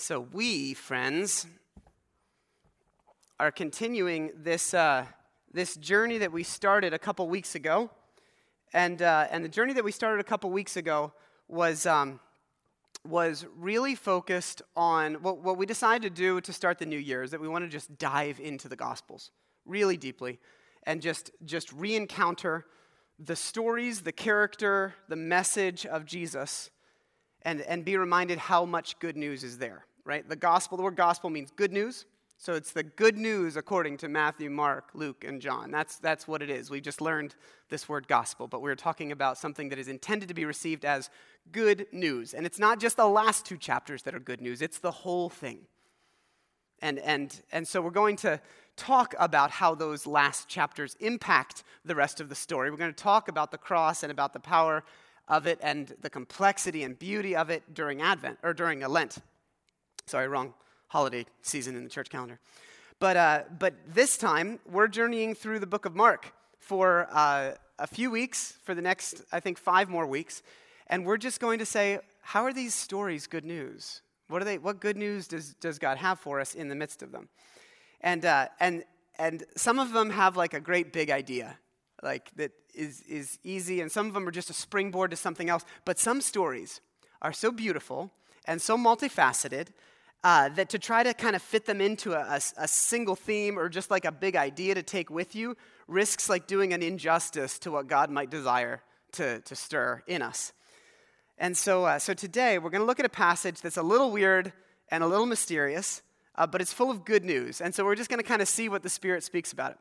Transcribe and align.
So, 0.00 0.20
we, 0.32 0.74
friends, 0.74 1.44
are 3.40 3.50
continuing 3.50 4.30
this, 4.36 4.72
uh, 4.72 5.06
this 5.52 5.74
journey 5.74 6.18
that 6.18 6.30
we 6.30 6.44
started 6.44 6.94
a 6.94 7.00
couple 7.00 7.28
weeks 7.28 7.56
ago. 7.56 7.90
And, 8.72 9.02
uh, 9.02 9.26
and 9.32 9.44
the 9.44 9.48
journey 9.48 9.72
that 9.72 9.82
we 9.82 9.90
started 9.90 10.20
a 10.20 10.24
couple 10.24 10.50
weeks 10.50 10.76
ago 10.76 11.12
was, 11.48 11.84
um, 11.84 12.20
was 13.04 13.44
really 13.56 13.96
focused 13.96 14.62
on 14.76 15.14
what, 15.14 15.38
what 15.38 15.58
we 15.58 15.66
decided 15.66 16.02
to 16.02 16.10
do 16.10 16.40
to 16.42 16.52
start 16.52 16.78
the 16.78 16.86
new 16.86 16.96
year 16.96 17.24
is 17.24 17.32
that 17.32 17.40
we 17.40 17.48
want 17.48 17.64
to 17.64 17.68
just 17.68 17.98
dive 17.98 18.38
into 18.38 18.68
the 18.68 18.76
Gospels 18.76 19.32
really 19.66 19.96
deeply 19.96 20.38
and 20.84 21.02
just, 21.02 21.32
just 21.44 21.72
re 21.72 21.96
encounter 21.96 22.66
the 23.18 23.34
stories, 23.34 24.02
the 24.02 24.12
character, 24.12 24.94
the 25.08 25.16
message 25.16 25.84
of 25.86 26.04
Jesus, 26.04 26.70
and, 27.42 27.62
and 27.62 27.84
be 27.84 27.96
reminded 27.96 28.38
how 28.38 28.64
much 28.64 28.96
good 29.00 29.16
news 29.16 29.42
is 29.42 29.58
there, 29.58 29.86
right? 30.08 30.26
The 30.26 30.36
gospel, 30.36 30.78
the 30.78 30.82
word 30.82 30.96
gospel 30.96 31.28
means 31.28 31.52
good 31.54 31.72
news. 31.72 32.06
So 32.38 32.54
it's 32.54 32.72
the 32.72 32.84
good 32.84 33.18
news 33.18 33.56
according 33.56 33.98
to 33.98 34.08
Matthew, 34.08 34.48
Mark, 34.48 34.90
Luke, 34.94 35.22
and 35.24 35.40
John. 35.40 35.70
That's, 35.70 35.98
that's 35.98 36.26
what 36.26 36.40
it 36.40 36.48
is. 36.48 36.70
We 36.70 36.80
just 36.80 37.00
learned 37.02 37.34
this 37.68 37.88
word 37.88 38.08
gospel, 38.08 38.46
but 38.46 38.62
we're 38.62 38.74
talking 38.74 39.12
about 39.12 39.36
something 39.36 39.68
that 39.68 39.78
is 39.78 39.88
intended 39.88 40.28
to 40.28 40.34
be 40.34 40.46
received 40.46 40.86
as 40.86 41.10
good 41.52 41.86
news. 41.92 42.32
And 42.32 42.46
it's 42.46 42.58
not 42.58 42.80
just 42.80 42.96
the 42.96 43.06
last 43.06 43.44
two 43.44 43.58
chapters 43.58 44.02
that 44.04 44.14
are 44.14 44.20
good 44.20 44.40
news, 44.40 44.62
it's 44.62 44.78
the 44.78 44.90
whole 44.90 45.28
thing. 45.28 45.58
And, 46.80 47.00
and, 47.00 47.38
and 47.52 47.68
so 47.68 47.82
we're 47.82 47.90
going 47.90 48.16
to 48.18 48.40
talk 48.76 49.14
about 49.18 49.50
how 49.50 49.74
those 49.74 50.06
last 50.06 50.48
chapters 50.48 50.96
impact 51.00 51.64
the 51.84 51.96
rest 51.96 52.20
of 52.20 52.30
the 52.30 52.34
story. 52.34 52.70
We're 52.70 52.76
going 52.78 52.94
to 52.94 53.02
talk 53.02 53.28
about 53.28 53.50
the 53.50 53.58
cross 53.58 54.04
and 54.04 54.12
about 54.12 54.32
the 54.32 54.40
power 54.40 54.84
of 55.26 55.46
it 55.46 55.58
and 55.60 55.94
the 56.00 56.08
complexity 56.08 56.82
and 56.84 56.98
beauty 56.98 57.36
of 57.36 57.50
it 57.50 57.74
during 57.74 58.00
Advent 58.00 58.38
or 58.42 58.54
during 58.54 58.80
Lent. 58.80 59.18
Sorry, 60.08 60.26
wrong 60.26 60.54
holiday 60.86 61.26
season 61.42 61.76
in 61.76 61.84
the 61.84 61.90
church 61.90 62.08
calendar. 62.08 62.38
But, 62.98 63.16
uh, 63.18 63.42
but 63.58 63.74
this 63.92 64.16
time, 64.16 64.58
we're 64.66 64.88
journeying 64.88 65.34
through 65.34 65.58
the 65.58 65.66
book 65.66 65.84
of 65.84 65.94
Mark 65.94 66.32
for 66.58 67.08
uh, 67.12 67.50
a 67.78 67.86
few 67.86 68.10
weeks, 68.10 68.54
for 68.64 68.74
the 68.74 68.80
next, 68.80 69.20
I 69.32 69.40
think, 69.40 69.58
five 69.58 69.90
more 69.90 70.06
weeks. 70.06 70.42
And 70.86 71.04
we're 71.04 71.18
just 71.18 71.40
going 71.40 71.58
to 71.58 71.66
say, 71.66 71.98
how 72.22 72.42
are 72.44 72.54
these 72.54 72.74
stories 72.74 73.26
good 73.26 73.44
news? 73.44 74.00
What, 74.28 74.40
are 74.40 74.46
they, 74.46 74.56
what 74.56 74.80
good 74.80 74.96
news 74.96 75.28
does, 75.28 75.52
does 75.60 75.78
God 75.78 75.98
have 75.98 76.18
for 76.18 76.40
us 76.40 76.54
in 76.54 76.68
the 76.68 76.74
midst 76.74 77.02
of 77.02 77.12
them? 77.12 77.28
And, 78.00 78.24
uh, 78.24 78.48
and, 78.60 78.84
and 79.18 79.44
some 79.56 79.78
of 79.78 79.92
them 79.92 80.08
have 80.08 80.38
like 80.38 80.54
a 80.54 80.60
great 80.60 80.90
big 80.90 81.10
idea, 81.10 81.58
like 82.02 82.30
that 82.36 82.52
is, 82.74 83.02
is 83.02 83.38
easy, 83.44 83.82
and 83.82 83.92
some 83.92 84.06
of 84.06 84.14
them 84.14 84.26
are 84.26 84.30
just 84.32 84.48
a 84.48 84.54
springboard 84.54 85.10
to 85.10 85.18
something 85.18 85.50
else. 85.50 85.66
But 85.84 85.98
some 85.98 86.22
stories 86.22 86.80
are 87.20 87.34
so 87.34 87.52
beautiful 87.52 88.10
and 88.46 88.62
so 88.62 88.78
multifaceted 88.78 89.68
uh, 90.24 90.48
that 90.50 90.68
to 90.70 90.78
try 90.78 91.02
to 91.02 91.14
kind 91.14 91.36
of 91.36 91.42
fit 91.42 91.64
them 91.64 91.80
into 91.80 92.12
a, 92.12 92.20
a, 92.20 92.40
a, 92.56 92.68
single 92.68 93.14
theme 93.14 93.58
or 93.58 93.68
just 93.68 93.90
like 93.90 94.04
a 94.04 94.10
big 94.12 94.34
idea 94.34 94.74
to 94.74 94.82
take 94.82 95.10
with 95.10 95.36
you 95.36 95.56
risks 95.86 96.28
like 96.28 96.46
doing 96.46 96.72
an 96.72 96.82
injustice 96.82 97.58
to 97.60 97.70
what 97.70 97.86
God 97.86 98.10
might 98.10 98.28
desire 98.30 98.82
to, 99.12 99.40
to 99.40 99.54
stir 99.54 100.02
in 100.06 100.22
us. 100.22 100.52
And 101.38 101.56
so, 101.56 101.84
uh, 101.84 101.98
so 101.98 102.14
today 102.14 102.58
we're 102.58 102.70
going 102.70 102.80
to 102.80 102.86
look 102.86 102.98
at 102.98 103.06
a 103.06 103.10
passage 103.10 103.60
that's 103.60 103.76
a 103.76 103.82
little 103.82 104.10
weird 104.10 104.52
and 104.90 105.04
a 105.04 105.06
little 105.06 105.26
mysterious, 105.26 106.02
uh, 106.34 106.46
but 106.46 106.60
it's 106.60 106.72
full 106.72 106.90
of 106.90 107.04
good 107.04 107.24
news. 107.24 107.60
And 107.60 107.72
so 107.72 107.84
we're 107.84 107.94
just 107.94 108.10
going 108.10 108.20
to 108.20 108.26
kind 108.26 108.42
of 108.42 108.48
see 108.48 108.68
what 108.68 108.82
the 108.82 108.88
Spirit 108.88 109.22
speaks 109.22 109.52
about 109.52 109.72
it. 109.72 109.78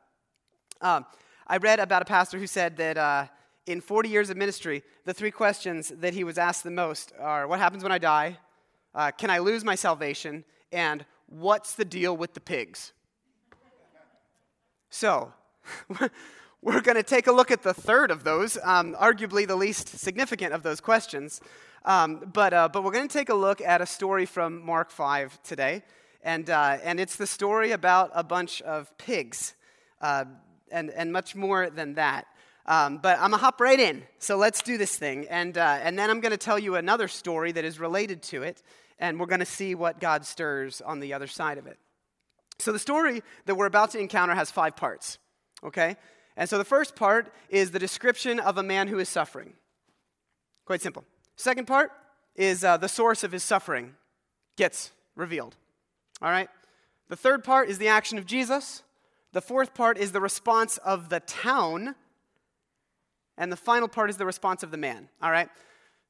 Um, 0.81 1.05
I 1.47 1.57
read 1.57 1.79
about 1.79 2.03
a 2.03 2.05
pastor 2.05 2.37
who 2.37 2.45
said 2.45 2.77
that 2.77 2.97
uh, 2.97 3.25
in 3.65 3.81
40 3.81 4.09
years 4.09 4.29
of 4.29 4.37
ministry, 4.37 4.83
the 5.05 5.13
three 5.13 5.31
questions 5.31 5.89
that 5.97 6.13
he 6.13 6.23
was 6.23 6.37
asked 6.37 6.63
the 6.63 6.71
most 6.71 7.11
are 7.19 7.47
what 7.47 7.59
happens 7.59 7.81
when 7.81 7.91
I 7.91 7.97
die? 7.97 8.37
Uh, 8.93 9.11
can 9.11 9.29
I 9.29 9.39
lose 9.39 9.63
my 9.63 9.75
salvation? 9.75 10.43
And 10.71 11.05
what's 11.27 11.75
the 11.75 11.85
deal 11.85 12.15
with 12.15 12.33
the 12.33 12.39
pigs? 12.39 12.93
So, 14.89 15.33
we're 16.61 16.81
going 16.81 16.95
to 16.95 17.03
take 17.03 17.27
a 17.27 17.31
look 17.31 17.51
at 17.51 17.61
the 17.61 17.73
third 17.73 18.09
of 18.09 18.23
those, 18.23 18.57
um, 18.63 18.95
arguably 18.95 19.45
the 19.45 19.55
least 19.55 19.89
significant 19.89 20.53
of 20.53 20.63
those 20.63 20.79
questions. 20.79 21.41
Um, 21.85 22.31
but, 22.33 22.53
uh, 22.53 22.69
but 22.69 22.83
we're 22.83 22.91
going 22.91 23.07
to 23.07 23.13
take 23.13 23.29
a 23.29 23.35
look 23.35 23.61
at 23.61 23.81
a 23.81 23.85
story 23.85 24.25
from 24.25 24.65
Mark 24.65 24.91
5 24.91 25.41
today. 25.43 25.83
And, 26.23 26.49
uh, 26.49 26.77
and 26.83 26.99
it's 26.99 27.15
the 27.15 27.27
story 27.27 27.71
about 27.71 28.11
a 28.13 28.23
bunch 28.23 28.61
of 28.63 28.97
pigs 28.97 29.53
uh, 30.01 30.25
and, 30.71 30.89
and 30.89 31.13
much 31.13 31.35
more 31.35 31.69
than 31.69 31.93
that. 31.93 32.27
Um, 32.67 32.97
but 32.97 33.15
I'm 33.15 33.29
going 33.29 33.39
to 33.39 33.45
hop 33.45 33.61
right 33.61 33.79
in. 33.79 34.03
So 34.19 34.35
let's 34.35 34.61
do 34.61 34.77
this 34.77 34.95
thing. 34.97 35.27
And, 35.29 35.57
uh, 35.57 35.79
and 35.81 35.97
then 35.97 36.09
I'm 36.09 36.19
going 36.19 36.31
to 36.31 36.37
tell 36.37 36.59
you 36.59 36.75
another 36.75 37.07
story 37.07 37.53
that 37.53 37.63
is 37.63 37.79
related 37.79 38.21
to 38.23 38.43
it 38.43 38.61
and 38.99 39.19
we're 39.19 39.27
going 39.27 39.39
to 39.39 39.45
see 39.45 39.75
what 39.75 39.99
God 39.99 40.25
stirs 40.25 40.81
on 40.81 40.99
the 40.99 41.13
other 41.13 41.27
side 41.27 41.57
of 41.57 41.67
it. 41.67 41.77
So, 42.59 42.71
the 42.71 42.79
story 42.79 43.21
that 43.45 43.55
we're 43.55 43.67
about 43.67 43.91
to 43.91 43.99
encounter 43.99 44.33
has 44.33 44.49
five 44.49 44.75
parts, 44.75 45.19
okay? 45.63 45.95
And 46.35 46.49
so, 46.49 46.57
the 46.57 46.65
first 46.65 46.95
part 46.95 47.31
is 47.49 47.71
the 47.71 47.79
description 47.79 48.39
of 48.39 48.57
a 48.57 48.63
man 48.63 48.87
who 48.87 48.97
is 48.97 49.09
suffering. 49.09 49.53
Quite 50.65 50.81
simple. 50.81 51.05
Second 51.35 51.67
part 51.67 51.91
is 52.35 52.63
uh, 52.63 52.77
the 52.77 52.89
source 52.89 53.23
of 53.23 53.31
his 53.31 53.43
suffering 53.43 53.93
gets 54.57 54.91
revealed, 55.15 55.55
all 56.21 56.31
right? 56.31 56.49
The 57.09 57.15
third 57.15 57.43
part 57.43 57.69
is 57.69 57.77
the 57.77 57.87
action 57.87 58.17
of 58.17 58.25
Jesus. 58.25 58.81
The 59.33 59.41
fourth 59.41 59.75
part 59.75 59.97
is 59.97 60.11
the 60.11 60.21
response 60.21 60.77
of 60.77 61.09
the 61.09 61.19
town. 61.19 61.95
And 63.37 63.51
the 63.51 63.57
final 63.57 63.87
part 63.87 64.09
is 64.09 64.17
the 64.17 64.25
response 64.25 64.63
of 64.63 64.71
the 64.71 64.77
man, 64.77 65.09
all 65.21 65.31
right? 65.31 65.49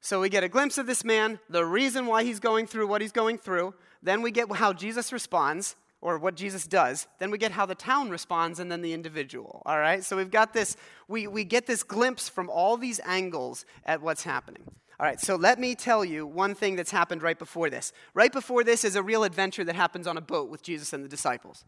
So 0.00 0.20
we 0.20 0.28
get 0.28 0.44
a 0.44 0.48
glimpse 0.48 0.78
of 0.78 0.86
this 0.86 1.04
man, 1.04 1.40
the 1.50 1.64
reason 1.64 2.06
why 2.06 2.24
he's 2.24 2.40
going 2.40 2.66
through 2.66 2.86
what 2.86 3.02
he's 3.02 3.12
going 3.12 3.38
through. 3.38 3.74
Then 4.02 4.22
we 4.22 4.30
get 4.30 4.50
how 4.52 4.72
Jesus 4.72 5.12
responds, 5.12 5.76
or 6.00 6.18
what 6.18 6.36
Jesus 6.36 6.66
does. 6.66 7.08
Then 7.18 7.30
we 7.30 7.38
get 7.38 7.50
how 7.50 7.66
the 7.66 7.74
town 7.74 8.08
responds, 8.08 8.60
and 8.60 8.70
then 8.70 8.82
the 8.82 8.92
individual. 8.92 9.62
All 9.66 9.78
right? 9.78 10.04
So 10.04 10.16
we've 10.16 10.30
got 10.30 10.52
this, 10.52 10.76
we, 11.08 11.26
we 11.26 11.44
get 11.44 11.66
this 11.66 11.82
glimpse 11.82 12.28
from 12.28 12.48
all 12.48 12.76
these 12.76 13.00
angles 13.04 13.64
at 13.84 14.00
what's 14.00 14.22
happening. 14.22 14.62
All 15.00 15.06
right, 15.06 15.20
so 15.20 15.36
let 15.36 15.60
me 15.60 15.76
tell 15.76 16.04
you 16.04 16.26
one 16.26 16.56
thing 16.56 16.74
that's 16.74 16.90
happened 16.90 17.22
right 17.22 17.38
before 17.38 17.70
this. 17.70 17.92
Right 18.14 18.32
before 18.32 18.64
this 18.64 18.82
is 18.82 18.96
a 18.96 19.02
real 19.02 19.22
adventure 19.22 19.62
that 19.62 19.76
happens 19.76 20.08
on 20.08 20.16
a 20.16 20.20
boat 20.20 20.50
with 20.50 20.60
Jesus 20.60 20.92
and 20.92 21.04
the 21.04 21.08
disciples. 21.08 21.64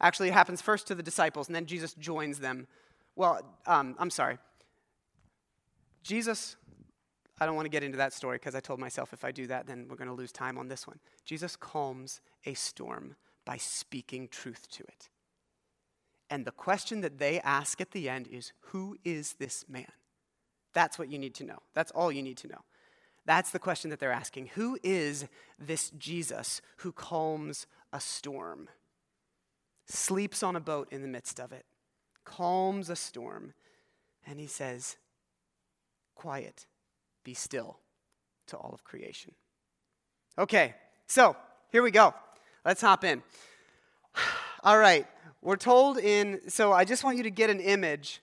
Actually, 0.00 0.28
it 0.28 0.34
happens 0.34 0.62
first 0.62 0.86
to 0.86 0.94
the 0.94 1.02
disciples, 1.02 1.48
and 1.48 1.56
then 1.56 1.66
Jesus 1.66 1.94
joins 1.94 2.38
them. 2.38 2.68
Well, 3.16 3.44
um, 3.66 3.96
I'm 3.98 4.10
sorry. 4.10 4.38
Jesus 6.04 6.56
I 7.40 7.46
don't 7.46 7.56
want 7.56 7.66
to 7.66 7.70
get 7.70 7.82
into 7.82 7.98
that 7.98 8.12
story 8.12 8.36
because 8.36 8.54
I 8.54 8.60
told 8.60 8.78
myself 8.78 9.12
if 9.12 9.24
I 9.24 9.32
do 9.32 9.46
that, 9.48 9.66
then 9.66 9.86
we're 9.88 9.96
going 9.96 10.08
to 10.08 10.14
lose 10.14 10.30
time 10.30 10.56
on 10.56 10.68
this 10.68 10.86
one. 10.86 11.00
Jesus 11.24 11.56
calms 11.56 12.20
a 12.46 12.54
storm 12.54 13.16
by 13.44 13.56
speaking 13.56 14.28
truth 14.28 14.68
to 14.70 14.84
it. 14.84 15.08
And 16.30 16.44
the 16.44 16.52
question 16.52 17.00
that 17.00 17.18
they 17.18 17.40
ask 17.40 17.80
at 17.80 17.90
the 17.90 18.08
end 18.08 18.28
is 18.28 18.52
Who 18.70 18.96
is 19.04 19.34
this 19.34 19.64
man? 19.68 19.90
That's 20.72 20.98
what 20.98 21.10
you 21.10 21.18
need 21.18 21.34
to 21.36 21.44
know. 21.44 21.58
That's 21.74 21.90
all 21.92 22.10
you 22.10 22.22
need 22.22 22.36
to 22.38 22.48
know. 22.48 22.60
That's 23.26 23.50
the 23.50 23.58
question 23.58 23.90
that 23.90 24.00
they're 24.00 24.12
asking. 24.12 24.48
Who 24.54 24.78
is 24.82 25.26
this 25.58 25.90
Jesus 25.90 26.60
who 26.78 26.92
calms 26.92 27.66
a 27.92 28.00
storm? 28.00 28.68
Sleeps 29.86 30.42
on 30.42 30.56
a 30.56 30.60
boat 30.60 30.88
in 30.90 31.02
the 31.02 31.08
midst 31.08 31.38
of 31.40 31.52
it, 31.52 31.64
calms 32.24 32.90
a 32.90 32.96
storm, 32.96 33.54
and 34.26 34.40
he 34.40 34.46
says, 34.46 34.96
Quiet 36.14 36.66
be 37.24 37.34
still 37.34 37.78
to 38.46 38.56
all 38.56 38.72
of 38.72 38.84
creation. 38.84 39.32
Okay, 40.38 40.74
so 41.06 41.36
here 41.70 41.82
we 41.82 41.90
go. 41.90 42.14
Let's 42.64 42.80
hop 42.80 43.04
in. 43.04 43.22
All 44.64 44.78
right, 44.78 45.06
we're 45.42 45.56
told 45.56 45.98
in, 45.98 46.48
so 46.48 46.72
I 46.72 46.84
just 46.84 47.04
want 47.04 47.18
you 47.18 47.24
to 47.24 47.30
get 47.30 47.50
an 47.50 47.60
image 47.60 48.22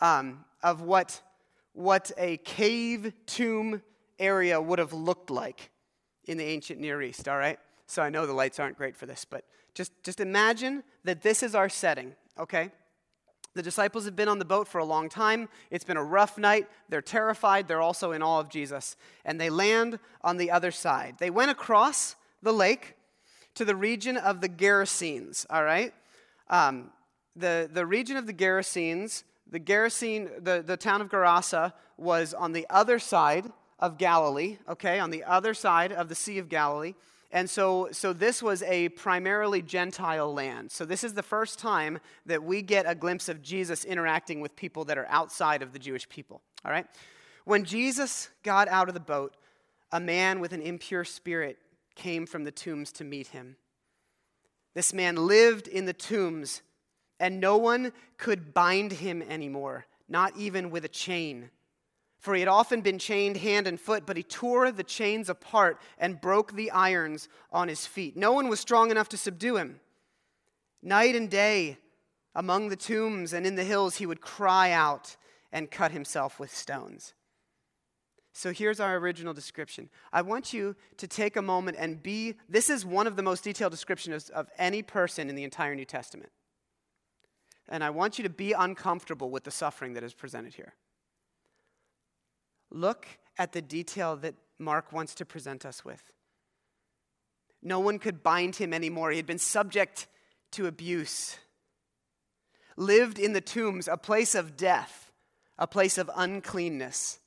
um, 0.00 0.44
of 0.62 0.80
what, 0.80 1.20
what 1.74 2.10
a 2.16 2.38
cave 2.38 3.12
tomb 3.26 3.82
area 4.18 4.60
would 4.60 4.78
have 4.78 4.92
looked 4.92 5.30
like 5.30 5.70
in 6.24 6.38
the 6.38 6.44
ancient 6.44 6.80
Near 6.80 7.02
East, 7.02 7.28
all 7.28 7.36
right? 7.36 7.58
So 7.86 8.02
I 8.02 8.08
know 8.08 8.26
the 8.26 8.32
lights 8.32 8.58
aren't 8.58 8.78
great 8.78 8.96
for 8.96 9.06
this, 9.06 9.26
but 9.28 9.44
just, 9.74 9.92
just 10.02 10.20
imagine 10.20 10.82
that 11.04 11.22
this 11.22 11.42
is 11.42 11.54
our 11.54 11.68
setting, 11.68 12.14
okay? 12.38 12.70
The 13.54 13.62
disciples 13.62 14.06
have 14.06 14.16
been 14.16 14.28
on 14.28 14.38
the 14.38 14.44
boat 14.44 14.66
for 14.66 14.78
a 14.78 14.84
long 14.84 15.08
time. 15.08 15.48
It's 15.70 15.84
been 15.84 15.96
a 15.96 16.04
rough 16.04 16.38
night. 16.38 16.68
They're 16.88 17.02
terrified. 17.02 17.68
They're 17.68 17.82
also 17.82 18.12
in 18.12 18.22
awe 18.22 18.40
of 18.40 18.48
Jesus. 18.48 18.96
And 19.24 19.40
they 19.40 19.50
land 19.50 19.98
on 20.22 20.38
the 20.38 20.50
other 20.50 20.70
side. 20.70 21.16
They 21.18 21.30
went 21.30 21.50
across 21.50 22.16
the 22.42 22.52
lake 22.52 22.96
to 23.54 23.64
the 23.64 23.76
region 23.76 24.16
of 24.16 24.40
the 24.40 24.48
Gerasenes, 24.48 25.44
all 25.50 25.64
right? 25.64 25.92
Um, 26.48 26.90
the, 27.36 27.68
the 27.70 27.84
region 27.84 28.16
of 28.16 28.26
the 28.26 28.32
Gerasenes, 28.32 29.24
the 29.50 29.60
Gerasene, 29.60 30.42
the, 30.42 30.62
the 30.66 30.76
town 30.76 31.02
of 31.02 31.08
Gerasa 31.08 31.74
was 31.98 32.32
on 32.32 32.52
the 32.52 32.66
other 32.70 32.98
side 32.98 33.50
of 33.78 33.98
Galilee, 33.98 34.58
okay, 34.68 34.98
on 34.98 35.10
the 35.10 35.24
other 35.24 35.52
side 35.52 35.92
of 35.92 36.08
the 36.08 36.14
Sea 36.14 36.38
of 36.38 36.48
Galilee. 36.48 36.94
And 37.32 37.48
so, 37.48 37.88
so 37.92 38.12
this 38.12 38.42
was 38.42 38.62
a 38.62 38.90
primarily 38.90 39.62
Gentile 39.62 40.32
land. 40.32 40.70
So 40.70 40.84
this 40.84 41.02
is 41.02 41.14
the 41.14 41.22
first 41.22 41.58
time 41.58 41.98
that 42.26 42.42
we 42.42 42.60
get 42.60 42.84
a 42.86 42.94
glimpse 42.94 43.30
of 43.30 43.40
Jesus 43.40 43.86
interacting 43.86 44.42
with 44.42 44.54
people 44.54 44.84
that 44.84 44.98
are 44.98 45.06
outside 45.08 45.62
of 45.62 45.72
the 45.72 45.78
Jewish 45.78 46.06
people. 46.10 46.42
All 46.62 46.70
right? 46.70 46.86
When 47.44 47.64
Jesus 47.64 48.28
got 48.42 48.68
out 48.68 48.88
of 48.88 48.94
the 48.94 49.00
boat, 49.00 49.34
a 49.90 49.98
man 49.98 50.40
with 50.40 50.52
an 50.52 50.60
impure 50.60 51.04
spirit 51.04 51.58
came 51.94 52.26
from 52.26 52.44
the 52.44 52.50
tombs 52.50 52.92
to 52.92 53.04
meet 53.04 53.28
him. 53.28 53.56
This 54.74 54.92
man 54.92 55.16
lived 55.16 55.68
in 55.68 55.86
the 55.86 55.92
tombs, 55.92 56.62
and 57.18 57.40
no 57.40 57.56
one 57.56 57.92
could 58.18 58.52
bind 58.52 58.92
him 58.92 59.22
anymore, 59.22 59.86
not 60.08 60.36
even 60.36 60.70
with 60.70 60.84
a 60.84 60.88
chain. 60.88 61.50
For 62.22 62.34
he 62.34 62.40
had 62.40 62.48
often 62.48 62.82
been 62.82 63.00
chained 63.00 63.38
hand 63.38 63.66
and 63.66 63.80
foot, 63.80 64.06
but 64.06 64.16
he 64.16 64.22
tore 64.22 64.70
the 64.70 64.84
chains 64.84 65.28
apart 65.28 65.80
and 65.98 66.20
broke 66.20 66.52
the 66.52 66.70
irons 66.70 67.28
on 67.50 67.66
his 67.66 67.84
feet. 67.84 68.16
No 68.16 68.30
one 68.30 68.46
was 68.46 68.60
strong 68.60 68.92
enough 68.92 69.08
to 69.08 69.16
subdue 69.16 69.56
him. 69.56 69.80
Night 70.80 71.16
and 71.16 71.28
day, 71.28 71.78
among 72.32 72.68
the 72.68 72.76
tombs 72.76 73.32
and 73.32 73.44
in 73.44 73.56
the 73.56 73.64
hills, 73.64 73.96
he 73.96 74.06
would 74.06 74.20
cry 74.20 74.70
out 74.70 75.16
and 75.50 75.68
cut 75.68 75.90
himself 75.90 76.38
with 76.38 76.54
stones. 76.54 77.14
So 78.32 78.52
here's 78.52 78.78
our 78.78 78.98
original 78.98 79.34
description. 79.34 79.90
I 80.12 80.22
want 80.22 80.52
you 80.52 80.76
to 80.98 81.08
take 81.08 81.34
a 81.34 81.42
moment 81.42 81.76
and 81.80 82.00
be, 82.00 82.36
this 82.48 82.70
is 82.70 82.86
one 82.86 83.08
of 83.08 83.16
the 83.16 83.24
most 83.24 83.42
detailed 83.42 83.72
descriptions 83.72 84.28
of 84.28 84.48
any 84.58 84.82
person 84.82 85.28
in 85.28 85.34
the 85.34 85.42
entire 85.42 85.74
New 85.74 85.84
Testament. 85.84 86.30
And 87.68 87.82
I 87.82 87.90
want 87.90 88.16
you 88.16 88.22
to 88.22 88.30
be 88.30 88.52
uncomfortable 88.52 89.28
with 89.28 89.42
the 89.42 89.50
suffering 89.50 89.94
that 89.94 90.04
is 90.04 90.14
presented 90.14 90.54
here. 90.54 90.74
Look 92.72 93.06
at 93.38 93.52
the 93.52 93.62
detail 93.62 94.16
that 94.16 94.34
Mark 94.58 94.92
wants 94.92 95.14
to 95.16 95.24
present 95.24 95.64
us 95.64 95.84
with. 95.84 96.02
No 97.62 97.78
one 97.78 97.98
could 97.98 98.22
bind 98.22 98.56
him 98.56 98.72
anymore. 98.72 99.10
He 99.10 99.18
had 99.18 99.26
been 99.26 99.38
subject 99.38 100.08
to 100.52 100.66
abuse, 100.66 101.36
lived 102.76 103.18
in 103.18 103.32
the 103.32 103.40
tombs, 103.40 103.88
a 103.88 103.96
place 103.96 104.34
of 104.34 104.56
death, 104.56 105.12
a 105.58 105.66
place 105.66 105.96
of 105.98 106.10
uncleanness 106.16 107.20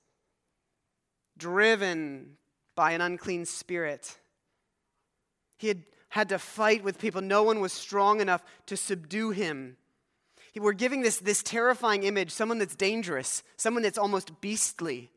driven 1.38 2.38
by 2.75 2.92
an 2.92 3.01
unclean 3.01 3.45
spirit. 3.45 4.18
He 5.57 5.68
had 5.68 5.83
had 6.09 6.30
to 6.30 6.39
fight 6.39 6.83
with 6.83 7.00
people. 7.00 7.21
No 7.21 7.44
one 7.44 7.59
was 7.59 7.74
strong 7.74 8.21
enough 8.21 8.42
to 8.68 8.77
subdue 8.77 9.31
him. 9.31 9.75
We're 10.56 10.71
giving 10.71 11.01
this, 11.01 11.18
this 11.18 11.44
terrifying 11.44 12.03
image 12.03 12.31
someone 12.31 12.57
that's 12.57 12.75
dangerous, 12.75 13.44
someone 13.57 13.83
that's 13.83 13.97
almost 13.97 14.39
beastly. 14.39 15.12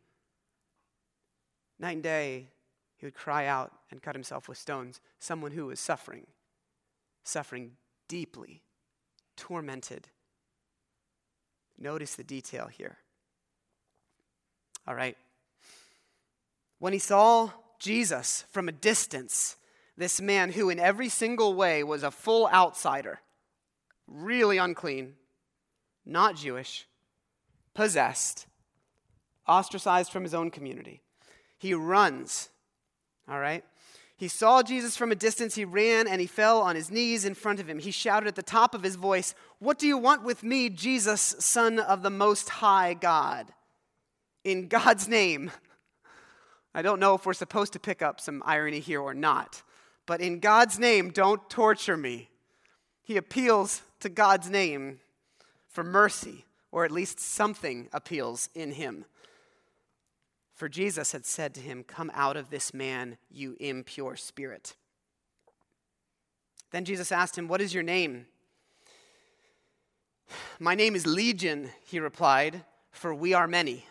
Night 1.79 1.93
and 1.93 2.03
day, 2.03 2.49
he 2.97 3.07
would 3.07 3.15
cry 3.15 3.47
out 3.47 3.73
and 3.91 4.03
cut 4.03 4.15
himself 4.15 4.49
with 4.49 4.59
stones. 4.59 5.01
Someone 5.19 5.53
who 5.53 5.67
was 5.67 5.79
suffering, 5.79 6.27
suffering 7.23 7.73
deeply, 8.09 8.63
tormented. 9.37 10.09
Notice 11.79 12.17
the 12.17 12.25
detail 12.25 12.67
here. 12.67 12.99
All 14.87 14.95
right. 14.95 15.17
When 16.81 16.93
he 16.93 16.99
saw 16.99 17.51
Jesus 17.79 18.45
from 18.51 18.69
a 18.69 18.73
distance, 18.73 19.57
this 19.97 20.21
man 20.21 20.53
who, 20.53 20.71
in 20.71 20.81
every 20.81 21.09
single 21.09 21.55
way, 21.55 21.85
was 21.85 22.03
a 22.03 22.11
full 22.11 22.49
outsider, 22.49 23.21
really 24.07 24.59
unclean, 24.59 25.15
not 26.05 26.37
Jewish, 26.37 26.87
possessed, 27.75 28.47
ostracized 29.47 30.11
from 30.11 30.23
his 30.23 30.35
own 30.35 30.51
community, 30.51 31.03
he 31.59 31.75
runs. 31.75 32.49
All 33.29 33.39
right? 33.39 33.65
He 34.17 34.29
saw 34.29 34.63
Jesus 34.63 34.97
from 34.97 35.13
a 35.13 35.17
distance. 35.17 35.55
He 35.55 35.65
ran 35.65 36.09
and 36.09 36.21
he 36.21 36.27
fell 36.27 36.61
on 36.61 36.75
his 36.75 36.91
knees 36.91 37.25
in 37.25 37.35
front 37.35 37.61
of 37.61 37.69
him. 37.69 37.79
He 37.79 37.93
shouted 37.93 38.27
at 38.27 38.35
the 38.35 38.43
top 38.43 38.75
of 38.75 38.83
his 38.83 38.97
voice, 38.97 39.35
What 39.61 39.79
do 39.79 39.87
you 39.87 39.97
want 39.97 40.25
with 40.25 40.43
me, 40.43 40.71
Jesus, 40.71 41.37
Son 41.39 41.79
of 41.79 42.03
the 42.03 42.11
Most 42.11 42.49
High 42.49 42.95
God? 42.95 43.47
In 44.43 44.67
God's 44.67 45.07
name, 45.07 45.53
I 46.75 46.83
don't 46.83 47.01
know 47.01 47.15
if 47.15 47.27
we're 47.27 47.33
supposed 47.33 47.73
to 47.75 47.79
pick 47.79 48.03
up 48.03 48.21
some 48.21 48.43
irony 48.45 48.81
here 48.81 49.01
or 49.01 49.15
not, 49.15 49.63
but 50.07 50.21
in 50.21 50.41
God's 50.41 50.79
name, 50.79 51.11
don't 51.11 51.49
torture 51.49 51.97
me. 51.97 52.29
He 53.05 53.17
appeals 53.17 53.83
to 54.01 54.09
God's 54.09 54.51
name 54.51 54.99
for 55.69 55.85
mercy, 55.85 56.45
or 56.73 56.85
at 56.85 56.91
least 56.91 57.21
something 57.21 57.89
appeals 57.93 58.49
in 58.55 58.73
him. 58.73 59.05
For 60.59 60.69
Jesus 60.69 61.13
had 61.13 61.25
said 61.25 61.55
to 61.55 61.61
him, 61.61 61.85
Come 61.85 62.11
out 62.13 62.37
of 62.37 62.51
this 62.51 62.75
man, 62.75 63.17
you 63.31 63.57
impure 63.61 64.17
spirit. 64.17 64.75
Then 66.73 66.85
Jesus 66.85 67.13
asked 67.13 67.39
him, 67.39 67.47
What 67.47 67.61
is 67.61 67.73
your 67.73 67.85
name? 67.85 68.27
My 70.59 70.75
name 70.75 70.97
is 70.97 71.07
Legion, 71.07 71.71
he 71.87 72.01
replied, 72.01 72.65
for 72.91 73.15
we 73.15 73.35
are 73.35 73.47
many. 73.47 73.87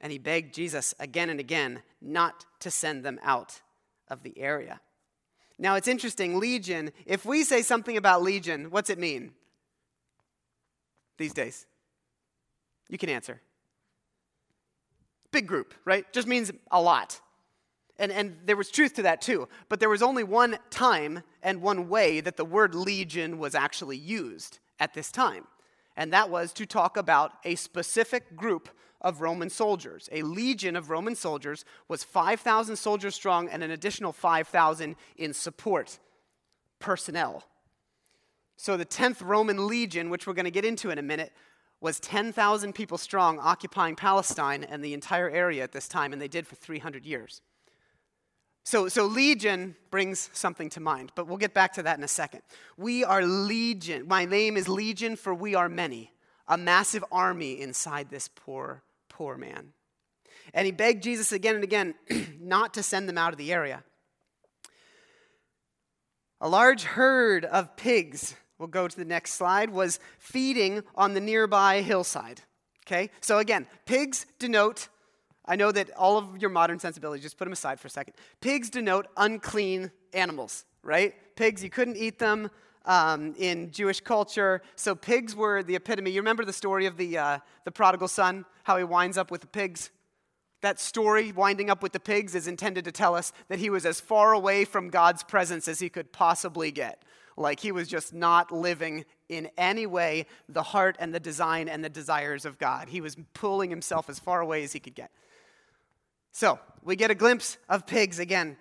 And 0.00 0.10
he 0.10 0.18
begged 0.18 0.54
Jesus 0.54 0.94
again 0.98 1.28
and 1.28 1.40
again 1.40 1.82
not 2.00 2.46
to 2.60 2.70
send 2.70 3.04
them 3.04 3.20
out 3.22 3.60
of 4.08 4.22
the 4.22 4.38
area. 4.38 4.80
Now 5.58 5.74
it's 5.74 5.88
interesting, 5.88 6.38
Legion, 6.38 6.92
if 7.04 7.26
we 7.26 7.44
say 7.44 7.60
something 7.60 7.98
about 7.98 8.22
Legion, 8.22 8.70
what's 8.70 8.88
it 8.88 8.98
mean 8.98 9.32
these 11.18 11.34
days? 11.34 11.66
You 12.88 12.96
can 12.96 13.10
answer. 13.10 13.42
Big 15.32 15.46
group, 15.46 15.74
right? 15.84 16.10
Just 16.12 16.28
means 16.28 16.50
a 16.70 16.80
lot. 16.80 17.20
And, 17.98 18.12
and 18.12 18.36
there 18.44 18.56
was 18.56 18.70
truth 18.70 18.94
to 18.94 19.02
that 19.02 19.20
too. 19.20 19.48
But 19.68 19.80
there 19.80 19.88
was 19.88 20.02
only 20.02 20.24
one 20.24 20.58
time 20.70 21.22
and 21.42 21.60
one 21.60 21.88
way 21.88 22.20
that 22.20 22.36
the 22.36 22.44
word 22.44 22.74
legion 22.74 23.38
was 23.38 23.54
actually 23.54 23.96
used 23.96 24.58
at 24.78 24.94
this 24.94 25.10
time. 25.10 25.46
And 25.96 26.12
that 26.12 26.30
was 26.30 26.52
to 26.54 26.66
talk 26.66 26.96
about 26.96 27.32
a 27.44 27.56
specific 27.56 28.36
group 28.36 28.68
of 29.00 29.20
Roman 29.20 29.50
soldiers. 29.50 30.08
A 30.12 30.22
legion 30.22 30.76
of 30.76 30.90
Roman 30.90 31.14
soldiers 31.14 31.64
was 31.88 32.04
5,000 32.04 32.76
soldiers 32.76 33.14
strong 33.14 33.48
and 33.48 33.62
an 33.62 33.70
additional 33.70 34.12
5,000 34.12 34.96
in 35.16 35.34
support 35.34 35.98
personnel. 36.78 37.44
So 38.56 38.76
the 38.76 38.86
10th 38.86 39.22
Roman 39.22 39.66
legion, 39.66 40.10
which 40.10 40.26
we're 40.26 40.34
going 40.34 40.44
to 40.44 40.50
get 40.50 40.64
into 40.64 40.90
in 40.90 40.98
a 40.98 41.02
minute, 41.02 41.32
was 41.80 42.00
10,000 42.00 42.74
people 42.74 42.98
strong, 42.98 43.38
occupying 43.38 43.96
Palestine 43.96 44.64
and 44.64 44.84
the 44.84 44.94
entire 44.94 45.30
area 45.30 45.62
at 45.62 45.72
this 45.72 45.88
time, 45.88 46.12
and 46.12 46.20
they 46.20 46.28
did 46.28 46.46
for 46.46 46.56
300 46.56 47.06
years. 47.06 47.40
So, 48.64 48.88
so 48.88 49.06
legion 49.06 49.76
brings 49.90 50.28
something 50.32 50.68
to 50.70 50.80
mind, 50.80 51.12
but 51.14 51.26
we'll 51.26 51.38
get 51.38 51.54
back 51.54 51.72
to 51.74 51.82
that 51.84 51.96
in 51.96 52.04
a 52.04 52.08
second. 52.08 52.42
We 52.76 53.04
are 53.04 53.22
legion. 53.22 54.06
My 54.06 54.24
name 54.24 54.56
is 54.56 54.68
Legion, 54.68 55.16
for 55.16 55.32
we 55.32 55.54
are 55.54 55.68
many, 55.68 56.12
a 56.46 56.58
massive 56.58 57.04
army 57.10 57.60
inside 57.60 58.10
this 58.10 58.28
poor 58.28 58.82
poor 59.18 59.36
man. 59.36 59.72
And 60.54 60.64
he 60.64 60.70
begged 60.70 61.02
Jesus 61.02 61.32
again 61.32 61.56
and 61.56 61.64
again 61.64 61.94
not 62.40 62.74
to 62.74 62.84
send 62.84 63.08
them 63.08 63.18
out 63.18 63.32
of 63.32 63.38
the 63.38 63.52
area. 63.52 63.82
A 66.40 66.48
large 66.48 66.84
herd 66.84 67.44
of 67.44 67.76
pigs, 67.76 68.36
we'll 68.58 68.68
go 68.68 68.88
to 68.88 68.96
the 68.96 69.04
next 69.04 69.32
slide, 69.34 69.70
was 69.70 69.98
feeding 70.18 70.82
on 70.94 71.14
the 71.14 71.20
nearby 71.20 71.80
hillside. 71.82 72.42
Okay? 72.86 73.10
So 73.20 73.38
again, 73.38 73.66
pigs 73.86 74.26
denote, 74.38 74.88
I 75.44 75.56
know 75.56 75.72
that 75.72 75.90
all 75.96 76.18
of 76.18 76.38
your 76.38 76.50
modern 76.50 76.78
sensibilities, 76.78 77.22
just 77.22 77.38
put 77.38 77.44
them 77.44 77.52
aside 77.52 77.78
for 77.80 77.86
a 77.86 77.90
second. 77.90 78.14
Pigs 78.40 78.70
denote 78.70 79.06
unclean 79.16 79.90
animals, 80.12 80.64
right? 80.82 81.14
Pigs, 81.36 81.62
you 81.62 81.70
couldn't 81.70 81.96
eat 81.96 82.18
them 82.18 82.50
um, 82.84 83.34
in 83.38 83.70
Jewish 83.70 84.00
culture. 84.00 84.62
So 84.74 84.94
pigs 84.94 85.36
were 85.36 85.62
the 85.62 85.76
epitome. 85.76 86.10
You 86.10 86.20
remember 86.20 86.44
the 86.44 86.52
story 86.52 86.86
of 86.86 86.96
the, 86.96 87.18
uh, 87.18 87.38
the 87.64 87.70
prodigal 87.70 88.08
son, 88.08 88.44
how 88.64 88.76
he 88.78 88.84
winds 88.84 89.18
up 89.18 89.30
with 89.30 89.42
the 89.42 89.46
pigs? 89.46 89.90
That 90.60 90.80
story, 90.80 91.30
winding 91.30 91.70
up 91.70 91.82
with 91.82 91.92
the 91.92 92.00
pigs, 92.00 92.34
is 92.34 92.48
intended 92.48 92.84
to 92.86 92.92
tell 92.92 93.14
us 93.14 93.32
that 93.48 93.60
he 93.60 93.70
was 93.70 93.86
as 93.86 94.00
far 94.00 94.32
away 94.32 94.64
from 94.64 94.90
God's 94.90 95.22
presence 95.22 95.68
as 95.68 95.78
he 95.78 95.88
could 95.88 96.12
possibly 96.12 96.72
get. 96.72 97.04
Like 97.38 97.60
he 97.60 97.70
was 97.70 97.86
just 97.86 98.12
not 98.12 98.50
living 98.50 99.04
in 99.28 99.48
any 99.56 99.86
way 99.86 100.26
the 100.48 100.62
heart 100.62 100.96
and 100.98 101.14
the 101.14 101.20
design 101.20 101.68
and 101.68 101.84
the 101.84 101.88
desires 101.88 102.44
of 102.44 102.58
God. 102.58 102.88
He 102.88 103.00
was 103.00 103.16
pulling 103.32 103.70
himself 103.70 104.10
as 104.10 104.18
far 104.18 104.40
away 104.40 104.64
as 104.64 104.72
he 104.72 104.80
could 104.80 104.96
get. 104.96 105.12
So 106.32 106.58
we 106.82 106.96
get 106.96 107.12
a 107.12 107.14
glimpse 107.14 107.56
of 107.68 107.86
pigs 107.86 108.18
again. 108.18 108.56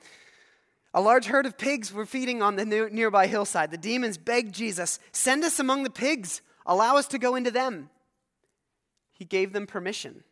A 0.93 1.01
large 1.01 1.25
herd 1.25 1.47
of 1.47 1.57
pigs 1.57 1.91
were 1.91 2.05
feeding 2.05 2.43
on 2.43 2.55
the 2.55 2.65
nearby 2.65 3.25
hillside. 3.25 3.71
The 3.71 3.77
demons 3.77 4.17
begged 4.17 4.53
Jesus, 4.53 4.99
Send 5.11 5.43
us 5.43 5.59
among 5.59 5.83
the 5.83 5.89
pigs, 5.89 6.41
allow 6.65 6.97
us 6.97 7.07
to 7.07 7.17
go 7.17 7.35
into 7.35 7.51
them. 7.51 7.89
He 9.11 9.25
gave 9.25 9.53
them 9.53 9.65
permission. 9.65 10.23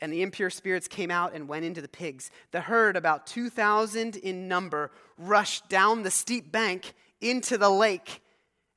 And 0.00 0.12
the 0.12 0.22
impure 0.22 0.50
spirits 0.50 0.88
came 0.88 1.10
out 1.10 1.34
and 1.34 1.48
went 1.48 1.64
into 1.64 1.80
the 1.80 1.88
pigs. 1.88 2.30
The 2.50 2.62
herd, 2.62 2.96
about 2.96 3.26
2,000 3.26 4.16
in 4.16 4.48
number, 4.48 4.90
rushed 5.16 5.68
down 5.68 6.02
the 6.02 6.10
steep 6.10 6.50
bank 6.50 6.94
into 7.22 7.56
the 7.56 7.70
lake 7.70 8.20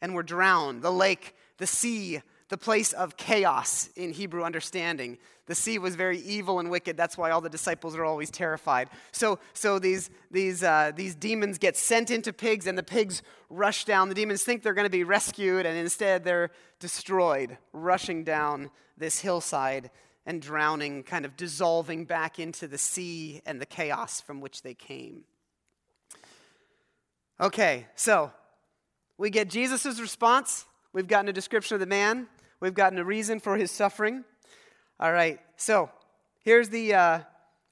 and 0.01 0.13
were 0.13 0.23
drowned. 0.23 0.81
The 0.81 0.91
lake, 0.91 1.35
the 1.57 1.67
sea, 1.67 2.21
the 2.49 2.57
place 2.57 2.93
of 2.93 3.17
chaos 3.17 3.89
in 3.95 4.13
Hebrew 4.13 4.43
understanding. 4.43 5.17
The 5.47 5.55
sea 5.55 5.77
was 5.77 5.95
very 5.95 6.19
evil 6.19 6.59
and 6.59 6.69
wicked. 6.69 6.95
That's 6.97 7.17
why 7.17 7.31
all 7.31 7.41
the 7.41 7.49
disciples 7.49 7.95
are 7.95 8.05
always 8.05 8.31
terrified. 8.31 8.89
So, 9.11 9.39
so 9.53 9.79
these, 9.79 10.09
these, 10.31 10.63
uh, 10.63 10.91
these 10.95 11.15
demons 11.15 11.57
get 11.57 11.75
sent 11.75 12.09
into 12.11 12.33
pigs, 12.33 12.67
and 12.67 12.77
the 12.77 12.83
pigs 12.83 13.21
rush 13.49 13.85
down. 13.85 14.09
The 14.09 14.15
demons 14.15 14.43
think 14.43 14.63
they're 14.63 14.73
going 14.73 14.87
to 14.87 14.91
be 14.91 15.03
rescued, 15.03 15.65
and 15.65 15.77
instead 15.77 16.23
they're 16.23 16.51
destroyed, 16.79 17.57
rushing 17.73 18.23
down 18.23 18.71
this 18.97 19.19
hillside 19.19 19.91
and 20.25 20.41
drowning, 20.41 21.03
kind 21.03 21.25
of 21.25 21.37
dissolving 21.37 22.05
back 22.05 22.39
into 22.39 22.67
the 22.67 22.77
sea 22.77 23.41
and 23.45 23.61
the 23.61 23.65
chaos 23.65 24.21
from 24.21 24.41
which 24.41 24.63
they 24.63 24.73
came. 24.73 25.25
Okay, 27.39 27.85
so 27.95 28.31
we 29.17 29.29
get 29.29 29.49
Jesus' 29.49 29.99
response. 29.99 30.65
We've 30.93 31.07
gotten 31.07 31.27
a 31.27 31.33
description 31.33 31.75
of 31.75 31.81
the 31.81 31.85
man. 31.85 32.27
We've 32.61 32.73
gotten 32.73 32.97
a 32.97 33.03
reason 33.03 33.41
for 33.41 33.57
his 33.57 33.71
suffering. 33.71 34.23
All 35.01 35.11
right, 35.11 35.39
so 35.57 35.89
here's 36.43 36.69
the. 36.69 36.93
Uh, 36.93 37.19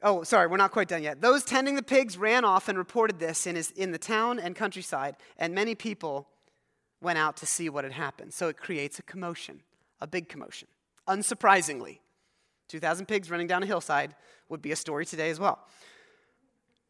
oh, 0.01 0.24
sorry, 0.24 0.48
we're 0.48 0.58
not 0.58 0.72
quite 0.72 0.89
done 0.89 1.01
yet. 1.01 1.22
Those 1.22 1.46
tending 1.46 1.75
the 1.75 1.84
pigs 1.84 2.17
ran 2.17 2.43
off 2.43 2.67
and 2.67 2.77
reported 2.77 3.20
this 3.20 3.48
in, 3.48 3.55
his, 3.55 3.72
in 3.72 3.93
the 3.93 3.98
town 3.98 4.38
and 4.38 4.53
countryside, 4.53 5.15
and 5.38 5.55
many 5.55 5.75
people 5.75 6.27
went 7.01 7.17
out 7.17 7.38
to 7.38 7.46
see 7.46 7.70
what 7.70 7.86
had 7.86 7.93
happened. 7.93 8.34
So 8.34 8.50
it 8.50 8.58
creates 8.58 9.00
a 9.00 9.03
commotion, 9.03 9.62
a 10.01 10.08
big 10.08 10.27
commotion. 10.27 10.67
Unsurprisingly, 11.08 12.00
2,000 12.67 13.05
pigs 13.05 13.32
running 13.32 13.48
down 13.48 13.63
a 13.63 13.65
hillside 13.65 14.13
would 14.50 14.62
be 14.62 14.74
a 14.74 14.75
story 14.75 15.05
today 15.05 15.29
as 15.29 15.39
well. 15.39 15.60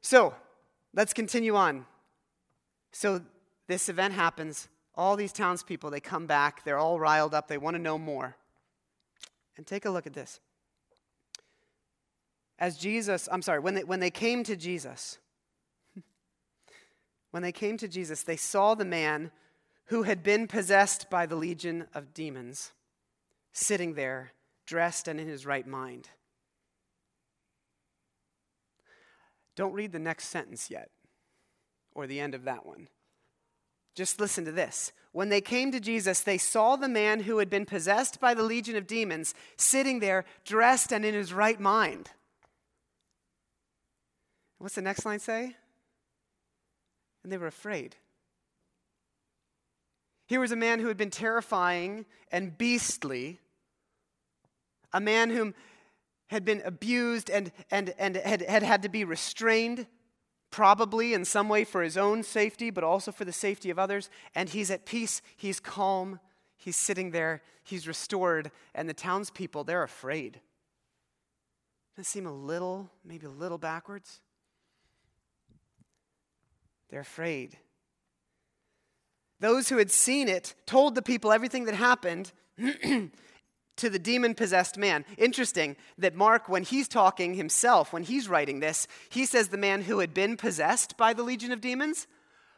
So 0.01 0.33
let's 0.95 1.13
continue 1.13 1.55
on. 1.55 1.85
So 2.93 3.21
this 3.67 3.89
event 3.89 4.13
happens. 4.13 4.69
All 4.95 5.15
these 5.15 5.33
townspeople, 5.33 5.89
they 5.89 5.99
come 5.99 6.27
back. 6.27 6.63
They're 6.63 6.77
all 6.77 6.99
riled 6.99 7.33
up. 7.33 7.47
They 7.47 7.57
want 7.57 7.75
to 7.75 7.81
know 7.81 7.97
more. 7.97 8.37
And 9.57 9.67
take 9.67 9.85
a 9.85 9.89
look 9.89 10.07
at 10.07 10.13
this. 10.13 10.39
As 12.59 12.77
Jesus, 12.77 13.27
I'm 13.31 13.41
sorry, 13.41 13.59
when 13.59 13.73
they, 13.73 13.83
when 13.83 13.99
they 13.99 14.11
came 14.11 14.43
to 14.43 14.55
Jesus, 14.55 15.17
when 17.31 17.43
they 17.43 17.51
came 17.51 17.77
to 17.77 17.87
Jesus, 17.87 18.23
they 18.23 18.37
saw 18.37 18.75
the 18.75 18.85
man 18.85 19.31
who 19.85 20.03
had 20.03 20.23
been 20.23 20.47
possessed 20.47 21.09
by 21.09 21.25
the 21.25 21.35
legion 21.35 21.87
of 21.93 22.13
demons 22.13 22.71
sitting 23.51 23.95
there, 23.95 24.33
dressed 24.65 25.07
and 25.07 25.19
in 25.19 25.27
his 25.27 25.45
right 25.45 25.67
mind. 25.67 26.09
Don't 29.55 29.73
read 29.73 29.91
the 29.91 29.99
next 29.99 30.29
sentence 30.29 30.71
yet, 30.71 30.89
or 31.95 32.07
the 32.07 32.19
end 32.19 32.35
of 32.35 32.43
that 32.45 32.65
one. 32.65 32.87
Just 33.95 34.19
listen 34.19 34.45
to 34.45 34.51
this. 34.51 34.91
When 35.11 35.29
they 35.29 35.41
came 35.41 35.71
to 35.71 35.79
Jesus, 35.79 36.21
they 36.21 36.39
saw 36.39 36.75
the 36.75 36.89
man 36.89 37.21
who 37.21 37.37
had 37.37 37.49
been 37.49 37.65
possessed 37.65 38.19
by 38.19 38.33
the 38.33 38.43
legion 38.43 38.75
of 38.75 38.87
demons 38.87 39.35
sitting 39.57 39.99
there, 39.99 40.25
dressed 40.43 40.91
and 40.91 41.05
in 41.05 41.13
his 41.13 41.31
right 41.31 41.59
mind. 41.59 42.09
What's 44.57 44.75
the 44.75 44.81
next 44.81 45.05
line 45.05 45.19
say? 45.19 45.55
And 47.23 47.31
they 47.31 47.37
were 47.37 47.47
afraid. 47.47 47.95
Here 50.25 50.39
was 50.39 50.51
a 50.51 50.55
man 50.55 50.79
who 50.79 50.87
had 50.87 50.97
been 50.97 51.11
terrifying 51.11 52.05
and 52.31 52.57
beastly, 52.57 53.39
a 54.91 54.99
man 54.99 55.29
whom 55.29 55.53
had 56.27 56.45
been 56.45 56.61
abused 56.65 57.29
and, 57.29 57.51
and, 57.69 57.93
and 57.99 58.15
had, 58.15 58.41
had 58.41 58.63
had 58.63 58.81
to 58.83 58.89
be 58.89 59.03
restrained, 59.03 59.85
probably 60.53 61.15
in 61.15 61.25
some 61.25 61.49
way 61.49 61.63
for 61.63 61.81
his 61.81 61.97
own 61.97 62.21
safety, 62.21 62.69
but 62.69 62.83
also 62.83 63.11
for 63.11 63.25
the 63.25 63.33
safety 63.33 63.71
of 63.71 63.79
others. 63.79 64.07
And 64.35 64.47
he's 64.47 64.69
at 64.69 64.85
peace, 64.85 65.19
he's 65.35 65.59
calm, 65.59 66.19
he's 66.55 66.77
sitting 66.77 67.09
there, 67.09 67.41
he's 67.63 67.87
restored, 67.87 68.51
and 68.75 68.87
the 68.87 68.93
townspeople, 68.93 69.63
they're 69.63 69.81
afraid. 69.81 70.39
Does 71.97 72.07
seem 72.07 72.27
a 72.27 72.31
little, 72.31 72.91
maybe 73.03 73.25
a 73.25 73.31
little 73.31 73.57
backwards? 73.57 74.21
They're 76.89 77.01
afraid. 77.01 77.57
Those 79.39 79.69
who 79.69 79.79
had 79.79 79.89
seen 79.89 80.29
it 80.29 80.53
told 80.67 80.93
the 80.93 81.01
people 81.01 81.31
everything 81.31 81.65
that 81.65 81.73
happened 81.73 82.31
to 83.77 83.89
the 83.89 83.99
demon 83.99 84.35
possessed 84.35 84.77
man. 84.77 85.05
Interesting 85.17 85.75
that 85.97 86.15
Mark, 86.15 86.47
when 86.47 86.63
he's 86.63 86.87
talking 86.87 87.33
himself, 87.33 87.91
when 87.91 88.03
he's 88.03 88.29
writing 88.29 88.59
this, 88.59 88.87
he 89.09 89.25
says 89.25 89.47
the 89.47 89.57
man 89.57 89.81
who 89.83 89.99
had 89.99 90.13
been 90.13 90.37
possessed 90.37 90.97
by 90.97 91.13
the 91.13 91.23
legion 91.23 91.51
of 91.51 91.61
demons. 91.61 92.07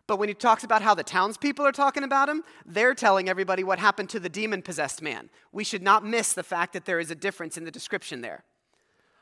But 0.08 0.20
when 0.20 0.30
he 0.30 0.36
talks 0.36 0.64
about 0.64 0.82
how 0.82 0.94
the 0.94 1.04
townspeople 1.04 1.66
are 1.66 1.72
talking 1.72 2.04
about 2.04 2.30
him, 2.30 2.44
they're 2.66 2.94
telling 2.94 3.28
everybody 3.28 3.64
what 3.64 3.80
happened 3.80 4.10
to 4.12 4.20
the 4.20 4.30
demon 4.30 4.62
possessed 4.62 5.02
man. 5.02 5.30
We 5.52 5.64
should 5.64 5.82
not 5.82 6.06
miss 6.06 6.34
the 6.34 6.44
fact 6.44 6.74
that 6.74 6.86
there 6.86 7.00
is 7.00 7.10
a 7.10 7.16
difference 7.16 7.58
in 7.58 7.64
the 7.64 7.72
description 7.72 8.22
there. 8.22 8.44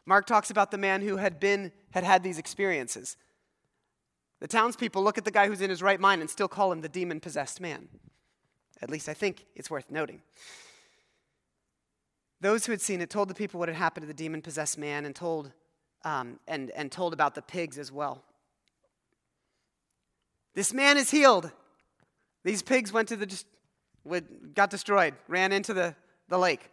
Mark 0.05 0.25
talks 0.25 0.49
about 0.49 0.71
the 0.71 0.77
man 0.77 1.01
who 1.01 1.17
had 1.17 1.39
been 1.39 1.71
had 1.91 2.03
had 2.03 2.23
these 2.23 2.37
experiences. 2.37 3.15
The 4.41 4.47
townspeople 4.47 5.01
look 5.01 5.17
at 5.17 5.23
the 5.23 5.31
guy 5.31 5.47
who's 5.47 5.61
in 5.61 5.69
his 5.69 5.81
right 5.81 5.99
mind 5.99 6.19
and 6.19 6.29
still 6.29 6.49
call 6.49 6.73
him 6.73 6.81
the 6.81 6.89
demon 6.89 7.21
possessed 7.21 7.61
man. 7.61 7.87
At 8.81 8.89
least 8.89 9.07
I 9.07 9.13
think 9.13 9.45
it's 9.55 9.71
worth 9.71 9.89
noting. 9.89 10.21
Those 12.43 12.65
who 12.65 12.73
had 12.73 12.81
seen 12.81 12.99
it 12.99 13.09
told 13.09 13.29
the 13.29 13.33
people 13.33 13.57
what 13.57 13.69
had 13.69 13.77
happened 13.77 14.03
to 14.03 14.07
the 14.07 14.13
demon 14.13 14.41
possessed 14.41 14.77
man 14.77 15.05
and 15.05 15.15
told, 15.15 15.53
um, 16.03 16.39
and, 16.45 16.71
and 16.71 16.91
told 16.91 17.13
about 17.13 17.35
the 17.35 17.41
pigs 17.41 17.77
as 17.77 17.89
well. 17.89 18.21
This 20.53 20.73
man 20.73 20.97
is 20.97 21.09
healed. 21.09 21.49
These 22.43 22.61
pigs 22.61 22.91
went 22.91 23.07
to 23.07 23.15
the, 23.15 23.43
got 24.53 24.69
destroyed, 24.69 25.13
ran 25.29 25.53
into 25.53 25.73
the, 25.73 25.95
the 26.27 26.37
lake. 26.37 26.69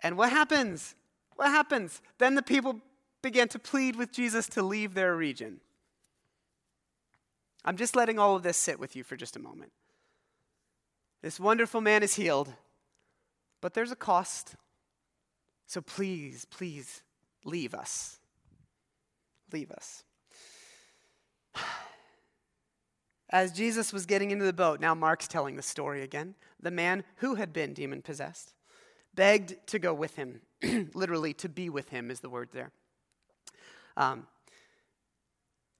And 0.00 0.16
what 0.16 0.30
happens? 0.30 0.94
What 1.34 1.48
happens? 1.48 2.00
Then 2.18 2.36
the 2.36 2.42
people 2.42 2.78
began 3.20 3.48
to 3.48 3.58
plead 3.58 3.96
with 3.96 4.12
Jesus 4.12 4.46
to 4.50 4.62
leave 4.62 4.94
their 4.94 5.16
region. 5.16 5.58
I'm 7.64 7.76
just 7.76 7.96
letting 7.96 8.20
all 8.20 8.36
of 8.36 8.44
this 8.44 8.56
sit 8.56 8.78
with 8.78 8.94
you 8.94 9.02
for 9.02 9.16
just 9.16 9.34
a 9.34 9.40
moment. 9.40 9.72
This 11.20 11.40
wonderful 11.40 11.80
man 11.80 12.04
is 12.04 12.14
healed, 12.14 12.54
but 13.60 13.74
there's 13.74 13.90
a 13.90 13.96
cost. 13.96 14.54
So 15.66 15.80
please, 15.80 16.44
please 16.44 17.02
leave 17.44 17.74
us. 17.74 18.18
Leave 19.52 19.70
us. 19.70 20.04
As 23.30 23.52
Jesus 23.52 23.92
was 23.92 24.06
getting 24.06 24.30
into 24.30 24.44
the 24.44 24.52
boat, 24.52 24.80
now 24.80 24.94
Mark's 24.94 25.26
telling 25.26 25.56
the 25.56 25.62
story 25.62 26.02
again. 26.02 26.34
The 26.60 26.70
man 26.70 27.04
who 27.16 27.34
had 27.34 27.52
been 27.52 27.72
demon 27.72 28.02
possessed 28.02 28.54
begged 29.14 29.54
to 29.68 29.78
go 29.78 29.94
with 29.94 30.16
him. 30.16 30.40
Literally, 30.94 31.32
to 31.34 31.48
be 31.48 31.68
with 31.68 31.88
him 31.88 32.10
is 32.10 32.20
the 32.20 32.28
word 32.28 32.48
there. 32.52 32.70
Um, 33.96 34.26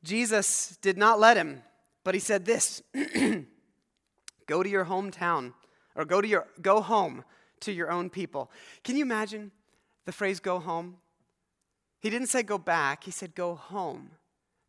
Jesus 0.02 0.78
did 0.82 0.98
not 0.98 1.18
let 1.18 1.36
him, 1.36 1.62
but 2.04 2.14
he 2.14 2.20
said 2.20 2.44
this 2.44 2.82
Go 4.46 4.62
to 4.62 4.68
your 4.68 4.84
hometown, 4.84 5.54
or 5.94 6.04
go, 6.04 6.20
to 6.20 6.28
your, 6.28 6.46
go 6.60 6.80
home 6.80 7.24
to 7.60 7.72
your 7.72 7.90
own 7.90 8.10
people. 8.10 8.50
Can 8.82 8.96
you 8.96 9.02
imagine 9.02 9.50
the 10.04 10.12
phrase 10.12 10.40
go 10.40 10.58
home? 10.58 10.96
He 12.00 12.10
didn't 12.10 12.28
say 12.28 12.42
go 12.42 12.58
back, 12.58 13.04
he 13.04 13.10
said 13.10 13.34
go 13.34 13.54
home 13.54 14.10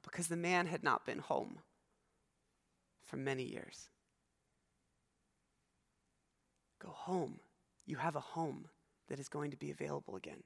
because 0.04 0.28
the 0.28 0.38
man 0.38 0.68
had 0.68 0.84
not 0.84 1.06
been 1.06 1.20
home 1.20 1.60
for 3.06 3.18
many 3.18 3.44
years. 3.44 3.90
Go 6.82 6.90
home. 6.90 7.40
You 7.86 7.98
have 7.98 8.16
a 8.16 8.22
home 8.22 8.68
that 9.10 9.20
is 9.20 9.30
going 9.30 9.52
to 9.52 9.58
be 9.58 9.72
available 9.72 10.16
again 10.16 10.44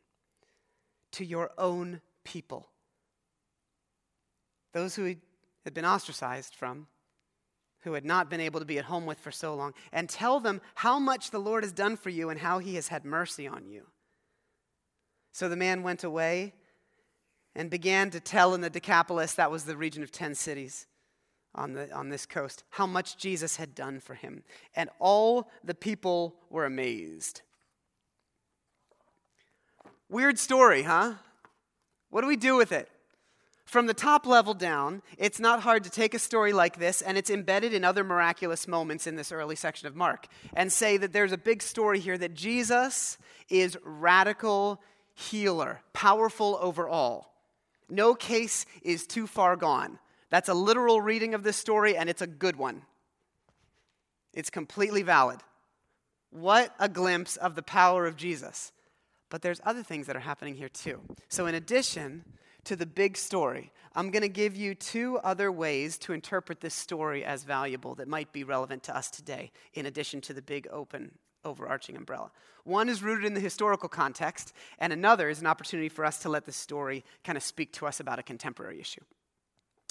to 1.11 1.25
your 1.25 1.51
own 1.57 2.01
people. 2.23 2.67
Those 4.73 4.95
who 4.95 5.15
had 5.63 5.73
been 5.73 5.85
ostracized 5.85 6.55
from, 6.55 6.87
who 7.81 7.93
had 7.93 8.05
not 8.05 8.29
been 8.29 8.41
able 8.41 8.59
to 8.59 8.65
be 8.65 8.77
at 8.77 8.85
home 8.85 9.05
with 9.05 9.19
for 9.19 9.31
so 9.31 9.55
long, 9.55 9.73
and 9.91 10.09
tell 10.09 10.39
them 10.39 10.61
how 10.75 10.99
much 10.99 11.31
the 11.31 11.39
Lord 11.39 11.63
has 11.63 11.71
done 11.71 11.97
for 11.97 12.09
you 12.09 12.29
and 12.29 12.39
how 12.39 12.59
he 12.59 12.75
has 12.75 12.89
had 12.89 13.05
mercy 13.05 13.47
on 13.47 13.65
you. 13.67 13.87
So 15.31 15.49
the 15.49 15.55
man 15.55 15.83
went 15.83 16.03
away 16.03 16.53
and 17.55 17.69
began 17.69 18.09
to 18.11 18.19
tell 18.19 18.53
in 18.53 18.61
the 18.61 18.69
Decapolis, 18.69 19.33
that 19.33 19.51
was 19.51 19.65
the 19.65 19.77
region 19.77 20.03
of 20.03 20.11
10 20.11 20.35
cities 20.35 20.87
on, 21.55 21.73
the, 21.73 21.91
on 21.93 22.09
this 22.09 22.25
coast, 22.25 22.63
how 22.69 22.85
much 22.85 23.17
Jesus 23.17 23.55
had 23.57 23.75
done 23.75 23.99
for 23.99 24.13
him. 24.13 24.43
And 24.75 24.89
all 24.99 25.49
the 25.63 25.73
people 25.73 26.35
were 26.49 26.65
amazed. 26.65 27.41
Weird 30.09 30.39
story, 30.39 30.83
huh? 30.83 31.15
What 32.09 32.21
do 32.21 32.27
we 32.27 32.37
do 32.37 32.55
with 32.55 32.71
it? 32.71 32.89
From 33.65 33.85
the 33.85 33.93
top 33.93 34.25
level 34.25 34.55
down, 34.55 35.03
it's 35.19 35.39
not 35.39 35.61
hard 35.61 35.83
to 35.83 35.91
take 35.91 36.15
a 36.15 36.19
story 36.19 36.53
like 36.53 36.79
this, 36.79 37.03
and 37.03 37.19
it's 37.19 37.29
embedded 37.29 37.71
in 37.71 37.83
other 37.83 38.03
miraculous 38.03 38.67
moments 38.67 39.05
in 39.05 39.15
this 39.15 39.31
early 39.31 39.55
section 39.55 39.87
of 39.87 39.95
Mark, 39.95 40.25
and 40.55 40.73
say 40.73 40.97
that 40.97 41.13
there's 41.13 41.31
a 41.31 41.37
big 41.37 41.61
story 41.61 41.99
here 41.99 42.17
that 42.17 42.33
Jesus 42.33 43.19
is 43.47 43.77
radical 43.83 44.81
healer, 45.19 45.81
powerful 45.93 46.57
over 46.61 46.87
all. 46.87 47.33
No 47.89 48.15
case 48.15 48.65
is 48.83 49.05
too 49.05 49.27
far 49.27 49.55
gone. 49.55 49.99
That's 50.29 50.49
a 50.49 50.53
literal 50.53 51.01
reading 51.01 51.33
of 51.33 51.43
this 51.43 51.57
story, 51.57 51.97
and 51.97 52.09
it's 52.09 52.21
a 52.21 52.27
good 52.27 52.55
one. 52.55 52.83
It's 54.33 54.49
completely 54.49 55.01
valid. 55.01 55.39
What 56.29 56.73
a 56.79 56.87
glimpse 56.87 57.35
of 57.35 57.55
the 57.55 57.63
power 57.63 58.05
of 58.05 58.15
Jesus. 58.15 58.71
But 59.29 59.41
there's 59.41 59.61
other 59.65 59.83
things 59.83 60.07
that 60.07 60.15
are 60.15 60.21
happening 60.21 60.55
here 60.55 60.69
too. 60.69 61.01
So, 61.27 61.47
in 61.47 61.55
addition 61.55 62.23
to 62.63 62.75
the 62.75 62.85
big 62.85 63.17
story, 63.17 63.71
I'm 63.95 64.11
going 64.11 64.21
to 64.21 64.29
give 64.29 64.55
you 64.55 64.75
two 64.75 65.17
other 65.19 65.51
ways 65.51 65.97
to 65.99 66.13
interpret 66.13 66.61
this 66.61 66.75
story 66.75 67.25
as 67.25 67.43
valuable 67.43 67.95
that 67.95 68.07
might 68.07 68.31
be 68.31 68.43
relevant 68.43 68.83
to 68.83 68.95
us 68.95 69.09
today, 69.09 69.51
in 69.73 69.85
addition 69.85 70.21
to 70.21 70.33
the 70.33 70.41
big 70.41 70.67
open 70.71 71.17
overarching 71.45 71.95
umbrella. 71.95 72.31
One 72.63 72.89
is 72.89 73.01
rooted 73.01 73.25
in 73.25 73.33
the 73.33 73.39
historical 73.39 73.89
context, 73.89 74.53
and 74.77 74.93
another 74.93 75.29
is 75.29 75.41
an 75.41 75.47
opportunity 75.47 75.89
for 75.89 76.05
us 76.05 76.19
to 76.19 76.29
let 76.29 76.45
the 76.45 76.51
story 76.51 77.03
kind 77.23 77.37
of 77.37 77.43
speak 77.43 77.73
to 77.73 77.87
us 77.87 77.99
about 77.99 78.19
a 78.19 78.23
contemporary 78.23 78.79
issue. 78.79 79.01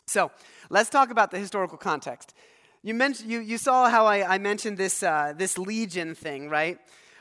So 0.06 0.30
let's 0.70 0.90
talk 0.90 1.10
about 1.10 1.30
the 1.30 1.38
historical 1.38 1.78
context. 1.78 2.34
You, 2.82 2.94
mentioned, 2.94 3.30
you, 3.30 3.40
you 3.40 3.58
saw 3.58 3.90
how 3.90 4.06
I, 4.06 4.34
I 4.34 4.38
mentioned 4.38 4.78
this, 4.78 5.02
uh, 5.02 5.34
this 5.36 5.58
legion 5.58 6.14
thing, 6.14 6.48
right? 6.48 6.78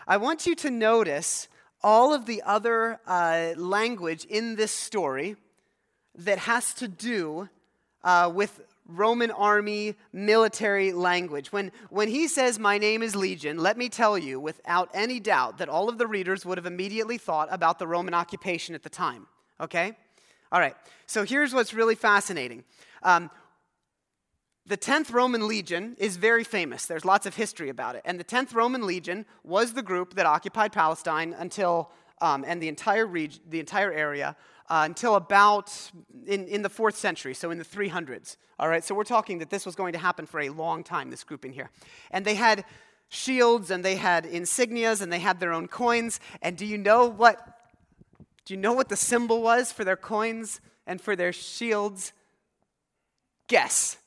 I 0.07 0.17
want 0.17 0.45
you 0.45 0.55
to 0.55 0.69
notice 0.69 1.47
all 1.83 2.13
of 2.13 2.25
the 2.25 2.41
other 2.43 2.99
uh, 3.07 3.53
language 3.57 4.25
in 4.25 4.55
this 4.55 4.71
story 4.71 5.35
that 6.15 6.37
has 6.39 6.73
to 6.75 6.87
do 6.87 7.49
uh, 8.03 8.31
with 8.33 8.61
Roman 8.87 9.31
army 9.31 9.95
military 10.13 10.93
language. 10.93 11.51
When, 11.51 11.71
when 11.89 12.07
he 12.07 12.27
says, 12.27 12.57
My 12.57 12.77
name 12.77 13.03
is 13.03 13.15
Legion, 13.15 13.57
let 13.57 13.77
me 13.77 13.89
tell 13.89 14.17
you 14.17 14.39
without 14.39 14.89
any 14.93 15.19
doubt 15.19 15.57
that 15.57 15.69
all 15.69 15.89
of 15.89 15.97
the 15.97 16.07
readers 16.07 16.45
would 16.45 16.57
have 16.57 16.65
immediately 16.65 17.17
thought 17.17 17.49
about 17.51 17.79
the 17.79 17.87
Roman 17.87 18.13
occupation 18.13 18.75
at 18.75 18.83
the 18.83 18.89
time. 18.89 19.27
Okay? 19.59 19.95
All 20.51 20.59
right, 20.59 20.75
so 21.05 21.25
here's 21.25 21.53
what's 21.53 21.73
really 21.73 21.95
fascinating. 21.95 22.63
Um, 23.03 23.29
the 24.65 24.77
10th 24.77 25.13
Roman 25.13 25.47
Legion 25.47 25.95
is 25.97 26.17
very 26.17 26.43
famous. 26.43 26.85
There's 26.85 27.05
lots 27.05 27.25
of 27.25 27.35
history 27.35 27.69
about 27.69 27.95
it. 27.95 28.01
And 28.05 28.19
the 28.19 28.23
10th 28.23 28.53
Roman 28.53 28.85
Legion 28.85 29.25
was 29.43 29.73
the 29.73 29.81
group 29.81 30.15
that 30.15 30.25
occupied 30.25 30.73
Palestine 30.73 31.33
until, 31.37 31.91
um, 32.21 32.43
and 32.45 32.61
the 32.61 32.67
entire, 32.67 33.05
region, 33.05 33.41
the 33.47 33.59
entire 33.59 33.91
area 33.91 34.35
uh, 34.69 34.83
until 34.85 35.15
about 35.15 35.71
in, 36.27 36.47
in 36.47 36.61
the 36.61 36.69
fourth 36.69 36.95
century, 36.95 37.33
so 37.33 37.51
in 37.51 37.57
the 37.57 37.65
300s. 37.65 38.37
All 38.59 38.67
right, 38.67 38.83
so 38.83 38.93
we're 38.93 39.03
talking 39.03 39.39
that 39.39 39.49
this 39.49 39.65
was 39.65 39.75
going 39.75 39.93
to 39.93 39.99
happen 39.99 40.25
for 40.25 40.39
a 40.39 40.49
long 40.49 40.83
time, 40.83 41.09
this 41.09 41.23
group 41.23 41.45
in 41.45 41.53
here. 41.53 41.69
And 42.11 42.25
they 42.25 42.35
had 42.35 42.65
shields 43.09 43.71
and 43.71 43.83
they 43.83 43.95
had 43.95 44.25
insignias 44.25 45.01
and 45.01 45.11
they 45.11 45.19
had 45.19 45.39
their 45.39 45.53
own 45.53 45.67
coins. 45.67 46.19
And 46.41 46.57
do 46.57 46.65
you 46.65 46.77
know 46.77 47.05
what? 47.07 47.39
Do 48.45 48.53
you 48.53 48.59
know 48.59 48.73
what 48.73 48.89
the 48.89 48.95
symbol 48.95 49.41
was 49.41 49.71
for 49.71 49.83
their 49.83 49.97
coins 49.97 50.61
and 50.85 51.01
for 51.01 51.15
their 51.15 51.33
shields? 51.33 52.13
Guess. 53.47 53.97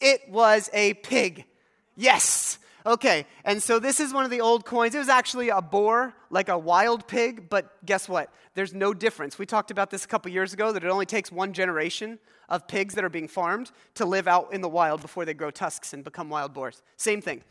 It 0.00 0.28
was 0.28 0.68
a 0.72 0.94
pig. 0.94 1.44
Yes. 1.96 2.58
Okay, 2.84 3.26
and 3.44 3.62
so 3.62 3.78
this 3.78 4.00
is 4.00 4.12
one 4.12 4.24
of 4.24 4.30
the 4.30 4.40
old 4.40 4.64
coins. 4.64 4.94
It 4.94 4.98
was 4.98 5.08
actually 5.08 5.50
a 5.50 5.62
boar, 5.62 6.14
like 6.30 6.48
a 6.48 6.58
wild 6.58 7.06
pig, 7.06 7.48
but 7.48 7.76
guess 7.86 8.08
what? 8.08 8.32
There's 8.54 8.74
no 8.74 8.92
difference. 8.92 9.38
We 9.38 9.46
talked 9.46 9.70
about 9.70 9.90
this 9.90 10.04
a 10.04 10.08
couple 10.08 10.32
years 10.32 10.52
ago 10.52 10.72
that 10.72 10.82
it 10.82 10.88
only 10.88 11.06
takes 11.06 11.30
one 11.30 11.52
generation 11.52 12.18
of 12.48 12.66
pigs 12.66 12.94
that 12.94 13.04
are 13.04 13.08
being 13.08 13.28
farmed 13.28 13.70
to 13.94 14.04
live 14.04 14.26
out 14.26 14.52
in 14.52 14.60
the 14.60 14.68
wild 14.68 15.00
before 15.00 15.24
they 15.24 15.32
grow 15.32 15.50
tusks 15.50 15.92
and 15.94 16.02
become 16.02 16.28
wild 16.28 16.52
boars. 16.52 16.82
Same 16.96 17.22
thing. 17.22 17.42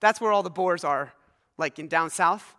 That's 0.00 0.20
where 0.20 0.32
all 0.32 0.42
the 0.42 0.50
boars 0.50 0.82
are, 0.82 1.12
like 1.56 1.78
in 1.78 1.86
down 1.86 2.10
south. 2.10 2.56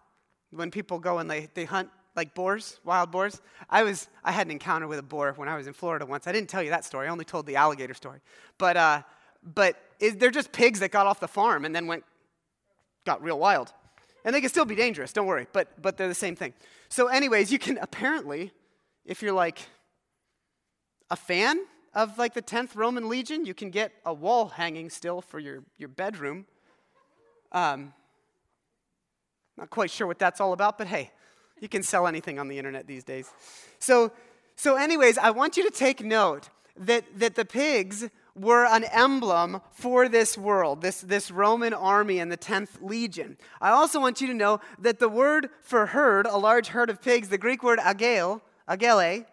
When 0.52 0.72
people 0.72 1.00
go 1.00 1.20
and 1.20 1.30
they, 1.30 1.50
they 1.54 1.66
hunt 1.66 1.90
like 2.16 2.34
boars, 2.34 2.80
wild 2.84 3.12
boars. 3.12 3.42
I 3.70 3.84
was 3.84 4.10
I 4.24 4.32
had 4.32 4.48
an 4.48 4.52
encounter 4.52 4.88
with 4.88 5.00
a 5.00 5.04
boar 5.04 5.34
when 5.36 5.48
I 5.48 5.56
was 5.56 5.68
in 5.68 5.74
Florida 5.74 6.06
once. 6.06 6.28
I 6.28 6.32
didn't 6.32 6.50
tell 6.50 6.64
you 6.64 6.70
that 6.70 6.86
story. 6.86 7.08
I 7.08 7.10
only 7.12 7.26
told 7.26 7.46
the 7.46 7.56
alligator 7.56 7.94
story. 7.94 8.20
But 8.58 8.78
uh, 8.78 9.02
but 9.44 9.78
it, 10.00 10.20
they're 10.20 10.32
just 10.32 10.52
pigs 10.52 10.80
that 10.82 10.92
got 10.92 11.08
off 11.08 11.20
the 11.20 11.28
farm 11.28 11.66
and 11.66 11.76
then 11.76 11.88
went 11.88 12.04
got 13.06 13.22
real 13.22 13.40
wild. 13.40 13.74
And 14.24 14.36
they 14.36 14.42
can 14.42 14.50
still 14.50 14.66
be 14.66 14.76
dangerous, 14.76 15.14
don't 15.14 15.26
worry, 15.26 15.48
but, 15.52 15.82
but 15.82 15.98
they're 15.98 16.08
the 16.08 16.14
same 16.14 16.36
thing. 16.36 16.54
So, 16.90 17.08
anyways, 17.08 17.52
you 17.52 17.60
can 17.60 17.78
apparently, 17.82 18.52
if 19.06 19.22
you're 19.22 19.34
like 19.34 19.60
a 21.10 21.16
fan 21.16 21.60
of 21.94 22.18
like 22.18 22.34
the 22.34 22.42
10th 22.42 22.76
Roman 22.76 23.10
Legion, 23.10 23.46
you 23.46 23.54
can 23.54 23.70
get 23.70 23.92
a 24.06 24.14
wall 24.14 24.50
hanging 24.50 24.90
still 24.90 25.22
for 25.22 25.40
your, 25.40 25.64
your 25.78 25.90
bedroom. 25.90 26.46
Um, 27.52 27.94
not 29.58 29.70
quite 29.70 29.92
sure 29.92 30.08
what 30.08 30.20
that's 30.20 30.40
all 30.40 30.54
about, 30.54 30.78
but 30.78 30.88
hey, 30.88 31.12
you 31.60 31.68
can 31.68 31.84
sell 31.84 32.08
anything 32.08 32.40
on 32.40 32.48
the 32.48 32.58
internet 32.58 32.88
these 32.88 33.04
days. 33.04 33.30
So, 33.80 34.12
so 34.56 34.76
anyways, 34.76 35.18
I 35.18 35.32
want 35.32 35.58
you 35.58 35.64
to 35.64 35.70
take 35.70 36.04
note 36.04 36.50
that, 36.78 37.04
that 37.18 37.36
the 37.36 37.46
pigs 37.46 38.10
were 38.36 38.66
an 38.66 38.84
emblem 38.86 39.62
for 39.72 40.08
this 40.08 40.38
world, 40.38 40.82
this, 40.82 41.02
this 41.02 41.32
Roman 41.32 41.74
army 41.74 42.20
and 42.20 42.32
the 42.32 42.38
10th 42.38 42.82
legion. 42.82 43.38
I 43.60 43.70
also 43.72 44.00
want 44.00 44.22
you 44.22 44.28
to 44.28 44.34
know 44.34 44.60
that 44.80 45.00
the 45.00 45.10
word 45.10 45.50
for 45.62 45.88
herd, 45.88 46.26
a 46.26 46.38
large 46.38 46.70
herd 46.70 46.90
of 46.90 47.02
pigs, 47.02 47.30
the 47.30 47.38
Greek 47.38 47.64
word 47.64 47.80
agale, 47.80 48.42
agele, 48.70 49.26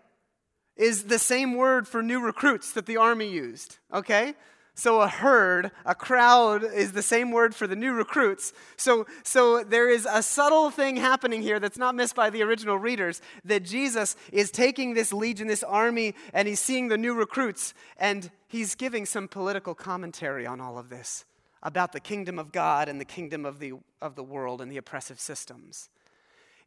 is 0.77 1.05
the 1.05 1.19
same 1.19 1.55
word 1.55 1.89
for 1.89 2.03
new 2.03 2.21
recruits 2.21 2.73
that 2.73 2.87
the 2.87 2.97
army 2.97 3.31
used, 3.31 3.79
okay? 3.93 4.35
So 4.79 5.01
a 5.01 5.09
herd, 5.09 5.73
a 5.85 5.97
crowd 5.97 6.63
is 6.63 6.93
the 6.93 7.03
same 7.03 7.33
word 7.33 7.53
for 7.53 7.67
the 7.67 7.75
new 7.75 7.95
recruits. 7.95 8.53
So, 8.77 9.09
so 9.25 9.65
there 9.65 9.91
is 9.91 10.07
a 10.09 10.23
subtle 10.23 10.71
thing 10.71 10.95
happening 10.95 11.43
here 11.43 11.59
that's 11.59 11.79
not 11.79 11.97
missed 11.97 12.15
by 12.15 12.31
the 12.31 12.45
original 12.45 12.79
readers 12.79 13.21
that 13.45 13.65
Jesus 13.65 14.15
is 14.33 14.53
taking 14.53 14.95
this 14.95 15.13
legion, 15.13 15.49
this 15.49 15.65
army, 15.65 16.15
and 16.33 16.47
he's 16.47 16.61
seeing 16.61 16.87
the 16.87 16.97
new 16.97 17.13
recruits, 17.13 17.75
and 17.97 18.31
he's 18.47 18.77
giving 18.77 19.05
some 19.05 19.27
political 19.27 19.75
commentary 19.75 20.47
on 20.47 20.61
all 20.61 20.79
of 20.79 20.91
this 20.91 21.25
about 21.61 21.91
the 21.91 21.99
kingdom 21.99 22.39
of 22.39 22.53
God 22.53 22.89
and 22.89 23.01
the 23.01 23.05
kingdom 23.05 23.45
of 23.45 23.59
the, 23.59 23.73
of 24.01 24.15
the 24.15 24.23
world 24.23 24.61
and 24.61 24.71
the 24.71 24.77
oppressive 24.77 25.19
systems. 25.19 25.91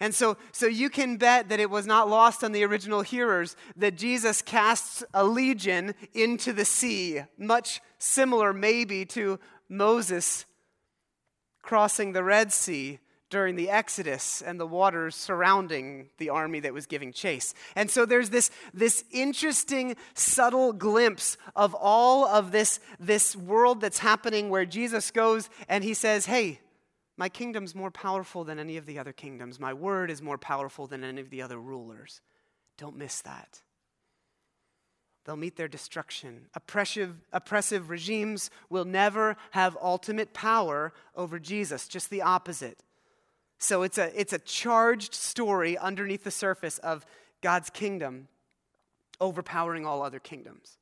And 0.02 0.16
so, 0.16 0.36
so 0.52 0.66
you 0.66 0.90
can 0.90 1.18
bet 1.18 1.50
that 1.50 1.60
it 1.60 1.70
was 1.70 1.86
not 1.86 2.10
lost 2.10 2.44
on 2.44 2.54
the 2.54 2.64
original 2.64 3.04
hearers 3.04 3.56
that 3.78 3.96
Jesus 3.96 4.42
casts 4.42 5.04
a 5.14 5.24
legion 5.24 5.94
into 6.16 6.54
the 6.54 6.66
sea, 6.66 7.22
much 7.38 7.82
similar 8.00 8.52
maybe 8.52 9.06
to 9.06 9.40
Moses 9.70 10.46
crossing 11.62 12.14
the 12.14 12.24
Red 12.24 12.52
Sea 12.52 12.98
during 13.30 13.56
the 13.56 13.70
Exodus 13.70 14.42
and 14.42 14.60
the 14.60 14.66
waters 14.66 15.16
surrounding 15.16 16.10
the 16.18 16.30
army 16.30 16.60
that 16.62 16.74
was 16.74 16.88
giving 16.88 17.14
chase. 17.14 17.54
And 17.76 17.90
so 17.90 18.04
there's 18.04 18.32
this, 18.32 18.50
this 18.74 19.06
interesting, 19.12 19.96
subtle 20.16 20.74
glimpse 20.74 21.38
of 21.56 21.76
all 21.76 22.26
of 22.26 22.52
this, 22.52 22.80
this 23.00 23.36
world 23.36 23.82
that's 23.82 24.00
happening 24.00 24.50
where 24.50 24.66
Jesus 24.66 25.12
goes 25.12 25.48
and 25.70 25.84
he 25.84 25.94
says, 25.94 26.26
Hey, 26.26 26.60
my 27.18 27.30
kingdom's 27.30 27.76
more 27.76 27.92
powerful 27.92 28.44
than 28.44 28.60
any 28.60 28.78
of 28.78 28.86
the 28.86 28.98
other 28.98 29.14
kingdoms. 29.14 29.60
My 29.60 29.74
word 29.74 30.10
is 30.10 30.22
more 30.22 30.38
powerful 30.38 30.88
than 30.88 31.04
any 31.04 31.22
of 31.22 31.30
the 31.30 31.42
other 31.42 31.60
rulers. 31.60 32.22
Don't 32.78 32.98
miss 32.98 33.22
that. 33.22 33.62
They'll 35.24 35.36
meet 35.36 35.56
their 35.56 35.68
destruction. 35.68 36.48
Oppressive, 36.56 37.16
oppressive 37.32 37.90
regimes 37.90 38.50
will 38.70 38.86
never 38.86 39.38
have 39.52 39.78
ultimate 39.82 40.34
power 40.34 40.94
over 41.16 41.38
Jesus, 41.38 41.88
just 41.88 42.10
the 42.10 42.24
opposite. 42.24 42.84
So 43.60 43.84
it's 43.84 44.00
a, 44.00 44.20
it's 44.20 44.34
a 44.34 44.40
charged 44.40 45.14
story 45.14 45.78
underneath 45.78 46.24
the 46.24 46.32
surface 46.32 46.80
of 46.80 47.06
God's 47.42 47.70
kingdom 47.70 48.30
overpowering 49.20 49.86
all 49.86 50.02
other 50.02 50.20
kingdoms. 50.20 50.80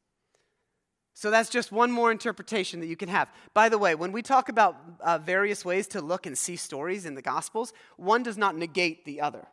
So 1.19 1.29
that's 1.29 1.49
just 1.49 1.73
one 1.73 1.91
more 1.91 2.13
interpretation 2.13 2.79
that 2.79 2.87
you 2.87 2.95
can 2.95 3.09
have. 3.09 3.29
By 3.53 3.67
the 3.67 3.77
way, 3.77 3.93
when 3.93 4.13
we 4.13 4.21
talk 4.21 4.47
about 4.47 4.77
uh, 5.01 5.17
various 5.17 5.65
ways 5.65 5.85
to 5.87 5.99
look 5.99 6.25
and 6.25 6.37
see 6.37 6.55
stories 6.55 7.05
in 7.05 7.13
the 7.13 7.21
Gospels, 7.21 7.73
one 7.97 8.23
does 8.23 8.37
not 8.37 8.55
negate 8.55 9.03
the 9.03 9.19
other. 9.19 9.45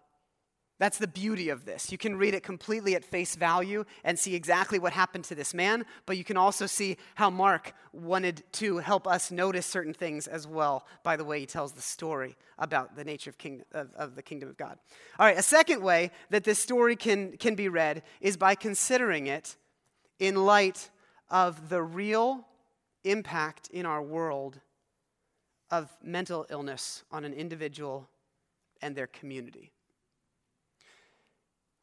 That's 0.79 0.99
the 0.99 1.09
beauty 1.09 1.49
of 1.49 1.65
this. 1.65 1.91
You 1.91 1.99
can 1.99 2.15
read 2.19 2.35
it 2.35 2.45
completely 2.45 2.95
at 2.95 3.05
face 3.05 3.35
value 3.35 3.85
and 4.05 4.17
see 4.17 4.37
exactly 4.37 4.79
what 4.79 4.93
happened 4.93 5.25
to 5.25 5.35
this 5.35 5.55
man, 5.55 5.85
but 6.07 6.17
you 6.17 6.23
can 6.23 6.37
also 6.37 6.67
see 6.67 6.99
how 7.17 7.31
Mark 7.31 7.73
wanted 7.93 8.45
to 8.53 8.79
help 8.79 9.09
us 9.09 9.33
notice 9.33 9.67
certain 9.67 9.93
things 9.93 10.29
as 10.29 10.47
well 10.47 10.87
by 11.03 11.17
the 11.17 11.25
way 11.25 11.41
he 11.41 11.47
tells 11.47 11.73
the 11.73 11.83
story 11.83 12.37
about 12.61 12.95
the 12.95 13.03
nature 13.03 13.31
of, 13.31 13.63
of, 13.73 13.93
of 13.97 14.15
the 14.15 14.23
kingdom 14.23 14.49
of 14.49 14.57
God. 14.57 14.79
All 15.19 15.27
right, 15.27 15.37
a 15.37 15.43
second 15.43 15.83
way 15.83 16.13
that 16.31 16.45
this 16.45 16.61
story 16.61 16.95
can, 16.95 17.37
can 17.39 17.57
be 17.57 17.69
read 17.69 18.05
is 18.21 18.37
by 18.37 18.55
considering 18.55 19.27
it 19.27 19.57
in 20.21 20.37
light 20.37 20.91
of 21.31 21.69
the 21.69 21.83
real 21.83 22.47
impact 23.05 23.69
in 23.71 23.87
our 23.87 24.03
world 24.03 24.61
of 25.71 25.91
mental 26.03 26.47
illness 26.51 27.05
on 27.11 27.25
an 27.25 27.33
individual 27.33 28.09
and 28.81 28.95
their 28.95 29.07
community. 29.07 29.73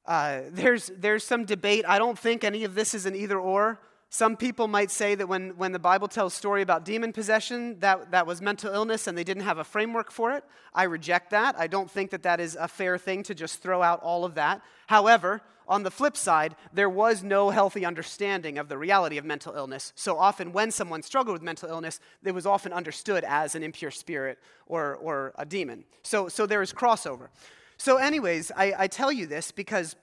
Uh, 0.06 0.42
there's, 0.50 0.92
there's 0.98 1.24
some 1.24 1.46
debate. 1.46 1.86
I 1.88 1.98
don't 1.98 2.20
think 2.20 2.44
any 2.44 2.64
of 2.64 2.76
this 2.76 2.94
is 2.94 3.06
an 3.06 3.16
either 3.16 3.40
or. 3.40 3.80
Some 4.10 4.38
people 4.38 4.68
might 4.68 4.92
say 4.92 5.16
that 5.16 5.28
when, 5.28 5.58
when 5.58 5.72
the 5.72 5.80
Bible 5.80 6.08
tells 6.08 6.36
story 6.36 6.62
about 6.62 6.86
demon 6.86 7.14
possession, 7.14 7.80
that, 7.80 8.12
that 8.12 8.28
was 8.28 8.42
mental 8.42 8.72
illness 8.72 9.08
and 9.08 9.18
they 9.18 9.24
didn't 9.24 9.44
have 9.44 9.58
a 9.58 9.64
framework 9.64 10.12
for 10.12 10.34
it. 10.34 10.44
I 10.74 10.84
reject 10.84 11.32
that. 11.32 11.56
I 11.58 11.66
don't 11.66 11.90
think 11.90 12.12
that 12.12 12.22
that 12.24 12.40
is 12.40 12.56
a 12.60 12.68
fair 12.68 12.98
thing 13.00 13.24
to 13.24 13.34
just 13.34 13.62
throw 13.62 13.82
out 13.82 14.02
all 14.04 14.24
of 14.24 14.36
that. 14.36 14.62
However, 14.86 15.42
on 15.68 15.84
the 15.84 15.92
flip 15.92 16.18
side, 16.18 16.56
there 16.74 16.90
was 16.90 17.24
no 17.24 17.50
healthy 17.50 17.86
understanding 17.86 18.58
of 18.58 18.70
the 18.70 18.78
reality 18.78 19.18
of 19.18 19.26
mental 19.26 19.54
illness. 19.54 19.94
So 19.96 20.18
often, 20.18 20.52
when 20.52 20.72
someone 20.72 21.02
struggled 21.02 21.34
with 21.34 21.42
mental 21.42 21.70
illness, 21.70 22.00
it 22.24 22.34
was 22.34 22.46
often 22.46 22.74
understood 22.74 23.24
as 23.24 23.56
an 23.56 23.64
impure 23.64 23.92
spirit 23.92 24.40
or, 24.66 24.96
or 24.96 25.34
a 25.38 25.46
demon. 25.46 25.86
So, 26.04 26.28
so 26.28 26.46
there 26.46 26.62
is 26.62 26.74
crossover. 26.74 27.30
So, 27.78 27.98
anyways, 27.98 28.52
I, 28.56 28.74
I 28.78 28.88
tell 28.88 29.12
you 29.12 29.26
this 29.26 29.52
because 29.52 29.96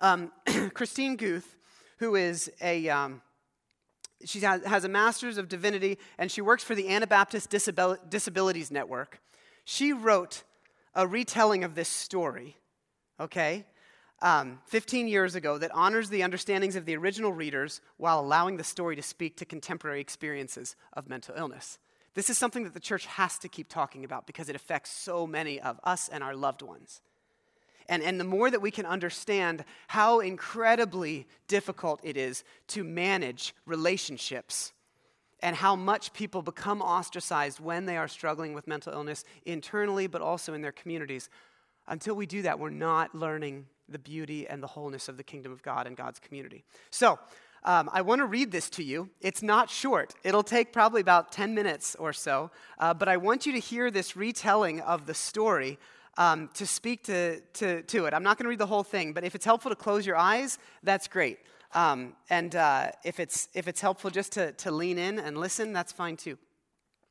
um, 0.00 0.32
Christine 0.74 1.16
Guth, 1.16 1.56
who 1.98 2.14
is 2.14 2.50
a. 2.60 2.88
Um, 2.88 3.22
she 4.24 4.40
has 4.40 4.84
a 4.84 4.88
master's 4.88 5.36
of 5.36 5.50
divinity, 5.50 5.98
and 6.16 6.30
she 6.30 6.40
works 6.40 6.64
for 6.64 6.74
the 6.74 6.88
Anabaptist 6.88 7.50
Disabil- 7.50 7.98
Disabilities 8.08 8.70
Network. 8.70 9.20
She 9.66 9.92
wrote 9.92 10.44
a 10.94 11.06
retelling 11.06 11.62
of 11.62 11.74
this 11.74 11.88
story, 11.88 12.56
okay, 13.20 13.66
um, 14.24 14.58
15 14.64 15.06
years 15.06 15.34
ago 15.34 15.58
that 15.58 15.70
honors 15.72 16.08
the 16.08 16.22
understandings 16.22 16.76
of 16.76 16.86
the 16.86 16.96
original 16.96 17.30
readers 17.30 17.82
while 17.98 18.18
allowing 18.18 18.56
the 18.56 18.64
story 18.64 18.96
to 18.96 19.02
speak 19.02 19.36
to 19.36 19.44
contemporary 19.44 20.00
experiences 20.00 20.76
of 20.94 21.10
mental 21.10 21.34
illness. 21.36 21.78
This 22.14 22.30
is 22.30 22.38
something 22.38 22.64
that 22.64 22.72
the 22.72 22.80
church 22.80 23.04
has 23.04 23.38
to 23.40 23.48
keep 23.48 23.68
talking 23.68 24.02
about 24.02 24.26
because 24.26 24.48
it 24.48 24.56
affects 24.56 24.90
so 24.90 25.26
many 25.26 25.60
of 25.60 25.78
us 25.84 26.08
and 26.08 26.24
our 26.24 26.34
loved 26.34 26.62
ones. 26.62 27.02
And, 27.86 28.02
and 28.02 28.18
the 28.18 28.24
more 28.24 28.50
that 28.50 28.62
we 28.62 28.70
can 28.70 28.86
understand 28.86 29.62
how 29.88 30.20
incredibly 30.20 31.26
difficult 31.46 32.00
it 32.02 32.16
is 32.16 32.44
to 32.68 32.82
manage 32.82 33.54
relationships 33.66 34.72
and 35.40 35.54
how 35.54 35.76
much 35.76 36.14
people 36.14 36.40
become 36.40 36.80
ostracized 36.80 37.60
when 37.60 37.84
they 37.84 37.98
are 37.98 38.08
struggling 38.08 38.54
with 38.54 38.66
mental 38.66 38.94
illness 38.94 39.22
internally, 39.44 40.06
but 40.06 40.22
also 40.22 40.54
in 40.54 40.62
their 40.62 40.72
communities. 40.72 41.28
Until 41.86 42.14
we 42.14 42.24
do 42.24 42.40
that, 42.40 42.58
we're 42.58 42.70
not 42.70 43.14
learning 43.14 43.66
the 43.88 43.98
beauty 43.98 44.46
and 44.46 44.62
the 44.62 44.66
wholeness 44.66 45.08
of 45.08 45.16
the 45.16 45.22
kingdom 45.22 45.52
of 45.52 45.62
God 45.62 45.86
and 45.86 45.96
God's 45.96 46.18
community. 46.18 46.64
So, 46.90 47.18
um, 47.66 47.88
I 47.94 48.02
want 48.02 48.18
to 48.18 48.26
read 48.26 48.52
this 48.52 48.68
to 48.70 48.82
you. 48.84 49.08
It's 49.22 49.42
not 49.42 49.70
short, 49.70 50.14
it'll 50.22 50.42
take 50.42 50.72
probably 50.72 51.00
about 51.00 51.32
10 51.32 51.54
minutes 51.54 51.96
or 51.98 52.12
so, 52.12 52.50
uh, 52.78 52.92
but 52.92 53.08
I 53.08 53.16
want 53.16 53.46
you 53.46 53.52
to 53.52 53.58
hear 53.58 53.90
this 53.90 54.16
retelling 54.16 54.80
of 54.80 55.06
the 55.06 55.14
story 55.14 55.78
um, 56.18 56.50
to 56.54 56.66
speak 56.66 57.04
to, 57.04 57.40
to, 57.40 57.82
to 57.82 58.04
it. 58.04 58.14
I'm 58.14 58.22
not 58.22 58.38
going 58.38 58.44
to 58.44 58.50
read 58.50 58.58
the 58.58 58.66
whole 58.66 58.84
thing, 58.84 59.12
but 59.12 59.24
if 59.24 59.34
it's 59.34 59.44
helpful 59.44 59.70
to 59.70 59.76
close 59.76 60.06
your 60.06 60.16
eyes, 60.16 60.58
that's 60.82 61.08
great. 61.08 61.38
Um, 61.74 62.14
and 62.30 62.54
uh, 62.54 62.90
if, 63.04 63.18
it's, 63.18 63.48
if 63.54 63.66
it's 63.66 63.80
helpful 63.80 64.10
just 64.10 64.32
to, 64.32 64.52
to 64.52 64.70
lean 64.70 64.98
in 64.98 65.18
and 65.18 65.36
listen, 65.38 65.72
that's 65.72 65.90
fine 65.90 66.16
too. 66.16 66.38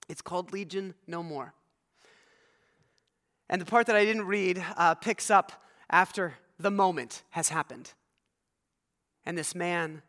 It's 0.08 0.22
called 0.22 0.54
Legion 0.54 0.94
No 1.08 1.22
More. 1.24 1.54
And 3.50 3.60
the 3.60 3.66
part 3.66 3.88
that 3.88 3.96
I 3.96 4.06
didn't 4.06 4.26
read 4.26 4.64
uh, 4.78 4.96
picks 4.96 5.30
up 5.30 5.52
after 5.90 6.34
the 6.64 6.72
moment 6.72 7.22
has 7.30 7.50
happened. 7.50 7.94
And 9.26 9.38
this 9.38 9.54
man 9.54 10.02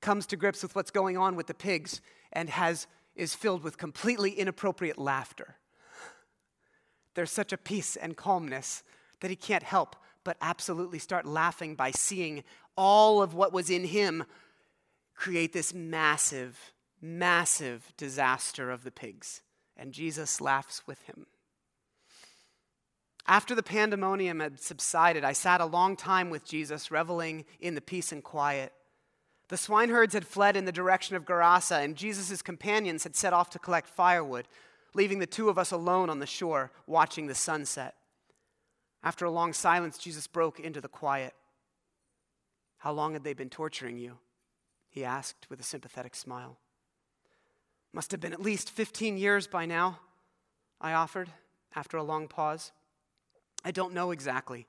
comes 0.00 0.26
to 0.26 0.36
grips 0.36 0.62
with 0.62 0.74
what's 0.74 0.90
going 0.90 1.16
on 1.18 1.36
with 1.36 1.46
the 1.46 1.54
pigs 1.54 2.00
and 2.32 2.48
has, 2.48 2.86
is 3.14 3.34
filled 3.34 3.62
with 3.62 3.76
completely 3.76 4.30
inappropriate 4.30 4.98
laughter 4.98 5.56
there's 7.14 7.30
such 7.30 7.52
a 7.52 7.58
peace 7.58 7.96
and 7.96 8.16
calmness 8.16 8.82
that 9.20 9.30
he 9.30 9.36
can't 9.36 9.62
help 9.62 9.96
but 10.24 10.36
absolutely 10.40 10.98
start 10.98 11.26
laughing 11.26 11.74
by 11.74 11.90
seeing 11.90 12.44
all 12.76 13.22
of 13.22 13.34
what 13.34 13.52
was 13.52 13.70
in 13.70 13.84
him 13.84 14.24
create 15.14 15.52
this 15.52 15.74
massive, 15.74 16.72
massive 17.00 17.92
disaster 17.96 18.70
of 18.70 18.84
the 18.84 18.90
pigs. 18.90 19.42
And 19.76 19.92
Jesus 19.92 20.40
laughs 20.40 20.86
with 20.86 21.02
him. 21.02 21.26
After 23.26 23.54
the 23.54 23.62
pandemonium 23.62 24.40
had 24.40 24.60
subsided, 24.60 25.24
I 25.24 25.32
sat 25.32 25.60
a 25.60 25.66
long 25.66 25.96
time 25.96 26.30
with 26.30 26.44
Jesus, 26.44 26.90
reveling 26.90 27.44
in 27.60 27.74
the 27.74 27.80
peace 27.80 28.12
and 28.12 28.22
quiet. 28.22 28.72
The 29.48 29.56
swineherds 29.56 30.14
had 30.14 30.26
fled 30.26 30.56
in 30.56 30.64
the 30.64 30.72
direction 30.72 31.14
of 31.14 31.24
Gerasa, 31.24 31.84
and 31.84 31.96
Jesus' 31.96 32.42
companions 32.42 33.04
had 33.04 33.14
set 33.14 33.32
off 33.32 33.50
to 33.50 33.58
collect 33.58 33.88
firewood 33.88 34.48
leaving 34.94 35.18
the 35.18 35.26
two 35.26 35.48
of 35.48 35.58
us 35.58 35.70
alone 35.70 36.10
on 36.10 36.18
the 36.18 36.26
shore 36.26 36.70
watching 36.86 37.26
the 37.26 37.34
sunset. 37.34 37.94
After 39.02 39.24
a 39.24 39.30
long 39.30 39.52
silence, 39.52 39.98
Jesus 39.98 40.26
broke 40.26 40.60
into 40.60 40.80
the 40.80 40.88
quiet. 40.88 41.34
How 42.78 42.92
long 42.92 43.14
had 43.14 43.24
they 43.24 43.34
been 43.34 43.50
torturing 43.50 43.98
you? 43.98 44.18
He 44.90 45.04
asked 45.04 45.46
with 45.48 45.60
a 45.60 45.64
sympathetic 45.64 46.14
smile. 46.14 46.58
Must 47.92 48.10
have 48.10 48.20
been 48.20 48.32
at 48.32 48.42
least 48.42 48.70
15 48.70 49.16
years 49.16 49.46
by 49.46 49.66
now, 49.66 50.00
I 50.80 50.92
offered 50.92 51.30
after 51.74 51.96
a 51.96 52.02
long 52.02 52.28
pause. 52.28 52.72
I 53.64 53.70
don't 53.70 53.94
know 53.94 54.10
exactly, 54.10 54.66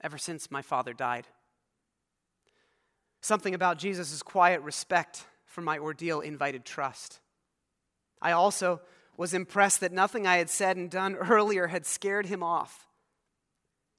ever 0.00 0.18
since 0.18 0.50
my 0.50 0.62
father 0.62 0.92
died. 0.92 1.26
Something 3.20 3.54
about 3.54 3.78
Jesus' 3.78 4.22
quiet 4.22 4.62
respect 4.62 5.24
for 5.44 5.60
my 5.60 5.78
ordeal 5.78 6.20
invited 6.20 6.64
trust. 6.64 7.20
I 8.22 8.32
also 8.32 8.80
was 9.16 9.34
impressed 9.34 9.80
that 9.80 9.92
nothing 9.92 10.26
I 10.26 10.36
had 10.36 10.48
said 10.48 10.76
and 10.76 10.90
done 10.90 11.14
earlier 11.16 11.66
had 11.66 11.84
scared 11.84 12.26
him 12.26 12.42
off. 12.42 12.86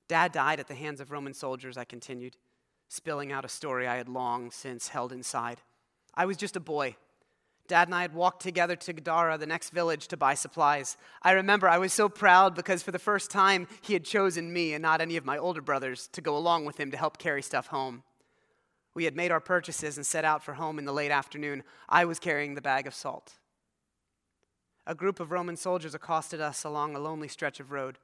Dad 0.07 0.31
died 0.31 0.59
at 0.59 0.67
the 0.67 0.75
hands 0.75 0.99
of 0.99 1.11
Roman 1.11 1.33
soldiers, 1.33 1.77
I 1.77 1.85
continued, 1.85 2.35
spilling 2.89 3.31
out 3.31 3.45
a 3.45 3.49
story 3.49 3.87
I 3.87 3.97
had 3.97 4.09
long 4.09 4.51
since 4.51 4.87
held 4.89 5.11
inside. 5.11 5.61
I 6.13 6.25
was 6.25 6.37
just 6.37 6.55
a 6.55 6.59
boy. 6.59 6.95
Dad 7.71 7.87
and 7.87 7.95
I 7.95 8.01
had 8.01 8.13
walked 8.13 8.41
together 8.41 8.75
to 8.75 8.93
Gadara, 8.93 9.37
the 9.37 9.45
next 9.45 9.69
village, 9.69 10.07
to 10.09 10.17
buy 10.17 10.33
supplies. 10.33 10.97
I 11.23 11.31
remember 11.31 11.67
I 11.69 11.77
was 11.77 11.93
so 11.93 12.09
proud 12.09 12.53
because 12.53 12.83
for 12.83 12.91
the 12.91 12.99
first 12.99 13.31
time 13.31 13.67
he 13.81 13.93
had 13.93 14.03
chosen 14.03 14.51
me 14.51 14.73
and 14.73 14.81
not 14.81 15.01
any 15.01 15.17
of 15.17 15.25
my 15.25 15.37
older 15.37 15.61
brothers 15.61 16.09
to 16.11 16.21
go 16.21 16.35
along 16.35 16.65
with 16.65 16.77
him 16.77 16.91
to 16.91 16.97
help 16.97 17.17
carry 17.17 17.41
stuff 17.41 17.67
home. 17.67 18.03
We 18.93 19.05
had 19.05 19.15
made 19.15 19.31
our 19.31 19.39
purchases 19.39 19.95
and 19.95 20.05
set 20.05 20.25
out 20.25 20.43
for 20.43 20.55
home 20.55 20.79
in 20.79 20.85
the 20.85 20.91
late 20.91 21.11
afternoon. 21.11 21.63
I 21.87 22.05
was 22.05 22.19
carrying 22.19 22.55
the 22.55 22.61
bag 22.61 22.87
of 22.87 22.93
salt 22.93 23.35
a 24.85 24.95
group 24.95 25.19
of 25.19 25.31
Roman 25.31 25.55
soldiers 25.55 25.95
accosted 25.95 26.41
us 26.41 26.63
along 26.63 26.95
a 26.95 26.99
lonely 26.99 27.27
stretch 27.27 27.59
of 27.59 27.71
road. 27.71 27.97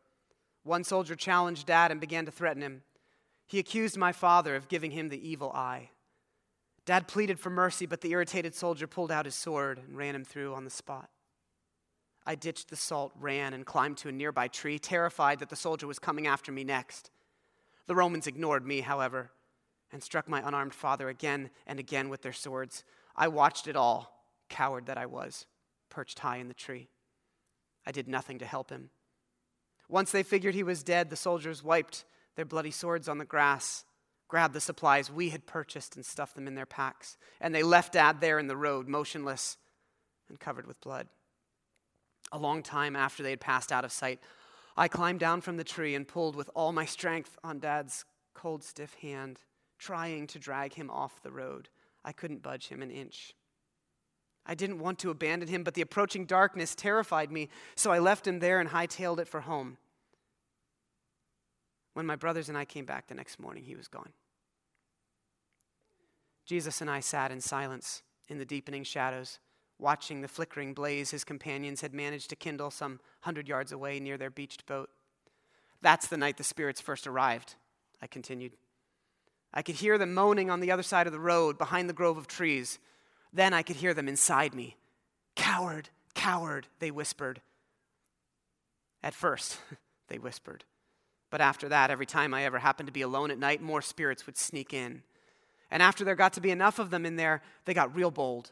One 0.64 0.84
soldier 0.84 1.16
challenged 1.16 1.66
Dad 1.66 1.92
and 1.92 2.00
began 2.00 2.26
to 2.26 2.32
threaten 2.32 2.62
him. 2.62 2.84
He 3.46 3.60
accused 3.60 3.98
my 3.98 4.12
father 4.12 4.56
of 4.56 4.68
giving 4.68 4.92
him 4.92 5.10
the 5.10 5.28
evil 5.28 5.52
eye. 5.52 5.90
Dad 6.88 7.10
pleaded 7.10 7.38
for 7.38 7.50
mercy, 7.50 7.86
but 7.86 8.00
the 8.00 8.12
irritated 8.12 8.56
soldier 8.56 8.88
pulled 8.88 9.12
out 9.12 9.26
his 9.26 9.36
sword 9.36 9.78
and 9.78 9.98
ran 9.98 10.16
him 10.16 10.24
through 10.24 10.56
on 10.56 10.64
the 10.64 10.70
spot. 10.70 11.10
I 12.26 12.36
ditched 12.36 12.70
the 12.70 12.78
salt, 12.78 13.12
ran, 13.20 13.54
and 13.54 13.66
climbed 13.66 13.98
to 13.98 14.10
a 14.10 14.14
nearby 14.14 14.48
tree, 14.48 14.80
terrified 14.80 15.40
that 15.40 15.50
the 15.50 15.58
soldier 15.58 15.86
was 15.86 16.00
coming 16.00 16.28
after 16.28 16.50
me 16.50 16.64
next. 16.64 17.12
The 17.88 17.96
Romans 17.96 18.26
ignored 18.26 18.66
me, 18.66 18.80
however, 18.80 19.32
and 19.92 20.02
struck 20.02 20.30
my 20.30 20.42
unarmed 20.48 20.74
father 20.74 21.10
again 21.10 21.50
and 21.66 21.78
again 21.78 22.08
with 22.08 22.22
their 22.22 22.32
swords. 22.32 22.86
I 23.18 23.28
watched 23.28 23.68
it 23.68 23.76
all, 23.76 24.24
coward 24.48 24.86
that 24.86 24.98
I 24.98 25.08
was 25.08 25.46
perched 25.90 26.20
high 26.20 26.38
in 26.38 26.48
the 26.48 26.54
tree. 26.54 26.88
I 27.86 27.92
did 27.92 28.08
nothing 28.08 28.40
to 28.40 28.46
help 28.46 28.70
him. 28.70 28.92
Once 29.90 30.14
they 30.14 30.24
figured 30.24 30.56
he 30.56 30.64
was 30.64 30.84
dead, 30.84 31.10
the 31.10 31.18
soldiers 31.18 31.62
wiped 31.62 32.06
their 32.38 32.46
bloody 32.46 32.72
swords 32.72 33.10
on 33.10 33.18
the 33.18 33.26
grass, 33.26 33.84
grabbed 34.28 34.54
the 34.54 34.62
supplies 34.62 35.12
we 35.12 35.30
had 35.30 35.46
purchased, 35.46 35.96
and 35.96 36.06
stuffed 36.06 36.36
them 36.36 36.48
in 36.48 36.56
their 36.56 36.66
packs. 36.66 37.18
And 37.40 37.54
they 37.54 37.64
left 37.64 37.94
Dad 37.94 38.22
there 38.22 38.40
in 38.40 38.48
the 38.48 38.58
road, 38.58 38.88
motionless 38.88 39.58
and 40.30 40.40
covered 40.40 40.68
with 40.68 40.82
blood. 40.82 41.08
A 42.32 42.38
long 42.38 42.62
time 42.62 42.96
after 42.96 43.24
they 43.24 43.30
had 43.30 43.40
passed 43.40 43.72
out 43.72 43.86
of 43.86 43.92
sight, 43.92 44.20
I 44.76 44.88
climbed 44.88 45.20
down 45.20 45.42
from 45.42 45.58
the 45.58 45.64
tree 45.64 45.96
and 45.96 46.08
pulled 46.08 46.36
with 46.36 46.50
all 46.54 46.72
my 46.72 46.86
strength 46.86 47.38
on 47.44 47.60
Dad's 47.60 48.06
cold, 48.34 48.64
stiff 48.64 48.94
hand, 48.96 49.40
trying 49.80 50.28
to 50.28 50.40
drag 50.40 50.74
him 50.74 50.90
off 50.90 51.22
the 51.22 51.32
road. 51.32 51.70
I 52.04 52.12
couldn't 52.12 52.44
budge 52.44 52.68
him 52.68 52.82
an 52.82 52.92
inch. 52.92 53.34
I 54.46 54.56
didn't 54.56 54.80
want 54.80 55.00
to 55.00 55.10
abandon 55.10 55.50
him, 55.50 55.64
but 55.64 55.74
the 55.74 55.82
approaching 55.82 56.26
darkness 56.26 56.76
terrified 56.76 57.32
me, 57.32 57.50
so 57.76 57.92
I 57.92 58.00
left 58.00 58.28
him 58.28 58.40
there 58.40 58.60
and 58.60 58.70
hightailed 58.70 59.20
it 59.20 59.28
for 59.28 59.42
home. 59.42 59.78
When 61.98 62.06
my 62.06 62.16
brothers 62.16 62.48
and 62.48 62.56
I 62.56 62.64
came 62.64 62.86
back 62.86 63.08
the 63.08 63.16
next 63.16 63.40
morning, 63.40 63.64
he 63.64 63.76
was 63.76 63.88
gone. 63.88 64.12
Jesus 66.46 66.80
and 66.80 66.92
I 66.92 67.00
sat 67.00 67.32
in 67.32 67.42
silence 67.42 68.04
in 68.30 68.38
the 68.38 68.46
deepening 68.46 68.84
shadows, 68.84 69.40
watching 69.80 70.22
the 70.22 70.28
flickering 70.28 70.76
blaze 70.76 71.10
his 71.10 71.24
companions 71.24 71.82
had 71.82 71.96
managed 71.96 72.30
to 72.30 72.36
kindle 72.36 72.70
some 72.70 73.00
hundred 73.22 73.48
yards 73.48 73.72
away 73.72 74.00
near 74.00 74.16
their 74.16 74.30
beached 74.30 74.68
boat. 74.68 74.92
That's 75.82 76.06
the 76.06 76.18
night 76.18 76.38
the 76.38 76.44
spirits 76.44 76.80
first 76.80 77.08
arrived, 77.08 77.56
I 78.00 78.06
continued. 78.06 78.52
I 79.52 79.64
could 79.64 79.74
hear 79.74 79.98
them 79.98 80.14
moaning 80.14 80.52
on 80.52 80.60
the 80.60 80.70
other 80.70 80.84
side 80.84 81.08
of 81.08 81.14
the 81.14 81.20
road 81.20 81.58
behind 81.58 81.90
the 81.90 81.94
grove 81.94 82.20
of 82.20 82.28
trees. 82.28 82.78
Then 83.34 83.56
I 83.56 83.64
could 83.64 83.78
hear 83.78 83.96
them 83.96 84.08
inside 84.08 84.54
me. 84.54 84.78
Coward, 85.36 85.90
coward, 86.14 86.68
they 86.78 86.92
whispered. 86.92 87.42
At 89.02 89.16
first, 89.16 89.58
they 90.10 90.20
whispered. 90.20 90.64
But 91.30 91.42
after 91.42 91.68
that, 91.70 91.92
every 91.92 92.06
time 92.06 92.34
I 92.34 92.44
ever 92.44 92.60
happened 92.60 92.88
to 92.88 92.94
be 92.94 93.02
alone 93.02 93.32
at 93.32 93.40
night, 93.40 93.62
more 93.62 93.82
spirits 93.82 94.26
would 94.26 94.38
sneak 94.38 94.74
in. 94.74 95.04
And 95.70 95.84
after 95.84 96.06
there 96.06 96.16
got 96.16 96.34
to 96.34 96.42
be 96.42 96.52
enough 96.52 96.80
of 96.80 96.90
them 96.90 97.06
in 97.06 97.18
there, 97.18 97.42
they 97.66 97.74
got 97.74 97.94
real 97.96 98.12
bold. 98.12 98.52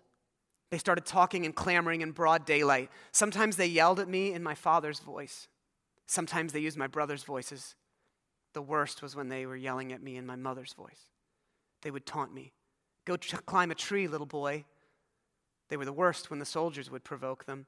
They 0.71 0.77
started 0.77 1.05
talking 1.05 1.45
and 1.45 1.55
clamoring 1.55 2.01
in 2.01 2.11
broad 2.11 2.45
daylight. 2.45 2.89
Sometimes 3.11 3.55
they 3.55 3.67
yelled 3.67 3.99
at 3.99 4.09
me 4.09 4.33
in 4.33 4.43
my 4.43 4.55
father's 4.55 4.99
voice. 4.99 5.47
Sometimes 6.05 6.51
they 6.51 6.59
used 6.59 6.77
my 6.77 6.88
brother's 6.88 7.23
voices. 7.23 7.75
The 8.53 8.61
worst 8.61 9.01
was 9.01 9.15
when 9.15 9.29
they 9.29 9.45
were 9.45 9.55
yelling 9.55 9.93
at 9.93 10.03
me 10.03 10.17
in 10.17 10.25
my 10.25 10.35
mother's 10.35 10.73
voice. 10.73 11.11
They 11.81 11.91
would 11.91 12.05
taunt 12.05 12.33
me. 12.33 12.53
Go 13.05 13.17
climb 13.45 13.71
a 13.71 13.75
tree, 13.75 14.07
little 14.07 14.27
boy. 14.27 14.65
They 15.69 15.77
were 15.77 15.85
the 15.85 15.93
worst 15.93 16.29
when 16.29 16.39
the 16.39 16.45
soldiers 16.45 16.91
would 16.91 17.03
provoke 17.03 17.45
them. 17.45 17.67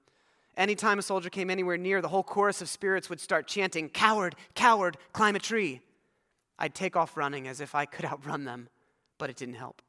Anytime 0.57 0.97
a 0.97 1.03
soldier 1.03 1.29
came 1.29 1.51
anywhere 1.51 1.77
near, 1.77 2.01
the 2.01 2.07
whole 2.07 2.23
chorus 2.23 2.63
of 2.63 2.67
spirits 2.67 3.09
would 3.09 3.19
start 3.19 3.47
chanting, 3.47 3.89
Coward, 3.89 4.35
coward, 4.55 4.97
climb 5.13 5.35
a 5.35 5.39
tree. 5.39 5.81
I'd 6.57 6.73
take 6.73 6.95
off 6.95 7.15
running 7.15 7.47
as 7.47 7.61
if 7.61 7.75
I 7.75 7.85
could 7.85 8.05
outrun 8.05 8.43
them, 8.43 8.67
but 9.19 9.29
it 9.29 9.35
didn't 9.35 9.55
help. 9.55 9.83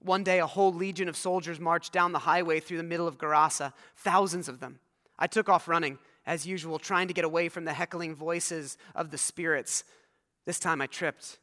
One 0.00 0.22
day, 0.22 0.38
a 0.38 0.46
whole 0.46 0.72
legion 0.72 1.08
of 1.08 1.16
soldiers 1.16 1.58
marched 1.58 1.92
down 1.92 2.12
the 2.12 2.20
highway 2.20 2.60
through 2.60 2.76
the 2.76 2.82
middle 2.82 3.08
of 3.08 3.16
Gerasa, 3.16 3.72
thousands 3.96 4.48
of 4.48 4.60
them. 4.60 4.80
I 5.18 5.26
took 5.26 5.48
off 5.48 5.66
running, 5.66 5.98
as 6.26 6.46
usual, 6.46 6.78
trying 6.78 7.08
to 7.08 7.14
get 7.14 7.24
away 7.24 7.48
from 7.48 7.64
the 7.64 7.72
heckling 7.72 8.14
voices 8.14 8.76
of 8.94 9.10
the 9.10 9.18
spirits. 9.18 9.82
This 10.44 10.58
time 10.58 10.82
I 10.82 10.86
tripped 10.86 11.38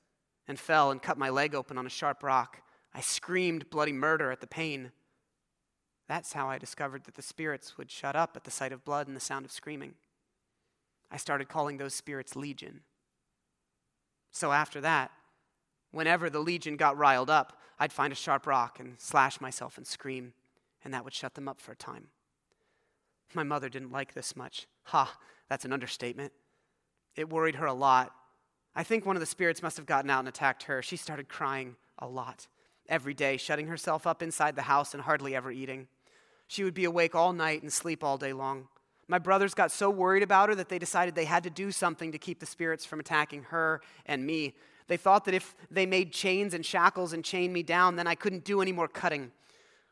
and 0.48 0.60
fell 0.60 0.92
and 0.92 1.02
cut 1.02 1.18
my 1.18 1.30
leg 1.30 1.56
open 1.56 1.80
on 1.80 1.88
a 1.88 1.90
sharp 1.90 2.22
rock. 2.22 2.62
I 2.94 3.02
screamed 3.02 3.72
bloody 3.72 3.94
murder 3.94 4.32
at 4.32 4.42
the 4.42 4.48
pain. 4.48 4.92
That's 6.14 6.34
how 6.34 6.48
I 6.48 6.60
discovered 6.60 7.06
that 7.06 7.16
the 7.16 7.24
spirits 7.24 7.76
would 7.76 7.90
shut 7.90 8.16
up 8.16 8.34
at 8.36 8.44
the 8.44 8.52
sight 8.52 8.72
of 8.72 8.86
blood 8.86 9.08
and 9.08 9.16
the 9.16 9.20
sound 9.20 9.46
of 9.46 9.52
screaming. 9.52 9.96
I 11.10 11.18
started 11.18 11.50
calling 11.50 11.78
those 11.78 11.96
spirits 11.96 12.36
Legion. 12.36 12.82
So 14.32 14.52
after 14.52 14.80
that, 14.82 15.10
whenever 15.90 16.30
the 16.30 16.38
Legion 16.38 16.78
got 16.78 17.00
riled 17.00 17.32
up, 17.32 17.60
I'd 17.80 17.92
find 17.92 18.14
a 18.14 18.16
sharp 18.16 18.46
rock 18.46 18.80
and 18.80 18.94
slash 19.00 19.42
myself 19.42 19.76
and 19.76 19.88
scream, 19.88 20.34
and 20.86 20.94
that 20.94 21.04
would 21.04 21.16
shut 21.16 21.34
them 21.34 21.48
up 21.48 21.60
for 21.60 21.72
a 21.72 21.76
time. 21.76 22.10
My 23.34 23.42
mother 23.42 23.68
didn't 23.68 23.92
like 23.92 24.14
this 24.14 24.36
much. 24.36 24.68
Ha, 24.84 25.18
that's 25.50 25.66
an 25.66 25.74
understatement. 25.74 26.32
It 27.16 27.32
worried 27.32 27.56
her 27.56 27.66
a 27.66 27.74
lot. 27.74 28.14
I 28.76 28.84
think 28.84 29.04
one 29.04 29.16
of 29.16 29.20
the 29.20 29.26
spirits 29.26 29.64
must 29.64 29.78
have 29.78 29.88
gotten 29.88 30.12
out 30.12 30.20
and 30.20 30.28
attacked 30.28 30.62
her. 30.66 30.84
She 30.84 30.96
started 30.96 31.28
crying 31.28 31.76
a 31.98 32.06
lot 32.08 32.46
every 32.88 33.16
day, 33.16 33.38
shutting 33.38 33.66
herself 33.66 34.06
up 34.06 34.22
inside 34.22 34.56
the 34.56 34.62
house 34.62 34.94
and 34.94 35.02
hardly 35.02 35.36
ever 35.36 35.52
eating. 35.52 35.88
She 36.54 36.64
would 36.64 36.76
be 36.76 36.86
awake 36.86 37.16
all 37.16 37.34
night 37.34 37.64
and 37.64 37.74
sleep 37.74 38.04
all 38.04 38.20
day 38.20 38.32
long. 38.32 38.68
My 39.08 39.18
brothers 39.18 39.56
got 39.56 39.72
so 39.72 39.90
worried 39.90 40.22
about 40.22 40.50
her 40.50 40.56
that 40.56 40.70
they 40.70 40.78
decided 40.78 41.16
they 41.16 41.26
had 41.26 41.42
to 41.46 41.50
do 41.50 41.72
something 41.72 42.12
to 42.12 42.20
keep 42.20 42.40
the 42.40 42.46
spirits 42.46 42.86
from 42.86 43.00
attacking 43.00 43.46
her 43.46 43.82
and 44.06 44.24
me. 44.24 44.54
They 44.86 44.96
thought 44.96 45.26
that 45.26 45.34
if 45.34 45.56
they 45.72 45.88
made 45.88 46.12
chains 46.12 46.54
and 46.54 46.64
shackles 46.64 47.12
and 47.12 47.26
chained 47.26 47.54
me 47.54 47.64
down, 47.64 47.96
then 47.96 48.06
I 48.06 48.14
couldn't 48.14 48.44
do 48.44 48.62
any 48.62 48.72
more 48.72 48.88
cutting. 48.88 49.32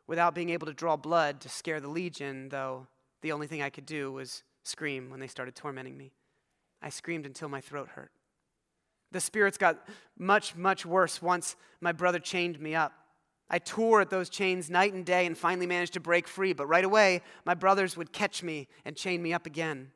Without 0.05 0.35
being 0.35 0.51
able 0.51 0.67
to 0.67 0.73
draw 0.73 0.95
blood 0.95 1.41
to 1.41 1.49
scare 1.49 1.79
the 1.79 1.87
legion, 1.87 2.49
though, 2.49 2.85
the 3.23 3.31
only 3.31 3.47
thing 3.47 3.63
I 3.63 3.71
could 3.71 3.87
do 3.87 4.11
was 4.11 4.43
scream 4.61 5.09
when 5.09 5.19
they 5.19 5.25
started 5.25 5.55
tormenting 5.55 5.97
me. 5.97 6.11
I 6.79 6.89
screamed 6.89 7.25
until 7.25 7.49
my 7.49 7.61
throat 7.61 7.89
hurt. 7.95 8.11
The 9.11 9.19
spirits 9.19 9.57
got 9.57 9.87
much, 10.15 10.55
much 10.55 10.85
worse 10.85 11.23
once 11.23 11.55
my 11.79 11.91
brother 11.91 12.19
chained 12.19 12.59
me 12.59 12.75
up. 12.75 12.93
I 13.53 13.59
tore 13.59 13.99
at 13.99 14.09
those 14.09 14.29
chains 14.29 14.69
night 14.69 14.93
and 14.93 15.05
day 15.05 15.25
and 15.25 15.37
finally 15.37 15.67
managed 15.67 15.91
to 15.93 15.99
break 15.99 16.25
free, 16.25 16.53
but 16.53 16.67
right 16.67 16.85
away, 16.85 17.21
my 17.43 17.53
brothers 17.53 17.97
would 17.97 18.13
catch 18.13 18.41
me 18.41 18.69
and 18.85 18.95
chain 18.95 19.21
me 19.21 19.33
up 19.33 19.45
again. 19.45 19.91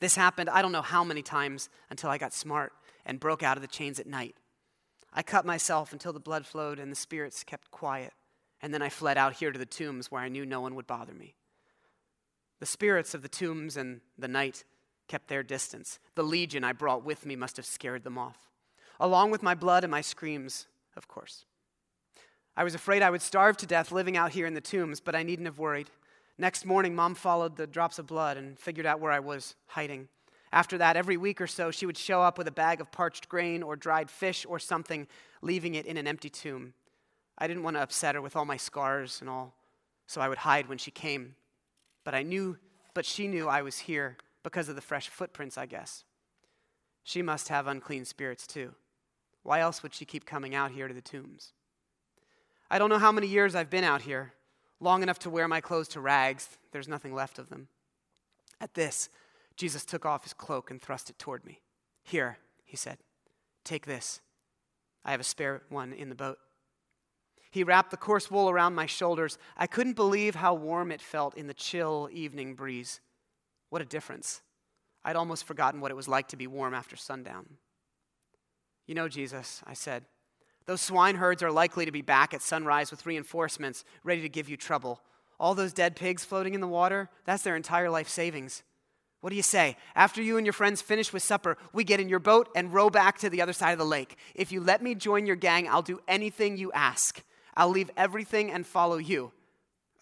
This 0.00 0.16
happened, 0.16 0.50
I 0.50 0.60
don't 0.60 0.72
know 0.72 0.82
how 0.82 1.04
many 1.04 1.22
times, 1.22 1.68
until 1.90 2.10
I 2.10 2.18
got 2.18 2.32
smart 2.32 2.72
and 3.06 3.20
broke 3.20 3.44
out 3.44 3.56
of 3.56 3.62
the 3.62 3.68
chains 3.68 4.00
at 4.00 4.08
night. 4.08 4.34
I 5.12 5.22
cut 5.22 5.46
myself 5.46 5.92
until 5.92 6.12
the 6.12 6.18
blood 6.18 6.44
flowed 6.44 6.80
and 6.80 6.90
the 6.90 6.96
spirits 6.96 7.44
kept 7.44 7.70
quiet, 7.70 8.12
and 8.60 8.74
then 8.74 8.82
I 8.82 8.88
fled 8.88 9.16
out 9.16 9.34
here 9.34 9.52
to 9.52 9.58
the 9.58 9.64
tombs 9.64 10.10
where 10.10 10.20
I 10.20 10.28
knew 10.28 10.44
no 10.44 10.60
one 10.60 10.74
would 10.74 10.88
bother 10.88 11.14
me. 11.14 11.36
The 12.58 12.66
spirits 12.66 13.14
of 13.14 13.22
the 13.22 13.28
tombs 13.28 13.76
and 13.76 14.00
the 14.18 14.26
night 14.26 14.64
kept 15.06 15.28
their 15.28 15.44
distance. 15.44 16.00
The 16.16 16.24
legion 16.24 16.64
I 16.64 16.72
brought 16.72 17.04
with 17.04 17.24
me 17.24 17.36
must 17.36 17.56
have 17.58 17.66
scared 17.66 18.02
them 18.02 18.18
off, 18.18 18.50
along 18.98 19.30
with 19.30 19.42
my 19.44 19.54
blood 19.54 19.84
and 19.84 19.90
my 19.92 20.00
screams, 20.00 20.66
of 20.96 21.06
course. 21.06 21.44
I 22.56 22.64
was 22.64 22.74
afraid 22.74 23.02
I 23.02 23.10
would 23.10 23.22
starve 23.22 23.56
to 23.58 23.66
death 23.66 23.90
living 23.90 24.16
out 24.16 24.32
here 24.32 24.46
in 24.46 24.54
the 24.54 24.60
tombs, 24.60 25.00
but 25.00 25.16
I 25.16 25.22
needn't 25.22 25.46
have 25.46 25.58
worried. 25.58 25.90
Next 26.38 26.64
morning, 26.64 26.94
Mom 26.94 27.14
followed 27.14 27.56
the 27.56 27.66
drops 27.66 27.98
of 27.98 28.06
blood 28.06 28.36
and 28.36 28.58
figured 28.58 28.86
out 28.86 29.00
where 29.00 29.12
I 29.12 29.20
was 29.20 29.54
hiding. 29.66 30.08
After 30.52 30.78
that, 30.78 30.96
every 30.96 31.16
week 31.16 31.40
or 31.40 31.48
so, 31.48 31.72
she 31.72 31.84
would 31.84 31.98
show 31.98 32.22
up 32.22 32.38
with 32.38 32.46
a 32.46 32.52
bag 32.52 32.80
of 32.80 32.92
parched 32.92 33.28
grain 33.28 33.62
or 33.62 33.74
dried 33.74 34.08
fish 34.08 34.46
or 34.48 34.60
something, 34.60 35.08
leaving 35.42 35.74
it 35.74 35.84
in 35.86 35.96
an 35.96 36.06
empty 36.06 36.30
tomb. 36.30 36.74
I 37.36 37.48
didn't 37.48 37.64
want 37.64 37.76
to 37.76 37.82
upset 37.82 38.14
her 38.14 38.22
with 38.22 38.36
all 38.36 38.44
my 38.44 38.56
scars 38.56 39.20
and 39.20 39.28
all, 39.28 39.54
so 40.06 40.20
I 40.20 40.28
would 40.28 40.38
hide 40.38 40.68
when 40.68 40.78
she 40.78 40.92
came. 40.92 41.34
But 42.04 42.14
I 42.14 42.22
knew, 42.22 42.56
but 42.94 43.04
she 43.04 43.26
knew 43.26 43.48
I 43.48 43.62
was 43.62 43.78
here 43.78 44.16
because 44.44 44.68
of 44.68 44.76
the 44.76 44.80
fresh 44.80 45.08
footprints, 45.08 45.58
I 45.58 45.66
guess. 45.66 46.04
She 47.02 47.20
must 47.20 47.48
have 47.48 47.66
unclean 47.66 48.04
spirits 48.04 48.46
too. 48.46 48.74
Why 49.42 49.58
else 49.58 49.82
would 49.82 49.92
she 49.92 50.04
keep 50.04 50.24
coming 50.24 50.54
out 50.54 50.70
here 50.70 50.86
to 50.86 50.94
the 50.94 51.00
tombs? 51.00 51.52
I 52.74 52.78
don't 52.78 52.90
know 52.90 52.98
how 52.98 53.12
many 53.12 53.28
years 53.28 53.54
I've 53.54 53.70
been 53.70 53.84
out 53.84 54.02
here, 54.02 54.32
long 54.80 55.04
enough 55.04 55.20
to 55.20 55.30
wear 55.30 55.46
my 55.46 55.60
clothes 55.60 55.86
to 55.90 56.00
rags. 56.00 56.48
There's 56.72 56.88
nothing 56.88 57.14
left 57.14 57.38
of 57.38 57.48
them. 57.48 57.68
At 58.60 58.74
this, 58.74 59.10
Jesus 59.56 59.84
took 59.84 60.04
off 60.04 60.24
his 60.24 60.32
cloak 60.32 60.72
and 60.72 60.82
thrust 60.82 61.08
it 61.08 61.16
toward 61.16 61.46
me. 61.46 61.60
Here, 62.02 62.38
he 62.64 62.76
said, 62.76 62.98
take 63.64 63.86
this. 63.86 64.20
I 65.04 65.12
have 65.12 65.20
a 65.20 65.22
spare 65.22 65.62
one 65.68 65.92
in 65.92 66.08
the 66.08 66.16
boat. 66.16 66.38
He 67.52 67.62
wrapped 67.62 67.92
the 67.92 67.96
coarse 67.96 68.28
wool 68.28 68.50
around 68.50 68.74
my 68.74 68.86
shoulders. 68.86 69.38
I 69.56 69.68
couldn't 69.68 69.94
believe 69.94 70.34
how 70.34 70.54
warm 70.54 70.90
it 70.90 71.00
felt 71.00 71.36
in 71.36 71.46
the 71.46 71.54
chill 71.54 72.08
evening 72.10 72.56
breeze. 72.56 73.00
What 73.70 73.82
a 73.82 73.84
difference. 73.84 74.42
I'd 75.04 75.14
almost 75.14 75.44
forgotten 75.44 75.80
what 75.80 75.92
it 75.92 75.96
was 75.96 76.08
like 76.08 76.26
to 76.26 76.36
be 76.36 76.48
warm 76.48 76.74
after 76.74 76.96
sundown. 76.96 77.46
You 78.88 78.96
know, 78.96 79.06
Jesus, 79.06 79.62
I 79.64 79.74
said, 79.74 80.06
those 80.66 80.80
swine 80.80 81.16
herds 81.16 81.42
are 81.42 81.52
likely 81.52 81.84
to 81.84 81.92
be 81.92 82.02
back 82.02 82.32
at 82.32 82.42
sunrise 82.42 82.90
with 82.90 83.06
reinforcements, 83.06 83.84
ready 84.02 84.22
to 84.22 84.28
give 84.28 84.48
you 84.48 84.56
trouble. 84.56 85.00
All 85.38 85.54
those 85.54 85.72
dead 85.72 85.96
pigs 85.96 86.24
floating 86.24 86.54
in 86.54 86.60
the 86.60 86.68
water, 86.68 87.10
that's 87.24 87.42
their 87.42 87.56
entire 87.56 87.90
life 87.90 88.08
savings. 88.08 88.62
What 89.20 89.30
do 89.30 89.36
you 89.36 89.42
say? 89.42 89.76
After 89.94 90.22
you 90.22 90.36
and 90.36 90.46
your 90.46 90.52
friends 90.52 90.82
finish 90.82 91.12
with 91.12 91.22
supper, 91.22 91.56
we 91.72 91.82
get 91.82 92.00
in 92.00 92.08
your 92.08 92.18
boat 92.18 92.48
and 92.54 92.72
row 92.72 92.90
back 92.90 93.18
to 93.18 93.30
the 93.30 93.40
other 93.40 93.54
side 93.54 93.72
of 93.72 93.78
the 93.78 93.84
lake. 93.84 94.16
If 94.34 94.52
you 94.52 94.60
let 94.60 94.82
me 94.82 94.94
join 94.94 95.26
your 95.26 95.36
gang, 95.36 95.66
I'll 95.68 95.82
do 95.82 96.00
anything 96.06 96.56
you 96.56 96.70
ask. 96.72 97.22
I'll 97.56 97.70
leave 97.70 97.90
everything 97.96 98.50
and 98.50 98.66
follow 98.66 98.98
you. 98.98 99.32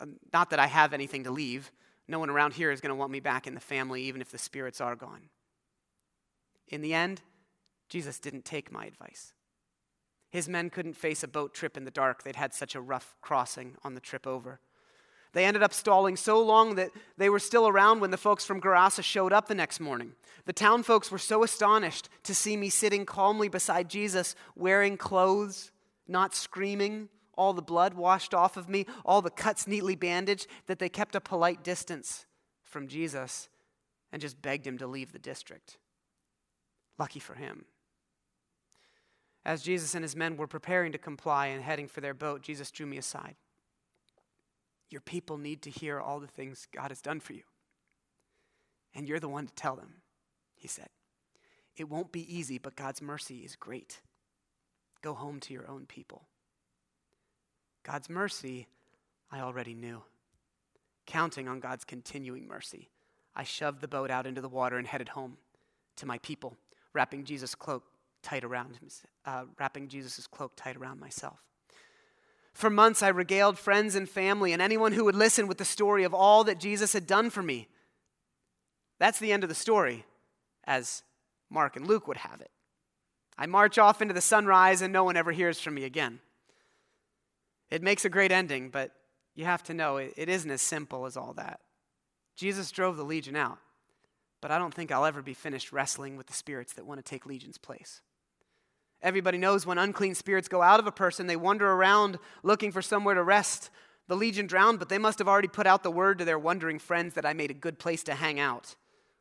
Uh, 0.00 0.06
not 0.32 0.50
that 0.50 0.58
I 0.58 0.66
have 0.66 0.92
anything 0.92 1.24
to 1.24 1.30
leave. 1.30 1.70
No 2.08 2.18
one 2.18 2.30
around 2.30 2.54
here 2.54 2.72
is 2.72 2.80
going 2.80 2.90
to 2.90 2.96
want 2.96 3.12
me 3.12 3.20
back 3.20 3.46
in 3.46 3.54
the 3.54 3.60
family, 3.60 4.02
even 4.02 4.20
if 4.20 4.30
the 4.30 4.38
spirits 4.38 4.80
are 4.80 4.96
gone. 4.96 5.28
In 6.68 6.82
the 6.82 6.94
end, 6.94 7.22
Jesus 7.88 8.18
didn't 8.18 8.44
take 8.44 8.72
my 8.72 8.86
advice. 8.86 9.34
His 10.32 10.48
men 10.48 10.70
couldn't 10.70 10.94
face 10.94 11.22
a 11.22 11.28
boat 11.28 11.52
trip 11.52 11.76
in 11.76 11.84
the 11.84 11.90
dark. 11.90 12.22
They'd 12.22 12.36
had 12.36 12.54
such 12.54 12.74
a 12.74 12.80
rough 12.80 13.14
crossing 13.20 13.76
on 13.84 13.92
the 13.92 14.00
trip 14.00 14.26
over. 14.26 14.60
They 15.34 15.44
ended 15.44 15.62
up 15.62 15.74
stalling 15.74 16.16
so 16.16 16.42
long 16.42 16.74
that 16.76 16.90
they 17.18 17.28
were 17.28 17.38
still 17.38 17.68
around 17.68 18.00
when 18.00 18.10
the 18.10 18.16
folks 18.16 18.44
from 18.44 18.60
Gerasa 18.60 19.04
showed 19.04 19.34
up 19.34 19.46
the 19.46 19.54
next 19.54 19.78
morning. 19.78 20.12
The 20.46 20.54
town 20.54 20.84
folks 20.84 21.10
were 21.10 21.18
so 21.18 21.42
astonished 21.42 22.08
to 22.22 22.34
see 22.34 22.56
me 22.56 22.70
sitting 22.70 23.04
calmly 23.04 23.50
beside 23.50 23.90
Jesus, 23.90 24.34
wearing 24.56 24.96
clothes, 24.96 25.70
not 26.08 26.34
screaming, 26.34 27.10
all 27.34 27.52
the 27.52 27.60
blood 27.60 27.92
washed 27.92 28.32
off 28.32 28.56
of 28.56 28.70
me, 28.70 28.86
all 29.04 29.20
the 29.20 29.30
cuts 29.30 29.66
neatly 29.66 29.96
bandaged, 29.96 30.46
that 30.66 30.78
they 30.78 30.88
kept 30.88 31.14
a 31.14 31.20
polite 31.20 31.62
distance 31.62 32.24
from 32.62 32.88
Jesus 32.88 33.50
and 34.10 34.22
just 34.22 34.40
begged 34.40 34.66
him 34.66 34.78
to 34.78 34.86
leave 34.86 35.12
the 35.12 35.18
district. 35.18 35.76
Lucky 36.98 37.20
for 37.20 37.34
him. 37.34 37.66
As 39.44 39.62
Jesus 39.62 39.94
and 39.94 40.04
his 40.04 40.14
men 40.14 40.36
were 40.36 40.46
preparing 40.46 40.92
to 40.92 40.98
comply 40.98 41.46
and 41.46 41.62
heading 41.62 41.88
for 41.88 42.00
their 42.00 42.14
boat, 42.14 42.42
Jesus 42.42 42.70
drew 42.70 42.86
me 42.86 42.96
aside. 42.96 43.34
Your 44.88 45.00
people 45.00 45.38
need 45.38 45.62
to 45.62 45.70
hear 45.70 46.00
all 46.00 46.20
the 46.20 46.26
things 46.26 46.68
God 46.72 46.90
has 46.90 47.00
done 47.00 47.18
for 47.18 47.32
you. 47.32 47.42
And 48.94 49.08
you're 49.08 49.20
the 49.20 49.28
one 49.28 49.46
to 49.46 49.54
tell 49.54 49.74
them, 49.74 49.94
he 50.54 50.68
said. 50.68 50.90
It 51.76 51.88
won't 51.88 52.12
be 52.12 52.36
easy, 52.36 52.58
but 52.58 52.76
God's 52.76 53.00
mercy 53.00 53.38
is 53.38 53.56
great. 53.56 54.00
Go 55.00 55.14
home 55.14 55.40
to 55.40 55.54
your 55.54 55.68
own 55.68 55.86
people. 55.86 56.26
God's 57.82 58.10
mercy, 58.10 58.68
I 59.30 59.40
already 59.40 59.74
knew. 59.74 60.02
Counting 61.06 61.48
on 61.48 61.58
God's 61.58 61.84
continuing 61.84 62.46
mercy, 62.46 62.90
I 63.34 63.42
shoved 63.42 63.80
the 63.80 63.88
boat 63.88 64.10
out 64.10 64.26
into 64.26 64.40
the 64.40 64.48
water 64.48 64.76
and 64.76 64.86
headed 64.86 65.08
home 65.08 65.38
to 65.96 66.06
my 66.06 66.18
people, 66.18 66.56
wrapping 66.92 67.24
Jesus' 67.24 67.54
cloak 67.54 67.84
tight 68.22 68.44
around 68.44 68.76
him, 68.76 68.88
uh, 69.24 69.44
wrapping 69.58 69.88
Jesus' 69.88 70.26
cloak 70.26 70.52
tight 70.56 70.76
around 70.76 71.00
myself. 71.00 71.40
For 72.52 72.70
months, 72.70 73.02
I 73.02 73.08
regaled 73.08 73.58
friends 73.58 73.94
and 73.94 74.08
family 74.08 74.52
and 74.52 74.60
anyone 74.60 74.92
who 74.92 75.04
would 75.04 75.14
listen 75.14 75.46
with 75.46 75.58
the 75.58 75.64
story 75.64 76.04
of 76.04 76.14
all 76.14 76.44
that 76.44 76.60
Jesus 76.60 76.92
had 76.92 77.06
done 77.06 77.30
for 77.30 77.42
me. 77.42 77.68
That's 78.98 79.18
the 79.18 79.32
end 79.32 79.42
of 79.42 79.48
the 79.48 79.54
story, 79.54 80.04
as 80.64 81.02
Mark 81.50 81.76
and 81.76 81.86
Luke 81.86 82.06
would 82.06 82.18
have 82.18 82.40
it. 82.40 82.50
I 83.38 83.46
march 83.46 83.78
off 83.78 84.02
into 84.02 84.14
the 84.14 84.20
sunrise 84.20 84.82
and 84.82 84.92
no 84.92 85.04
one 85.04 85.16
ever 85.16 85.32
hears 85.32 85.58
from 85.58 85.74
me 85.74 85.84
again. 85.84 86.20
It 87.70 87.82
makes 87.82 88.04
a 88.04 88.10
great 88.10 88.30
ending, 88.30 88.68
but 88.68 88.92
you 89.34 89.46
have 89.46 89.62
to 89.64 89.74
know 89.74 89.96
it, 89.96 90.12
it 90.16 90.28
isn't 90.28 90.50
as 90.50 90.60
simple 90.60 91.06
as 91.06 91.16
all 91.16 91.32
that. 91.34 91.60
Jesus 92.36 92.70
drove 92.70 92.96
the 92.96 93.04
legion 93.04 93.34
out, 93.34 93.58
but 94.40 94.50
I 94.50 94.58
don't 94.58 94.74
think 94.74 94.92
I'll 94.92 95.06
ever 95.06 95.22
be 95.22 95.34
finished 95.34 95.72
wrestling 95.72 96.16
with 96.16 96.26
the 96.26 96.32
spirits 96.34 96.74
that 96.74 96.86
want 96.86 96.98
to 96.98 97.08
take 97.08 97.24
legion's 97.24 97.58
place. 97.58 98.02
Everybody 99.02 99.38
knows 99.38 99.66
when 99.66 99.78
unclean 99.78 100.14
spirits 100.14 100.48
go 100.48 100.62
out 100.62 100.80
of 100.80 100.86
a 100.86 100.92
person, 100.92 101.26
they 101.26 101.36
wander 101.36 101.70
around 101.70 102.18
looking 102.42 102.70
for 102.70 102.82
somewhere 102.82 103.14
to 103.14 103.22
rest. 103.22 103.70
The 104.08 104.16
legion 104.16 104.46
drowned, 104.46 104.78
but 104.78 104.88
they 104.88 104.98
must 104.98 105.18
have 105.18 105.28
already 105.28 105.48
put 105.48 105.66
out 105.66 105.82
the 105.82 105.90
word 105.90 106.18
to 106.18 106.24
their 106.24 106.38
wandering 106.38 106.78
friends 106.78 107.14
that 107.14 107.26
I 107.26 107.32
made 107.32 107.50
a 107.50 107.54
good 107.54 107.78
place 107.78 108.02
to 108.04 108.14
hang 108.14 108.38
out. 108.38 108.76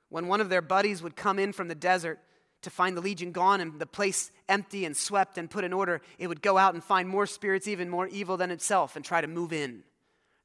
When 0.10 0.28
one 0.28 0.42
of 0.42 0.50
their 0.50 0.62
buddies 0.62 1.02
would 1.02 1.16
come 1.16 1.40
in 1.40 1.54
from 1.54 1.68
the 1.68 1.76
desert, 1.76 2.20
to 2.62 2.70
find 2.70 2.96
the 2.96 3.02
legion 3.02 3.32
gone 3.32 3.60
and 3.60 3.80
the 3.80 3.86
place 3.86 4.32
empty 4.48 4.86
and 4.86 4.96
swept 4.96 5.38
and 5.38 5.50
put 5.50 5.64
in 5.64 5.74
order, 5.74 6.02
it 6.20 6.28
would 6.28 6.42
go 6.42 6.58
out 6.58 6.74
and 6.74 6.84
find 6.84 7.10
more 7.10 7.26
spirits 7.26 7.68
even 7.68 7.90
more 7.90 8.08
evil 8.08 8.38
than 8.38 8.52
itself 8.52 8.96
and 8.96 9.04
try 9.04 9.22
to 9.22 9.28
move 9.28 9.52
in. 9.52 9.84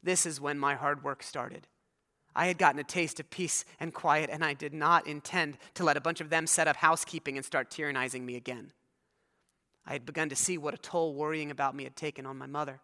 This 0.02 0.24
is 0.24 0.40
when 0.40 0.58
my 0.58 0.74
hard 0.74 1.04
work 1.04 1.22
started. 1.22 1.66
I 2.34 2.46
had 2.46 2.58
gotten 2.58 2.80
a 2.80 2.84
taste 2.84 3.18
of 3.18 3.30
peace 3.30 3.64
and 3.80 3.94
quiet, 3.94 4.28
and 4.30 4.44
I 4.44 4.54
did 4.54 4.74
not 4.74 5.06
intend 5.06 5.56
to 5.74 5.84
let 5.84 5.96
a 5.96 6.02
bunch 6.02 6.20
of 6.20 6.30
them 6.30 6.46
set 6.46 6.68
up 6.68 6.76
housekeeping 6.76 7.36
and 7.36 7.44
start 7.44 7.70
tyrannizing 7.70 8.22
me 8.22 8.36
again. 8.36 8.72
I 9.86 9.92
had 9.92 10.06
begun 10.06 10.28
to 10.30 10.36
see 10.36 10.58
what 10.58 10.74
a 10.74 10.78
toll 10.78 11.14
worrying 11.14 11.50
about 11.50 11.74
me 11.74 11.84
had 11.84 11.96
taken 11.96 12.26
on 12.26 12.36
my 12.36 12.46
mother, 12.46 12.80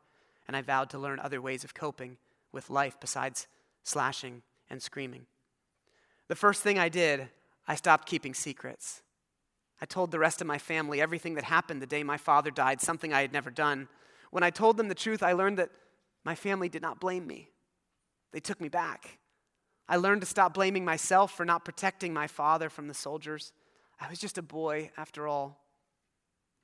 and 0.47 0.57
I 0.57 0.63
vowed 0.63 0.91
to 0.91 0.99
learn 0.99 1.19
other 1.19 1.43
ways 1.43 1.65
of 1.65 1.75
coping 1.75 2.17
with 2.53 2.71
life 2.71 2.97
besides 3.01 3.49
slashing 3.83 4.43
and 4.71 4.81
screaming. 4.81 5.27
The 6.29 6.37
first 6.37 6.63
thing 6.63 6.79
I 6.79 6.89
did, 6.89 7.29
I 7.67 7.75
stopped 7.75 8.09
keeping 8.09 8.35
secrets. 8.35 9.03
I 9.81 9.85
told 9.85 10.13
the 10.13 10.19
rest 10.19 10.41
of 10.41 10.47
my 10.47 10.59
family 10.59 11.01
everything 11.01 11.35
that 11.35 11.45
happened 11.45 11.83
the 11.83 11.87
day 11.87 12.05
my 12.05 12.17
father 12.17 12.51
died, 12.51 12.81
something 12.81 13.13
I 13.13 13.21
had 13.21 13.33
never 13.33 13.51
done. 13.51 13.89
When 14.31 14.45
I 14.45 14.51
told 14.51 14.77
them 14.77 14.89
the 14.89 14.95
truth, 14.95 15.23
I 15.23 15.33
learned 15.33 15.59
that 15.59 15.71
my 16.25 16.37
family 16.37 16.69
did 16.69 16.83
not 16.83 17.01
blame 17.01 17.27
me. 17.27 17.49
They 18.33 18.41
took 18.41 18.61
me 18.61 18.69
back. 18.69 19.19
I 19.89 19.97
learned 19.97 20.21
to 20.23 20.27
stop 20.27 20.55
blaming 20.55 20.85
myself 20.85 21.33
for 21.33 21.45
not 21.45 21.65
protecting 21.65 22.15
my 22.15 22.29
father 22.29 22.71
from 22.71 22.87
the 22.87 22.95
soldiers. 22.95 23.53
I 24.01 24.09
was 24.09 24.21
just 24.21 24.39
a 24.39 24.43
boy, 24.43 24.91
after 24.97 25.27
all. 25.27 25.62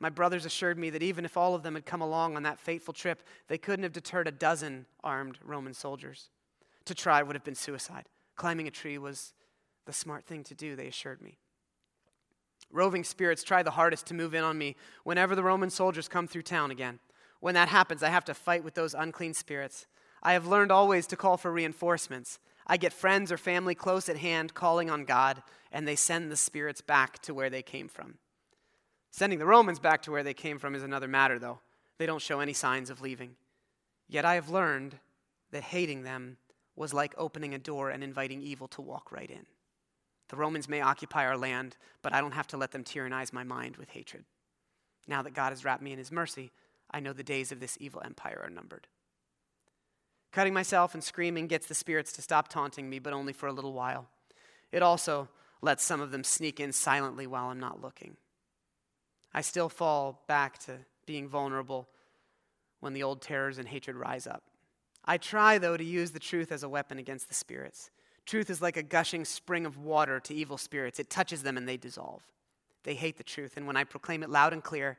My 0.00 0.10
brothers 0.10 0.44
assured 0.44 0.78
me 0.78 0.90
that 0.90 1.02
even 1.02 1.24
if 1.24 1.36
all 1.36 1.54
of 1.54 1.62
them 1.62 1.74
had 1.74 1.86
come 1.86 2.00
along 2.00 2.36
on 2.36 2.44
that 2.44 2.60
fateful 2.60 2.94
trip, 2.94 3.22
they 3.48 3.58
couldn't 3.58 3.82
have 3.82 3.92
deterred 3.92 4.28
a 4.28 4.32
dozen 4.32 4.86
armed 5.02 5.38
Roman 5.42 5.74
soldiers. 5.74 6.30
To 6.84 6.94
try 6.94 7.22
would 7.22 7.34
have 7.34 7.44
been 7.44 7.54
suicide. 7.56 8.08
Climbing 8.36 8.68
a 8.68 8.70
tree 8.70 8.98
was 8.98 9.34
the 9.86 9.92
smart 9.92 10.24
thing 10.24 10.44
to 10.44 10.54
do, 10.54 10.76
they 10.76 10.86
assured 10.86 11.20
me. 11.20 11.38
Roving 12.70 13.02
spirits 13.02 13.42
try 13.42 13.62
the 13.62 13.72
hardest 13.72 14.06
to 14.06 14.14
move 14.14 14.34
in 14.34 14.44
on 14.44 14.58
me 14.58 14.76
whenever 15.02 15.34
the 15.34 15.42
Roman 15.42 15.70
soldiers 15.70 16.06
come 16.06 16.28
through 16.28 16.42
town 16.42 16.70
again. 16.70 17.00
When 17.40 17.54
that 17.54 17.68
happens, 17.68 18.02
I 18.02 18.10
have 18.10 18.24
to 18.26 18.34
fight 18.34 18.62
with 18.62 18.74
those 18.74 18.94
unclean 18.94 19.34
spirits. 19.34 19.86
I 20.22 20.32
have 20.34 20.46
learned 20.46 20.70
always 20.70 21.06
to 21.08 21.16
call 21.16 21.36
for 21.36 21.52
reinforcements. 21.52 22.38
I 22.66 22.76
get 22.76 22.92
friends 22.92 23.32
or 23.32 23.38
family 23.38 23.74
close 23.74 24.08
at 24.08 24.18
hand 24.18 24.54
calling 24.54 24.90
on 24.90 25.04
God, 25.04 25.42
and 25.72 25.88
they 25.88 25.96
send 25.96 26.30
the 26.30 26.36
spirits 26.36 26.80
back 26.80 27.20
to 27.22 27.32
where 27.32 27.48
they 27.48 27.62
came 27.62 27.88
from. 27.88 28.18
Sending 29.10 29.38
the 29.38 29.46
Romans 29.46 29.78
back 29.78 30.02
to 30.02 30.10
where 30.10 30.22
they 30.22 30.34
came 30.34 30.58
from 30.58 30.74
is 30.74 30.82
another 30.82 31.08
matter, 31.08 31.38
though. 31.38 31.60
They 31.98 32.06
don't 32.06 32.22
show 32.22 32.40
any 32.40 32.52
signs 32.52 32.90
of 32.90 33.00
leaving. 33.00 33.36
Yet 34.08 34.24
I 34.24 34.34
have 34.34 34.48
learned 34.48 34.98
that 35.50 35.64
hating 35.64 36.02
them 36.02 36.36
was 36.76 36.94
like 36.94 37.14
opening 37.18 37.54
a 37.54 37.58
door 37.58 37.90
and 37.90 38.04
inviting 38.04 38.42
evil 38.42 38.68
to 38.68 38.82
walk 38.82 39.10
right 39.10 39.30
in. 39.30 39.46
The 40.28 40.36
Romans 40.36 40.68
may 40.68 40.80
occupy 40.80 41.26
our 41.26 41.36
land, 41.36 41.76
but 42.02 42.12
I 42.12 42.20
don't 42.20 42.32
have 42.32 42.46
to 42.48 42.56
let 42.56 42.70
them 42.70 42.84
tyrannize 42.84 43.32
my 43.32 43.44
mind 43.44 43.76
with 43.76 43.90
hatred. 43.90 44.24
Now 45.06 45.22
that 45.22 45.34
God 45.34 45.50
has 45.50 45.64
wrapped 45.64 45.82
me 45.82 45.92
in 45.92 45.98
his 45.98 46.12
mercy, 46.12 46.52
I 46.90 47.00
know 47.00 47.12
the 47.12 47.22
days 47.22 47.50
of 47.50 47.60
this 47.60 47.78
evil 47.80 48.02
empire 48.04 48.40
are 48.44 48.50
numbered. 48.50 48.86
Cutting 50.30 50.52
myself 50.52 50.94
and 50.94 51.02
screaming 51.02 51.46
gets 51.46 51.66
the 51.66 51.74
spirits 51.74 52.12
to 52.12 52.22
stop 52.22 52.48
taunting 52.48 52.88
me, 52.88 52.98
but 52.98 53.14
only 53.14 53.32
for 53.32 53.46
a 53.46 53.52
little 53.52 53.72
while. 53.72 54.06
It 54.70 54.82
also 54.82 55.28
lets 55.62 55.82
some 55.82 56.00
of 56.00 56.10
them 56.10 56.22
sneak 56.22 56.60
in 56.60 56.72
silently 56.72 57.26
while 57.26 57.46
I'm 57.46 57.60
not 57.60 57.80
looking. 57.80 58.16
I 59.32 59.40
still 59.40 59.68
fall 59.68 60.24
back 60.26 60.58
to 60.60 60.78
being 61.06 61.28
vulnerable 61.28 61.88
when 62.80 62.92
the 62.92 63.02
old 63.02 63.20
terrors 63.20 63.58
and 63.58 63.68
hatred 63.68 63.96
rise 63.96 64.26
up. 64.26 64.42
I 65.04 65.16
try, 65.16 65.58
though, 65.58 65.76
to 65.76 65.84
use 65.84 66.10
the 66.10 66.18
truth 66.18 66.52
as 66.52 66.62
a 66.62 66.68
weapon 66.68 66.98
against 66.98 67.28
the 67.28 67.34
spirits. 67.34 67.90
Truth 68.26 68.50
is 68.50 68.60
like 68.60 68.76
a 68.76 68.82
gushing 68.82 69.24
spring 69.24 69.64
of 69.64 69.78
water 69.78 70.20
to 70.20 70.34
evil 70.34 70.58
spirits, 70.58 71.00
it 71.00 71.08
touches 71.08 71.42
them 71.42 71.56
and 71.56 71.68
they 71.68 71.78
dissolve. 71.78 72.22
They 72.84 72.94
hate 72.94 73.16
the 73.16 73.24
truth, 73.24 73.56
and 73.56 73.66
when 73.66 73.76
I 73.76 73.84
proclaim 73.84 74.22
it 74.22 74.30
loud 74.30 74.52
and 74.52 74.62
clear, 74.62 74.98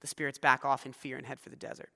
the 0.00 0.06
spirits 0.06 0.38
back 0.38 0.64
off 0.64 0.86
in 0.86 0.92
fear 0.92 1.16
and 1.16 1.26
head 1.26 1.40
for 1.40 1.48
the 1.48 1.56
desert. 1.56 1.90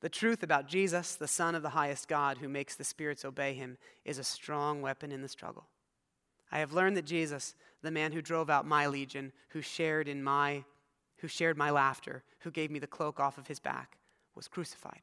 The 0.00 0.08
truth 0.08 0.42
about 0.42 0.68
Jesus, 0.68 1.16
the 1.16 1.26
Son 1.26 1.54
of 1.54 1.62
the 1.62 1.70
highest 1.70 2.08
God, 2.08 2.38
who 2.38 2.48
makes 2.48 2.76
the 2.76 2.84
spirits 2.84 3.24
obey 3.24 3.54
him, 3.54 3.76
is 4.04 4.18
a 4.18 4.24
strong 4.24 4.80
weapon 4.80 5.10
in 5.10 5.22
the 5.22 5.28
struggle. 5.28 5.66
I 6.52 6.60
have 6.60 6.72
learned 6.72 6.96
that 6.96 7.04
Jesus, 7.04 7.54
the 7.82 7.90
man 7.90 8.12
who 8.12 8.22
drove 8.22 8.48
out 8.48 8.66
my 8.66 8.86
legion, 8.86 9.32
who 9.48 9.60
shared 9.60 10.08
in 10.08 10.22
my 10.22 10.64
who 11.18 11.28
shared 11.28 11.56
my 11.56 11.70
laughter, 11.70 12.22
who 12.40 12.50
gave 12.50 12.70
me 12.70 12.78
the 12.78 12.86
cloak 12.86 13.20
off 13.20 13.38
of 13.38 13.48
his 13.48 13.60
back, 13.60 13.98
was 14.34 14.48
crucified. 14.48 15.02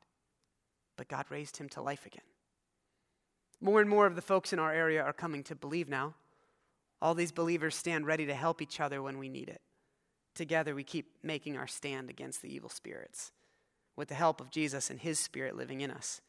But 0.97 1.07
God 1.07 1.25
raised 1.29 1.57
him 1.57 1.69
to 1.69 1.81
life 1.81 2.05
again. 2.05 2.23
More 3.61 3.81
and 3.81 3.89
more 3.89 4.05
of 4.05 4.15
the 4.15 4.21
folks 4.21 4.53
in 4.53 4.59
our 4.59 4.73
area 4.73 5.01
are 5.03 5.13
coming 5.13 5.43
to 5.43 5.55
believe 5.55 5.89
now. 5.89 6.13
All 7.01 7.13
these 7.13 7.31
believers 7.31 7.75
stand 7.75 8.05
ready 8.05 8.25
to 8.25 8.33
help 8.33 8.61
each 8.61 8.79
other 8.79 9.01
when 9.01 9.17
we 9.17 9.29
need 9.29 9.49
it. 9.49 9.61
Together, 10.33 10.75
we 10.75 10.83
keep 10.83 11.07
making 11.23 11.57
our 11.57 11.67
stand 11.67 12.09
against 12.09 12.41
the 12.41 12.53
evil 12.53 12.69
spirits. 12.69 13.31
With 13.95 14.09
the 14.09 14.15
help 14.15 14.41
of 14.41 14.51
Jesus 14.51 14.89
and 14.89 14.99
his 14.99 15.19
spirit 15.19 15.55
living 15.55 15.81
in 15.81 15.91
us, 15.91 16.21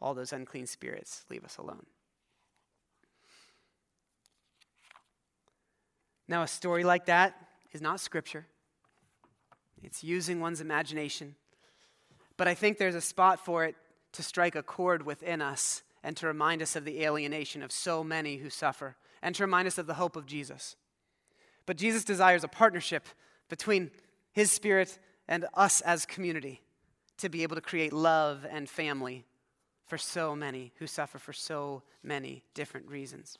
all 0.00 0.14
those 0.14 0.32
unclean 0.32 0.66
spirits 0.66 1.24
leave 1.30 1.44
us 1.44 1.56
alone. 1.56 1.86
Now, 6.28 6.42
a 6.42 6.46
story 6.48 6.84
like 6.84 7.06
that 7.06 7.34
is 7.72 7.80
not 7.80 8.00
scripture, 8.00 8.46
it's 9.84 10.02
using 10.02 10.40
one's 10.40 10.60
imagination. 10.60 11.36
But 12.36 12.48
I 12.48 12.54
think 12.54 12.78
there's 12.78 12.94
a 12.94 13.00
spot 13.00 13.44
for 13.44 13.64
it 13.64 13.76
to 14.12 14.22
strike 14.22 14.56
a 14.56 14.62
chord 14.62 15.04
within 15.04 15.42
us 15.42 15.82
and 16.02 16.16
to 16.16 16.26
remind 16.26 16.62
us 16.62 16.76
of 16.76 16.84
the 16.84 17.04
alienation 17.04 17.62
of 17.62 17.70
so 17.70 18.02
many 18.02 18.36
who 18.36 18.50
suffer 18.50 18.96
and 19.22 19.34
to 19.34 19.42
remind 19.42 19.66
us 19.66 19.78
of 19.78 19.86
the 19.86 19.94
hope 19.94 20.16
of 20.16 20.26
Jesus. 20.26 20.76
But 21.66 21.76
Jesus 21.76 22.04
desires 22.04 22.44
a 22.44 22.48
partnership 22.48 23.06
between 23.48 23.90
his 24.32 24.50
spirit 24.50 24.98
and 25.28 25.46
us 25.54 25.80
as 25.80 26.06
community 26.06 26.60
to 27.18 27.28
be 27.28 27.42
able 27.42 27.56
to 27.56 27.62
create 27.62 27.92
love 27.92 28.46
and 28.50 28.68
family 28.68 29.24
for 29.86 29.98
so 29.98 30.34
many 30.34 30.72
who 30.78 30.86
suffer 30.86 31.18
for 31.18 31.32
so 31.32 31.82
many 32.02 32.42
different 32.54 32.88
reasons. 32.88 33.38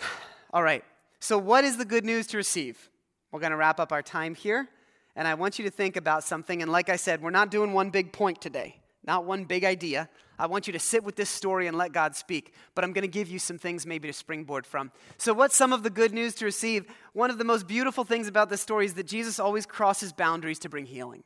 All 0.52 0.62
right, 0.62 0.84
so 1.20 1.38
what 1.38 1.64
is 1.64 1.76
the 1.76 1.84
good 1.84 2.04
news 2.04 2.26
to 2.28 2.36
receive? 2.36 2.88
We're 3.32 3.40
going 3.40 3.50
to 3.50 3.56
wrap 3.56 3.80
up 3.80 3.90
our 3.90 4.02
time 4.02 4.36
here, 4.36 4.68
and 5.16 5.26
I 5.26 5.34
want 5.34 5.58
you 5.58 5.64
to 5.64 5.70
think 5.70 5.96
about 5.96 6.22
something. 6.22 6.62
And 6.62 6.70
like 6.70 6.88
I 6.88 6.96
said, 6.96 7.20
we're 7.20 7.30
not 7.30 7.50
doing 7.50 7.72
one 7.72 7.90
big 7.90 8.12
point 8.12 8.40
today 8.40 8.82
not 9.04 9.24
one 9.24 9.44
big 9.44 9.64
idea. 9.64 10.08
I 10.38 10.46
want 10.46 10.66
you 10.66 10.72
to 10.72 10.78
sit 10.78 11.04
with 11.04 11.16
this 11.16 11.30
story 11.30 11.66
and 11.66 11.76
let 11.76 11.92
God 11.92 12.16
speak, 12.16 12.52
but 12.74 12.84
I'm 12.84 12.92
going 12.92 13.02
to 13.02 13.08
give 13.08 13.28
you 13.28 13.38
some 13.38 13.58
things 13.58 13.86
maybe 13.86 14.08
to 14.08 14.12
springboard 14.12 14.66
from. 14.66 14.90
So, 15.18 15.32
what's 15.32 15.56
some 15.56 15.72
of 15.72 15.82
the 15.82 15.90
good 15.90 16.12
news 16.12 16.34
to 16.36 16.44
receive? 16.44 16.86
One 17.12 17.30
of 17.30 17.38
the 17.38 17.44
most 17.44 17.66
beautiful 17.66 18.04
things 18.04 18.28
about 18.28 18.48
this 18.48 18.60
story 18.60 18.86
is 18.86 18.94
that 18.94 19.06
Jesus 19.06 19.38
always 19.38 19.66
crosses 19.66 20.12
boundaries 20.12 20.58
to 20.60 20.68
bring 20.68 20.86
healing. 20.86 21.24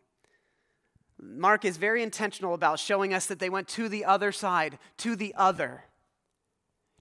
Mark 1.20 1.64
is 1.64 1.76
very 1.76 2.02
intentional 2.02 2.54
about 2.54 2.78
showing 2.78 3.14
us 3.14 3.26
that 3.26 3.38
they 3.38 3.48
went 3.48 3.68
to 3.68 3.88
the 3.88 4.04
other 4.04 4.32
side, 4.32 4.78
to 4.98 5.16
the 5.16 5.34
other, 5.34 5.84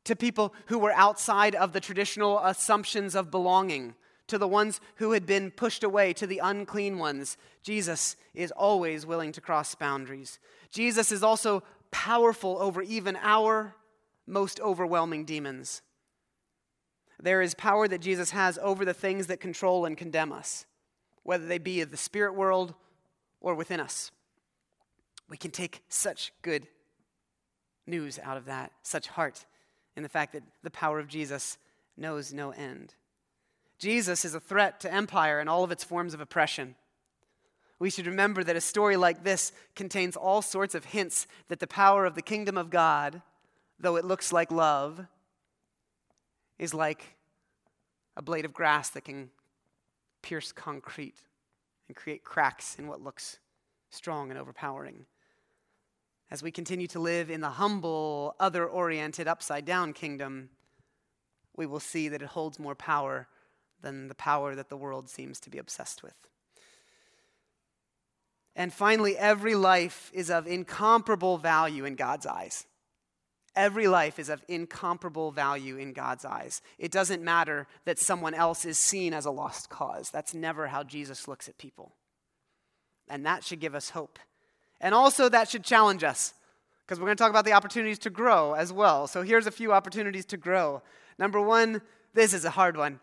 to 0.06 0.15
people 0.15 0.54
who 0.68 0.80
were 0.80 0.94
outside 0.94 1.54
of 1.54 1.74
the 1.74 1.82
traditional 1.82 2.39
assumptions 2.39 3.15
of 3.15 3.32
belonging, 3.32 3.94
to 4.28 4.38
the 4.38 4.48
ones 4.48 4.82
who 4.96 5.12
had 5.12 5.26
been 5.26 5.52
pushed 5.52 5.84
away, 5.84 6.14
to 6.14 6.28
the 6.28 6.40
unclean 6.40 6.98
ones. 6.98 7.38
Jesus 7.62 8.16
is 8.34 8.52
always 8.52 9.06
willing 9.06 9.32
to 9.34 9.42
cross 9.42 9.76
boundaries. 9.76 10.40
Jesus 10.72 11.12
is 11.12 11.24
also 11.24 11.64
powerful 11.92 12.58
over 12.60 12.82
even 12.82 13.18
our 13.22 13.76
most 14.28 14.60
overwhelming 14.60 15.26
demons. 15.26 15.82
There 17.22 17.42
is 17.42 17.54
power 17.54 17.88
that 17.88 18.02
Jesus 18.02 18.32
has 18.32 18.60
over 18.62 18.84
the 18.84 18.94
things 18.94 19.28
that 19.28 19.40
control 19.40 19.86
and 19.86 19.98
condemn 19.98 20.34
us, 20.34 20.66
whether 21.24 21.46
they 21.46 21.60
be 21.60 21.82
of 21.82 21.92
the 21.92 21.98
spirit 21.98 22.36
world 22.36 22.74
or 23.40 23.56
within 23.56 23.80
us. 23.80 24.12
We 25.30 25.38
can 25.38 25.52
take 25.52 25.84
such 25.88 26.34
good 26.42 26.68
news 27.88 28.20
out 28.22 28.38
of 28.38 28.46
that, 28.46 28.72
such 28.84 29.08
heart 29.08 29.46
in 29.96 30.04
the 30.04 30.10
fact 30.10 30.34
that 30.34 30.44
the 30.64 30.72
power 30.72 31.00
of 31.00 31.08
Jesus 31.08 31.58
knows 31.98 32.34
no 32.34 32.52
end. 32.52 32.96
Jesus 33.78 34.26
is 34.26 34.34
a 34.34 34.40
threat 34.40 34.80
to 34.82 34.94
empire 34.94 35.40
and 35.40 35.50
all 35.50 35.64
of 35.64 35.72
its 35.72 35.84
forms 35.84 36.14
of 36.14 36.22
oppression. 36.22 36.76
We 37.78 37.90
should 37.90 38.08
remember 38.08 38.44
that 38.44 38.56
a 38.56 38.62
story 38.62 38.96
like 38.96 39.24
this 39.24 39.52
contains 39.76 40.16
all 40.16 40.42
sorts 40.42 40.76
of 40.76 40.86
hints 40.86 41.28
that 41.50 41.60
the 41.60 41.68
power 41.68 42.06
of 42.06 42.16
the 42.16 42.22
kingdom 42.22 42.58
of 42.58 42.70
God, 42.70 43.22
though 43.80 43.98
it 43.98 44.06
looks 44.06 44.32
like 44.32 44.52
love, 44.52 45.06
is 46.58 46.74
like 46.74 47.16
a 48.16 48.22
blade 48.22 48.45
of 48.45 48.54
grass 48.54 48.89
that 48.91 49.04
can 49.04 49.30
pierce 50.22 50.54
concrete 50.54 51.22
and 51.88 51.97
create 51.97 52.24
cracks 52.24 52.78
in 52.80 52.88
what 52.88 53.02
looks 53.02 53.39
strong 53.89 54.30
and 54.30 54.39
overpowering. 54.39 55.06
As 56.32 56.41
we 56.41 56.52
continue 56.52 56.88
to 56.88 56.99
live 56.99 57.30
in 57.30 57.41
the 57.41 57.49
humble, 57.49 58.36
other 58.39 58.66
oriented, 58.66 59.28
upside 59.28 59.66
down 59.66 59.93
kingdom, 59.93 60.49
we 61.56 61.66
will 61.66 61.80
see 61.80 62.08
that 62.08 62.22
it 62.22 62.30
holds 62.30 62.58
more 62.58 62.74
power 62.74 63.28
than 63.82 64.07
the 64.07 64.15
power 64.15 64.55
that 64.55 64.69
the 64.69 64.78
world 64.78 65.09
seems 65.09 65.39
to 65.41 65.49
be 65.49 65.57
obsessed 65.57 66.03
with. 66.03 66.15
And 68.55 68.73
finally, 68.73 69.17
every 69.17 69.55
life 69.55 70.09
is 70.13 70.30
of 70.30 70.47
incomparable 70.47 71.38
value 71.38 71.84
in 71.86 71.95
God's 71.95 72.26
eyes. 72.26 72.65
Every 73.55 73.88
life 73.88 74.19
is 74.19 74.30
of 74.30 74.43
incomparable 74.47 75.32
value 75.32 75.78
in 75.78 75.93
God's 75.93 76.26
eyes. 76.26 76.61
It 76.78 76.91
doesn't 76.91 77.23
matter 77.23 77.67
that 77.86 77.99
someone 77.99 78.34
else 78.34 78.65
is 78.65 78.78
seen 78.78 79.13
as 79.13 79.26
a 79.26 79.32
lost 79.32 79.69
cause. 79.69 80.09
That's 80.09 80.34
never 80.34 80.67
how 80.67 80.84
Jesus 80.84 81.28
looks 81.28 81.47
at 81.47 81.57
people. 81.57 81.93
And 83.09 83.26
that 83.26 83.43
should 83.43 83.59
give 83.59 83.76
us 83.76 83.91
hope. 83.91 84.19
And 84.82 84.93
also, 84.93 85.30
that 85.30 85.49
should 85.49 85.63
challenge 85.63 86.03
us 86.03 86.34
because 86.86 86.99
we're 86.99 87.05
going 87.05 87.17
to 87.17 87.23
talk 87.23 87.30
about 87.30 87.45
the 87.45 87.53
opportunities 87.53 87.99
to 87.99 88.09
grow 88.09 88.53
as 88.53 88.73
well. 88.73 89.07
So, 89.07 89.21
here's 89.21 89.47
a 89.47 89.51
few 89.51 89.71
opportunities 89.71 90.26
to 90.28 90.38
grow. 90.38 90.82
Number 91.17 91.39
one, 91.39 91.82
this 92.13 92.34
is 92.34 92.43
a 92.43 92.49
hard 92.49 92.76
one. 92.76 92.99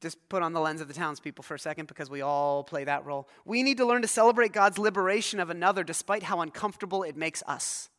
Just 0.00 0.16
put 0.28 0.42
on 0.42 0.52
the 0.52 0.60
lens 0.60 0.80
of 0.80 0.88
the 0.88 0.94
townspeople 0.94 1.44
for 1.44 1.54
a 1.54 1.58
second 1.58 1.88
because 1.88 2.08
we 2.08 2.22
all 2.22 2.64
play 2.64 2.84
that 2.84 3.04
role. 3.04 3.28
We 3.44 3.62
need 3.62 3.76
to 3.78 3.86
learn 3.86 4.02
to 4.02 4.08
celebrate 4.08 4.52
God's 4.52 4.78
liberation 4.78 5.40
of 5.40 5.50
another 5.50 5.84
despite 5.84 6.22
how 6.22 6.40
uncomfortable 6.40 7.02
it 7.02 7.16
makes 7.16 7.42
us 7.46 7.90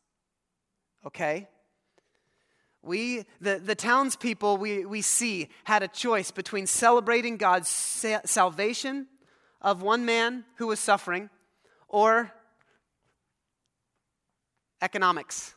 okay? 1.06 1.48
We, 2.82 3.24
the, 3.40 3.60
the 3.64 3.74
townspeople 3.74 4.56
we, 4.56 4.84
we 4.84 5.02
see, 5.02 5.48
had 5.64 5.82
a 5.82 5.88
choice 5.88 6.30
between 6.30 6.66
celebrating 6.66 7.36
God's 7.36 7.68
sa- 7.68 8.20
salvation 8.24 9.06
of 9.60 9.82
one 9.82 10.04
man 10.04 10.44
who 10.56 10.66
was 10.66 10.80
suffering 10.80 11.30
or 11.88 12.32
economics 14.80 15.54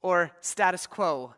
or 0.00 0.30
status 0.40 0.86
quo. 0.86 1.34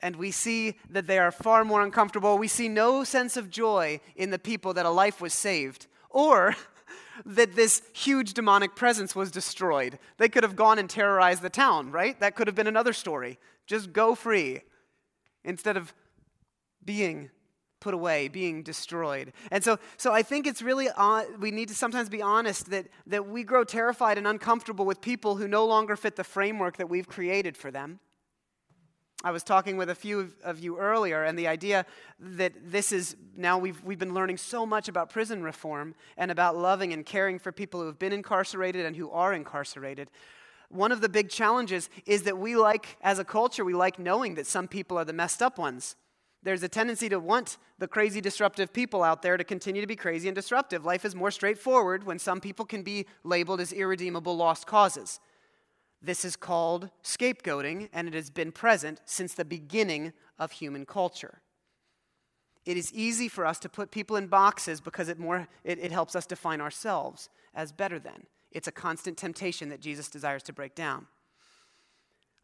And 0.00 0.16
we 0.16 0.30
see 0.30 0.76
that 0.90 1.06
they 1.06 1.18
are 1.18 1.32
far 1.32 1.64
more 1.64 1.82
uncomfortable. 1.82 2.38
We 2.38 2.48
see 2.48 2.68
no 2.68 3.04
sense 3.04 3.36
of 3.36 3.50
joy 3.50 4.00
in 4.14 4.30
the 4.30 4.38
people 4.38 4.74
that 4.74 4.86
a 4.86 4.90
life 4.90 5.20
was 5.20 5.34
saved. 5.34 5.86
Or 6.10 6.54
that 7.26 7.56
this 7.56 7.82
huge 7.92 8.34
demonic 8.34 8.76
presence 8.76 9.16
was 9.16 9.30
destroyed. 9.30 9.98
They 10.18 10.28
could 10.28 10.44
have 10.44 10.56
gone 10.56 10.78
and 10.78 10.88
terrorized 10.88 11.42
the 11.42 11.50
town, 11.50 11.90
right? 11.90 12.18
That 12.20 12.36
could 12.36 12.46
have 12.46 12.56
been 12.56 12.66
another 12.66 12.92
story. 12.92 13.38
Just 13.66 13.92
go 13.92 14.14
free 14.14 14.62
instead 15.44 15.76
of 15.76 15.92
being 16.84 17.30
put 17.80 17.94
away, 17.94 18.28
being 18.28 18.62
destroyed. 18.62 19.32
And 19.50 19.62
so, 19.62 19.78
so 19.96 20.12
I 20.12 20.22
think 20.22 20.46
it's 20.46 20.62
really, 20.62 20.88
uh, 20.96 21.24
we 21.38 21.50
need 21.50 21.68
to 21.68 21.74
sometimes 21.74 22.08
be 22.08 22.22
honest 22.22 22.70
that, 22.70 22.88
that 23.06 23.28
we 23.28 23.44
grow 23.44 23.64
terrified 23.64 24.18
and 24.18 24.26
uncomfortable 24.26 24.84
with 24.84 25.00
people 25.00 25.36
who 25.36 25.46
no 25.46 25.64
longer 25.64 25.96
fit 25.96 26.16
the 26.16 26.24
framework 26.24 26.76
that 26.78 26.88
we've 26.88 27.08
created 27.08 27.56
for 27.56 27.70
them. 27.70 28.00
I 29.24 29.32
was 29.32 29.42
talking 29.42 29.76
with 29.76 29.90
a 29.90 29.96
few 29.96 30.32
of 30.44 30.60
you 30.60 30.78
earlier, 30.78 31.24
and 31.24 31.36
the 31.36 31.48
idea 31.48 31.84
that 32.20 32.52
this 32.70 32.92
is 32.92 33.16
now 33.36 33.58
we've, 33.58 33.82
we've 33.82 33.98
been 33.98 34.14
learning 34.14 34.36
so 34.36 34.64
much 34.64 34.88
about 34.88 35.10
prison 35.10 35.42
reform 35.42 35.96
and 36.16 36.30
about 36.30 36.56
loving 36.56 36.92
and 36.92 37.04
caring 37.04 37.40
for 37.40 37.50
people 37.50 37.80
who 37.80 37.86
have 37.86 37.98
been 37.98 38.12
incarcerated 38.12 38.86
and 38.86 38.94
who 38.94 39.10
are 39.10 39.34
incarcerated. 39.34 40.08
One 40.68 40.92
of 40.92 41.00
the 41.00 41.08
big 41.08 41.30
challenges 41.30 41.90
is 42.06 42.22
that 42.24 42.38
we 42.38 42.54
like, 42.54 42.96
as 43.02 43.18
a 43.18 43.24
culture, 43.24 43.64
we 43.64 43.74
like 43.74 43.98
knowing 43.98 44.36
that 44.36 44.46
some 44.46 44.68
people 44.68 44.96
are 44.96 45.04
the 45.04 45.12
messed 45.12 45.42
up 45.42 45.58
ones. 45.58 45.96
There's 46.44 46.62
a 46.62 46.68
tendency 46.68 47.08
to 47.08 47.18
want 47.18 47.58
the 47.78 47.88
crazy, 47.88 48.20
disruptive 48.20 48.72
people 48.72 49.02
out 49.02 49.22
there 49.22 49.36
to 49.36 49.42
continue 49.42 49.80
to 49.80 49.88
be 49.88 49.96
crazy 49.96 50.28
and 50.28 50.36
disruptive. 50.36 50.84
Life 50.84 51.04
is 51.04 51.16
more 51.16 51.32
straightforward 51.32 52.04
when 52.04 52.20
some 52.20 52.40
people 52.40 52.64
can 52.64 52.84
be 52.84 53.06
labeled 53.24 53.60
as 53.60 53.72
irredeemable 53.72 54.36
lost 54.36 54.64
causes. 54.64 55.18
This 56.00 56.24
is 56.24 56.36
called 56.36 56.90
scapegoating, 57.02 57.88
and 57.92 58.06
it 58.06 58.14
has 58.14 58.30
been 58.30 58.52
present 58.52 59.00
since 59.04 59.34
the 59.34 59.44
beginning 59.44 60.12
of 60.38 60.52
human 60.52 60.86
culture. 60.86 61.40
It 62.64 62.76
is 62.76 62.92
easy 62.92 63.28
for 63.28 63.46
us 63.46 63.58
to 63.60 63.68
put 63.68 63.90
people 63.90 64.16
in 64.16 64.26
boxes 64.26 64.80
because 64.80 65.08
it, 65.08 65.18
more, 65.18 65.48
it, 65.64 65.78
it 65.78 65.90
helps 65.90 66.14
us 66.14 66.26
define 66.26 66.60
ourselves 66.60 67.28
as 67.54 67.72
better 67.72 67.98
than. 67.98 68.26
It's 68.52 68.68
a 68.68 68.72
constant 68.72 69.16
temptation 69.16 69.70
that 69.70 69.80
Jesus 69.80 70.08
desires 70.08 70.42
to 70.44 70.52
break 70.52 70.74
down. 70.74 71.06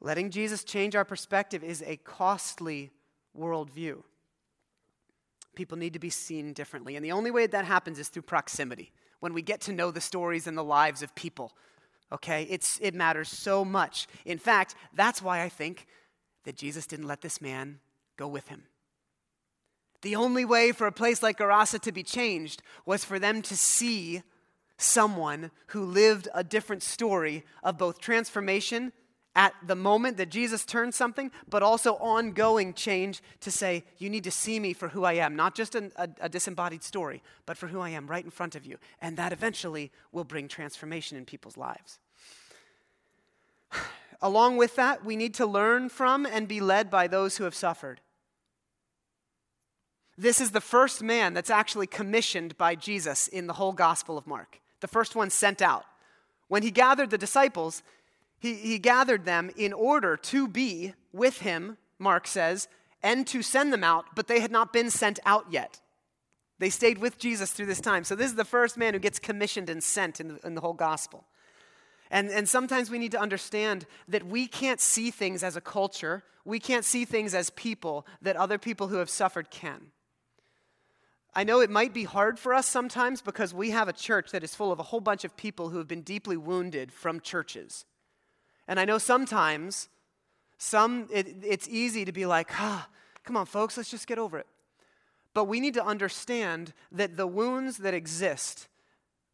Letting 0.01 0.31
Jesus 0.31 0.65
change 0.65 0.97
our 0.97 1.05
perspective 1.05 1.63
is 1.63 1.83
a 1.87 1.97
costly 1.99 2.91
worldview. 3.39 4.03
People 5.55 5.79
need 5.79 5.93
to 5.93 5.99
be 5.99 6.11
seen 6.11 6.53
differently. 6.53 6.97
And 6.97 7.05
the 7.05 7.13
only 7.13 7.31
way 7.31 7.47
that 7.47 7.65
happens 7.65 7.99
is 7.99 8.09
through 8.09 8.23
proximity. 8.23 8.93
When 9.21 9.33
we 9.33 9.43
get 9.43 9.61
to 9.63 9.73
know 9.73 9.91
the 9.91 10.01
stories 10.01 10.47
and 10.47 10.59
the 10.59 10.65
lives 10.65 11.03
of 11.03 11.15
people 11.15 11.53
okay? 12.13 12.47
It's, 12.51 12.79
it 12.81 12.95
matters 12.95 13.29
so 13.29 13.65
much. 13.65 14.07
In 14.25 14.39
fact, 14.39 14.75
that's 14.95 15.23
why 15.23 15.43
I 15.43 15.49
think 15.49 15.87
that 16.45 16.57
Jesus 16.57 16.87
didn't 16.87 17.09
let 17.09 17.21
this 17.21 17.41
man 17.41 17.81
go 18.17 18.29
with 18.29 18.49
him. 18.49 18.65
The 20.03 20.17
only 20.17 20.45
way 20.45 20.73
for 20.73 20.87
a 20.87 20.93
place 20.93 21.23
like 21.23 21.39
Gerasa 21.39 21.81
to 21.81 21.93
be 21.93 22.03
changed 22.03 22.63
was 22.85 23.05
for 23.05 23.19
them 23.19 23.41
to 23.43 23.57
see 23.57 24.23
someone 24.77 25.51
who 25.69 25.85
lived 25.85 26.29
a 26.35 26.45
different 26.45 26.83
story 26.83 27.45
of 27.63 27.79
both 27.79 28.01
transformation 28.01 28.93
at 29.37 29.55
the 29.67 29.75
moment 29.75 30.17
that 30.17 30.29
Jesus 30.29 30.65
turned 30.65 30.95
something, 30.95 31.31
but 31.49 31.63
also 31.63 31.95
ongoing 31.95 32.73
change 32.73 33.23
to 33.41 33.51
say, 33.51 33.85
You 33.99 34.09
need 34.09 34.25
to 34.25 34.31
see 34.31 34.61
me 34.61 34.73
for 34.73 34.89
who 34.89 35.05
I 35.05 35.15
am, 35.15 35.35
not 35.35 35.55
just 35.55 35.75
a, 35.75 35.91
a, 36.21 36.29
disembodied 36.29 36.83
story, 36.83 37.23
but 37.47 37.57
for 37.57 37.67
who 37.67 37.81
I 37.81 37.91
am 37.91 38.07
right 38.07 38.25
in 38.25 38.31
front 38.31 38.55
of 38.55 38.65
you. 38.65 38.79
And 39.01 39.17
that 39.17 39.33
eventually 39.33 39.91
will 40.13 40.25
bring 40.25 40.47
transformation 40.47 41.19
in 41.19 41.25
people's 41.25 41.57
lives. 41.57 41.99
Along 44.23 44.57
with 44.57 44.77
that, 44.77 45.05
we 45.05 45.17
need 45.17 45.35
to 45.35 45.47
learn 45.47 45.89
from 45.89 46.27
and 46.27 46.47
be 46.47 46.61
led 46.61 46.89
by 46.89 47.09
those 47.09 47.37
who 47.37 47.45
have 47.45 47.55
suffered. 47.55 48.01
This 50.17 50.41
is 50.41 50.53
the 50.53 50.61
first 50.61 51.03
man 51.03 51.35
that's 51.35 51.51
actually 51.51 51.89
commissioned 51.89 52.57
by 52.57 52.77
Jesus 52.77 53.27
in 53.27 53.49
the 53.49 53.55
whole 53.55 53.73
Gospel 53.73 54.17
of 54.17 54.29
Mark, 54.29 54.61
the 54.81 54.87
first 54.87 55.17
one 55.17 55.29
sent 55.29 55.61
out. 55.61 55.85
When 56.47 56.63
he 56.63 56.71
gathered 56.71 57.11
the 57.11 57.19
disciples, 57.19 57.83
he, 58.45 58.57
he 58.57 58.79
gathered 58.79 59.25
them 59.25 59.51
in 59.57 59.73
order 59.73 60.19
to 60.19 60.47
be 60.47 60.93
with 61.15 61.39
him, 61.39 61.79
Mark 61.99 62.27
says, 62.27 62.69
and 63.03 63.27
to 63.29 63.41
send 63.41 63.73
them 63.73 63.83
out, 63.83 64.05
but 64.15 64.29
they 64.29 64.41
had 64.41 64.53
not 64.53 64.71
been 64.71 64.91
sent 64.91 65.19
out 65.25 65.47
yet. 65.51 65.81
They 66.59 66.69
stayed 66.69 66.99
with 66.99 67.17
Jesus 67.17 67.53
through 67.53 67.65
this 67.65 67.81
time. 67.81 68.05
So, 68.05 68.15
this 68.15 68.27
is 68.27 68.37
the 68.37 68.45
first 68.45 68.77
man 68.77 68.93
who 68.93 69.01
gets 69.01 69.19
commissioned 69.19 69.71
and 69.71 69.83
sent 69.83 70.21
in 70.21 70.29
the, 70.29 70.47
in 70.47 70.55
the 70.55 70.61
whole 70.61 70.75
gospel. 70.75 71.25
And, 72.11 72.29
and 72.29 72.47
sometimes 72.47 72.91
we 72.91 72.99
need 72.99 73.13
to 73.13 73.21
understand 73.21 73.87
that 74.09 74.27
we 74.27 74.47
can't 74.47 74.81
see 74.81 75.11
things 75.11 75.43
as 75.43 75.57
a 75.57 75.63
culture, 75.63 76.23
we 76.45 76.61
can't 76.61 76.85
see 76.85 77.07
things 77.07 77.35
as 77.35 77.49
people 77.49 78.07
that 78.21 78.37
other 78.37 78.59
people 78.59 78.89
who 78.89 78.97
have 78.97 79.09
suffered 79.09 79.51
can. 79.51 79.87
I 81.35 81.45
know 81.45 81.61
it 81.61 81.71
might 81.71 81.95
be 81.95 82.05
hard 82.05 82.39
for 82.39 82.53
us 82.53 82.67
sometimes 82.67 83.23
because 83.23 83.55
we 83.55 83.71
have 83.71 83.89
a 83.89 83.95
church 83.95 84.33
that 84.33 84.45
is 84.45 84.55
full 84.55 84.71
of 84.71 84.79
a 84.79 84.85
whole 84.85 85.01
bunch 85.01 85.25
of 85.25 85.35
people 85.35 85.71
who 85.71 85.79
have 85.79 85.89
been 85.89 86.03
deeply 86.03 86.37
wounded 86.37 86.93
from 86.93 87.21
churches. 87.21 87.87
And 88.67 88.81
I 88.81 88.85
know 88.85 88.99
sometimes 88.99 89.89
some 90.59 91.09
it, 91.13 91.37
it's 91.43 91.69
easy 91.69 92.05
to 92.05 92.13
be 92.13 92.27
like, 92.27 92.49
ah, 92.61 92.89
come 93.25 93.37
on, 93.37 93.47
folks, 93.47 93.77
let's 93.77 93.91
just 93.91 94.07
get 94.07 94.19
over 94.19 94.39
it. 94.39 94.47
But 95.35 95.45
we 95.45 95.61
need 95.61 95.75
to 95.75 95.85
understand 95.85 96.73
that 96.93 97.17
the 97.17 97.27
wounds 97.27 97.79
that 97.79 97.95
exist 97.95 98.69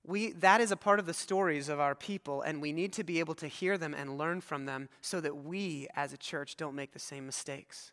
we, 0.07 0.33
that 0.33 0.61
is 0.61 0.73
a 0.73 0.77
part 0.77 0.99
of 0.99 1.07
the 1.07 1.15
stories 1.15 1.69
of 1.69 1.79
our 1.79 1.95
people, 1.95 2.43
and 2.43 2.63
we 2.63 2.73
need 2.73 2.93
to 2.95 3.05
be 3.05 3.19
able 3.19 3.35
to 3.35 3.47
hear 3.47 3.77
them 3.77 3.95
and 3.95 4.17
learn 4.17 4.41
from 4.41 4.65
them 4.65 4.89
so 5.01 5.21
that 5.21 5.45
we 5.45 5.89
as 5.95 6.13
a 6.13 6.17
church 6.17 6.57
don't 6.57 6.75
make 6.75 6.93
the 6.93 6.99
same 6.99 7.27
mistakes. 7.27 7.93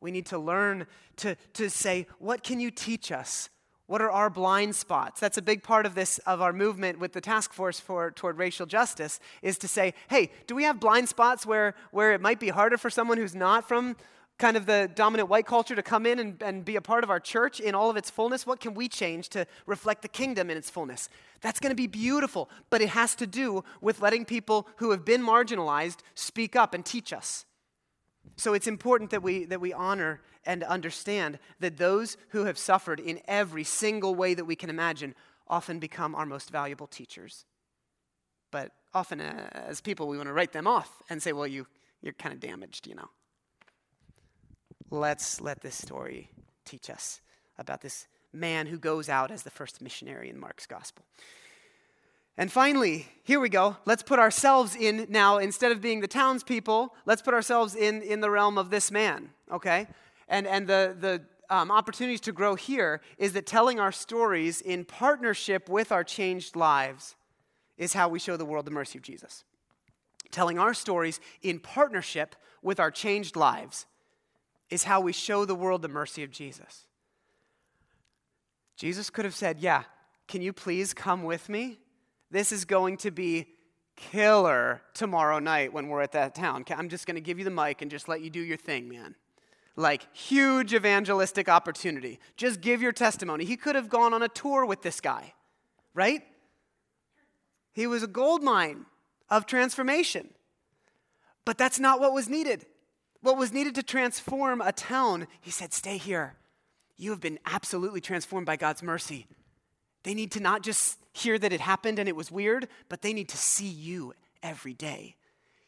We 0.00 0.10
need 0.10 0.26
to 0.26 0.38
learn 0.38 0.86
to, 1.16 1.34
to 1.54 1.70
say, 1.70 2.06
What 2.18 2.42
can 2.42 2.60
you 2.60 2.70
teach 2.70 3.10
us? 3.10 3.48
What 3.88 4.02
are 4.02 4.10
our 4.10 4.28
blind 4.28 4.76
spots? 4.76 5.18
That's 5.18 5.38
a 5.38 5.42
big 5.42 5.62
part 5.62 5.86
of 5.86 5.94
this, 5.94 6.18
of 6.18 6.42
our 6.42 6.52
movement 6.52 6.98
with 6.98 7.14
the 7.14 7.22
task 7.22 7.54
force 7.54 7.80
for, 7.80 8.10
toward 8.10 8.36
racial 8.36 8.66
justice, 8.66 9.18
is 9.40 9.56
to 9.58 9.66
say, 9.66 9.94
hey, 10.10 10.30
do 10.46 10.54
we 10.54 10.64
have 10.64 10.78
blind 10.78 11.08
spots 11.08 11.46
where, 11.46 11.74
where 11.90 12.12
it 12.12 12.20
might 12.20 12.38
be 12.38 12.50
harder 12.50 12.76
for 12.76 12.90
someone 12.90 13.16
who's 13.16 13.34
not 13.34 13.66
from 13.66 13.96
kind 14.38 14.58
of 14.58 14.66
the 14.66 14.90
dominant 14.94 15.30
white 15.30 15.46
culture 15.46 15.74
to 15.74 15.82
come 15.82 16.04
in 16.04 16.18
and, 16.18 16.42
and 16.42 16.66
be 16.66 16.76
a 16.76 16.82
part 16.82 17.02
of 17.02 17.08
our 17.08 17.18
church 17.18 17.60
in 17.60 17.74
all 17.74 17.88
of 17.88 17.96
its 17.96 18.10
fullness? 18.10 18.46
What 18.46 18.60
can 18.60 18.74
we 18.74 18.88
change 18.88 19.30
to 19.30 19.46
reflect 19.64 20.02
the 20.02 20.08
kingdom 20.08 20.50
in 20.50 20.58
its 20.58 20.68
fullness? 20.68 21.08
That's 21.40 21.58
going 21.58 21.70
to 21.70 21.74
be 21.74 21.86
beautiful, 21.86 22.50
but 22.68 22.82
it 22.82 22.90
has 22.90 23.14
to 23.16 23.26
do 23.26 23.64
with 23.80 24.02
letting 24.02 24.26
people 24.26 24.68
who 24.76 24.90
have 24.90 25.06
been 25.06 25.22
marginalized 25.22 26.00
speak 26.14 26.56
up 26.56 26.74
and 26.74 26.84
teach 26.84 27.10
us. 27.14 27.46
So 28.36 28.54
it's 28.54 28.66
important 28.66 29.10
that 29.10 29.22
we, 29.22 29.44
that 29.46 29.60
we 29.60 29.72
honor 29.72 30.20
and 30.46 30.62
understand 30.64 31.38
that 31.60 31.76
those 31.76 32.16
who 32.30 32.44
have 32.44 32.58
suffered 32.58 33.00
in 33.00 33.20
every 33.26 33.64
single 33.64 34.14
way 34.14 34.34
that 34.34 34.44
we 34.44 34.56
can 34.56 34.70
imagine 34.70 35.14
often 35.46 35.78
become 35.78 36.14
our 36.14 36.26
most 36.26 36.50
valuable 36.50 36.86
teachers. 36.86 37.44
But 38.50 38.72
often, 38.94 39.20
uh, 39.20 39.48
as 39.52 39.80
people, 39.80 40.08
we 40.08 40.16
want 40.16 40.28
to 40.28 40.32
write 40.32 40.52
them 40.52 40.66
off 40.66 41.02
and 41.10 41.22
say, 41.22 41.32
well, 41.32 41.46
you, 41.46 41.66
you're 42.00 42.14
kind 42.14 42.32
of 42.32 42.40
damaged, 42.40 42.86
you 42.86 42.94
know 42.94 43.08
let's 44.90 45.40
let 45.40 45.60
this 45.60 45.74
story 45.74 46.30
teach 46.64 46.90
us 46.90 47.20
about 47.58 47.80
this 47.80 48.06
man 48.32 48.66
who 48.66 48.78
goes 48.78 49.08
out 49.08 49.30
as 49.30 49.42
the 49.42 49.50
first 49.50 49.80
missionary 49.80 50.30
in 50.30 50.38
Mark's 50.38 50.66
gospel. 50.66 51.04
And 52.38 52.52
finally, 52.52 53.08
here 53.24 53.40
we 53.40 53.48
go. 53.48 53.76
Let's 53.84 54.04
put 54.04 54.20
ourselves 54.20 54.76
in 54.76 55.06
now, 55.10 55.38
instead 55.38 55.72
of 55.72 55.80
being 55.80 56.00
the 56.00 56.06
townspeople, 56.06 56.94
let's 57.04 57.20
put 57.20 57.34
ourselves 57.34 57.74
in, 57.74 58.00
in 58.00 58.20
the 58.20 58.30
realm 58.30 58.56
of 58.56 58.70
this 58.70 58.92
man, 58.92 59.30
okay? 59.50 59.88
And, 60.28 60.46
and 60.46 60.68
the, 60.68 60.96
the 60.98 61.22
um, 61.50 61.72
opportunities 61.72 62.20
to 62.22 62.32
grow 62.32 62.54
here 62.54 63.00
is 63.18 63.32
that 63.32 63.44
telling 63.44 63.80
our 63.80 63.90
stories 63.90 64.60
in 64.60 64.84
partnership 64.84 65.68
with 65.68 65.90
our 65.90 66.04
changed 66.04 66.54
lives 66.54 67.16
is 67.76 67.92
how 67.92 68.08
we 68.08 68.20
show 68.20 68.36
the 68.36 68.44
world 68.44 68.66
the 68.66 68.70
mercy 68.70 68.98
of 68.98 69.04
Jesus. 69.04 69.44
telling 70.30 70.58
our 70.58 70.74
stories 70.74 71.18
in 71.42 71.58
partnership 71.58 72.36
with 72.62 72.78
our 72.78 72.90
changed 72.90 73.34
lives, 73.34 73.86
is 74.70 74.84
how 74.84 75.00
we 75.00 75.12
show 75.12 75.44
the 75.44 75.54
world 75.54 75.82
the 75.82 75.88
mercy 75.88 76.22
of 76.22 76.30
Jesus. 76.30 76.84
Jesus 78.76 79.10
could 79.10 79.24
have 79.24 79.34
said, 79.34 79.58
Yeah, 79.58 79.84
can 80.28 80.42
you 80.42 80.52
please 80.52 80.94
come 80.94 81.24
with 81.24 81.48
me? 81.48 81.78
This 82.30 82.52
is 82.52 82.64
going 82.64 82.98
to 82.98 83.10
be 83.10 83.46
killer 83.96 84.80
tomorrow 84.94 85.38
night 85.38 85.72
when 85.72 85.88
we're 85.88 86.02
at 86.02 86.12
that 86.12 86.34
town. 86.34 86.64
I'm 86.70 86.88
just 86.88 87.06
going 87.06 87.16
to 87.16 87.20
give 87.20 87.38
you 87.38 87.44
the 87.44 87.50
mic 87.50 87.82
and 87.82 87.90
just 87.90 88.08
let 88.08 88.20
you 88.20 88.30
do 88.30 88.40
your 88.40 88.56
thing, 88.56 88.88
man. 88.88 89.14
Like, 89.76 90.14
huge 90.14 90.74
evangelistic 90.74 91.48
opportunity. 91.48 92.18
Just 92.36 92.60
give 92.60 92.82
your 92.82 92.92
testimony. 92.92 93.44
He 93.44 93.56
could 93.56 93.76
have 93.76 93.88
gone 93.88 94.12
on 94.12 94.22
a 94.22 94.28
tour 94.28 94.66
with 94.66 94.82
this 94.82 95.00
guy, 95.00 95.34
right? 95.94 96.22
He 97.72 97.86
was 97.86 98.02
a 98.02 98.08
gold 98.08 98.42
mine 98.42 98.86
of 99.30 99.46
transformation. 99.46 100.30
But 101.44 101.58
that's 101.58 101.78
not 101.78 102.00
what 102.00 102.12
was 102.12 102.28
needed. 102.28 102.66
What 103.20 103.38
was 103.38 103.52
needed 103.52 103.74
to 103.76 103.82
transform 103.82 104.60
a 104.60 104.72
town, 104.72 105.26
he 105.40 105.50
said, 105.50 105.72
Stay 105.72 105.96
here. 105.96 106.34
You 106.96 107.10
have 107.10 107.20
been 107.20 107.38
absolutely 107.46 108.00
transformed 108.00 108.46
by 108.46 108.56
God's 108.56 108.82
mercy. 108.82 109.26
They 110.08 110.14
need 110.14 110.32
to 110.32 110.40
not 110.40 110.62
just 110.62 110.98
hear 111.12 111.38
that 111.38 111.52
it 111.52 111.60
happened 111.60 111.98
and 111.98 112.08
it 112.08 112.16
was 112.16 112.32
weird, 112.32 112.68
but 112.88 113.02
they 113.02 113.12
need 113.12 113.28
to 113.28 113.36
see 113.36 113.68
you 113.68 114.14
every 114.42 114.72
day, 114.72 115.16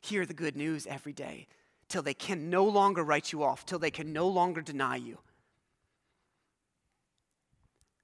hear 0.00 0.24
the 0.24 0.32
good 0.32 0.56
news 0.56 0.86
every 0.86 1.12
day, 1.12 1.46
till 1.90 2.00
they 2.00 2.14
can 2.14 2.48
no 2.48 2.64
longer 2.64 3.04
write 3.04 3.32
you 3.32 3.42
off, 3.42 3.66
till 3.66 3.78
they 3.78 3.90
can 3.90 4.14
no 4.14 4.26
longer 4.26 4.62
deny 4.62 4.96
you, 4.96 5.18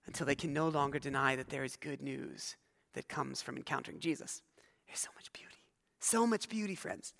until 0.05 0.26
they 0.26 0.34
can 0.34 0.53
no 0.53 0.68
longer 0.68 0.99
deny 0.99 1.37
that 1.37 1.49
there 1.49 1.64
is 1.64 1.74
good 1.76 2.03
news 2.03 2.57
that 2.93 3.09
comes 3.09 3.41
from 3.41 3.57
encountering 3.57 3.99
Jesus. 3.99 4.43
There's 4.87 5.01
so 5.01 5.09
much 5.14 5.32
beauty. 5.32 5.57
So 6.01 6.26
much 6.26 6.51
beauty, 6.51 6.74
friends. 6.74 7.14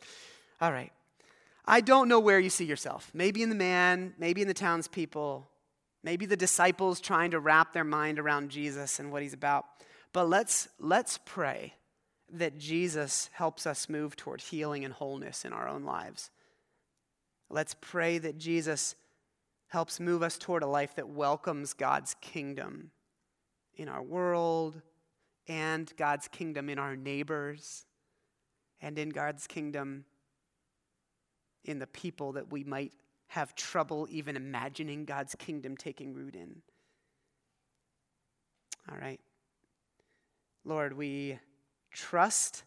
All 0.61 0.73
right. 0.73 0.93
I 1.65 1.81
don't 1.81 2.11
know 2.11 2.21
where 2.21 2.39
you 2.39 2.51
see 2.51 2.67
yourself. 2.67 3.11
Maybe 3.15 3.43
in 3.43 3.49
the 3.49 3.55
man, 3.55 4.13
maybe 4.19 4.43
in 4.43 4.47
the 4.49 4.53
townspeople, 4.53 5.49
maybe 6.07 6.25
the 6.25 6.37
disciples 6.37 7.01
trying 7.01 7.33
to 7.33 7.41
wrap 7.41 7.73
their 7.73 7.83
mind 7.83 8.21
around 8.21 8.49
Jesus 8.49 9.01
and 9.01 9.11
what 9.11 9.23
he's 9.23 9.33
about. 9.33 9.67
But 10.13 10.29
let's, 10.29 10.69
let's 10.79 11.19
pray 11.25 11.75
that 12.33 12.57
Jesus 12.57 13.29
helps 13.33 13.67
us 13.67 13.89
move 13.89 14.15
toward 14.15 14.41
healing 14.41 14.85
and 14.85 14.95
wholeness 14.95 15.45
in 15.45 15.53
our 15.53 15.67
own 15.67 15.83
lives. 15.83 16.31
Let's 17.51 17.75
pray 17.81 18.19
that 18.19 18.39
Jesus 18.39 18.95
helps 19.67 19.99
move 19.99 20.23
us 20.23 20.39
toward 20.39 20.63
a 20.63 20.69
life 20.69 20.95
that 20.95 21.09
welcomes 21.09 21.73
God's 21.73 22.15
kingdom 22.21 22.93
in 23.75 23.89
our 23.89 24.03
world 24.03 24.81
and 25.49 25.93
God's 25.97 26.29
kingdom 26.29 26.69
in 26.69 26.79
our 26.79 26.95
neighbors 26.95 27.85
and 28.81 28.97
in 28.97 29.09
God's 29.09 29.49
kingdom 29.49 30.05
in 31.65 31.81
the 31.81 31.89
people 31.89 32.35
that 32.35 32.53
we 32.53 32.63
might 32.63 32.93
have 33.29 33.55
trouble 33.55 34.07
even 34.11 34.37
imagining 34.37 35.05
God's 35.05 35.35
kingdom 35.35 35.77
taking 35.77 36.15
root 36.15 36.35
in. 36.35 36.63
All 38.91 38.99
right. 38.99 39.21
Lord, 40.65 40.97
we 40.97 41.39
trust 41.93 42.65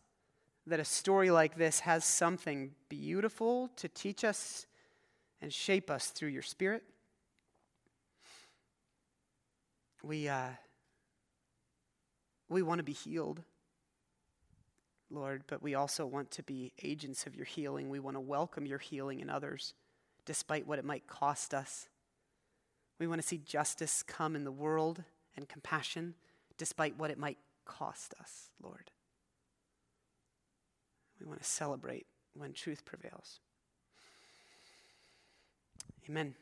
that 0.68 0.80
a 0.80 0.86
story 0.86 1.32
like 1.32 1.56
this 1.56 1.82
has 1.82 2.04
something 2.04 2.72
beautiful 2.90 3.70
to 3.78 3.88
teach 3.88 4.24
us 4.24 4.66
and 5.42 5.52
shape 5.52 5.90
us 5.90 6.08
through 6.08 6.30
your 6.30 6.42
Spirit. 6.42 6.84
We, 10.04 10.28
uh, 10.28 10.50
we 12.50 12.62
want 12.62 12.80
to 12.80 12.84
be 12.84 12.94
healed, 12.94 13.42
Lord, 15.10 15.44
but 15.48 15.62
we 15.62 15.76
also 15.76 16.06
want 16.06 16.32
to 16.32 16.44
be 16.44 16.74
agents 16.84 17.26
of 17.26 17.36
your 17.36 17.46
healing. 17.46 17.90
We 17.90 18.00
want 18.00 18.16
to 18.16 18.22
welcome 18.22 18.66
your 18.66 18.80
healing 18.80 19.20
in 19.20 19.30
others 19.30 19.74
despite 20.30 20.68
what 20.68 20.78
it 20.78 20.86
might 20.86 21.08
cost 21.08 21.56
us. 21.56 21.88
We 23.00 23.08
want 23.08 23.20
to 23.20 23.28
see 23.28 23.40
justice 23.40 24.04
come 24.04 24.36
in 24.36 24.44
the 24.44 24.52
world 24.52 25.04
and 25.36 25.50
compassion 25.50 26.14
despite 26.56 27.00
what 27.00 27.10
it 27.10 27.18
might 27.18 27.40
cost 27.66 28.14
us, 28.22 28.52
Lord. 28.62 28.92
We 31.20 31.26
want 31.26 31.42
to 31.42 31.50
celebrate 31.50 32.06
when 32.36 32.54
truth 32.54 32.86
prevails. 32.86 33.40
Amen. 36.08 36.36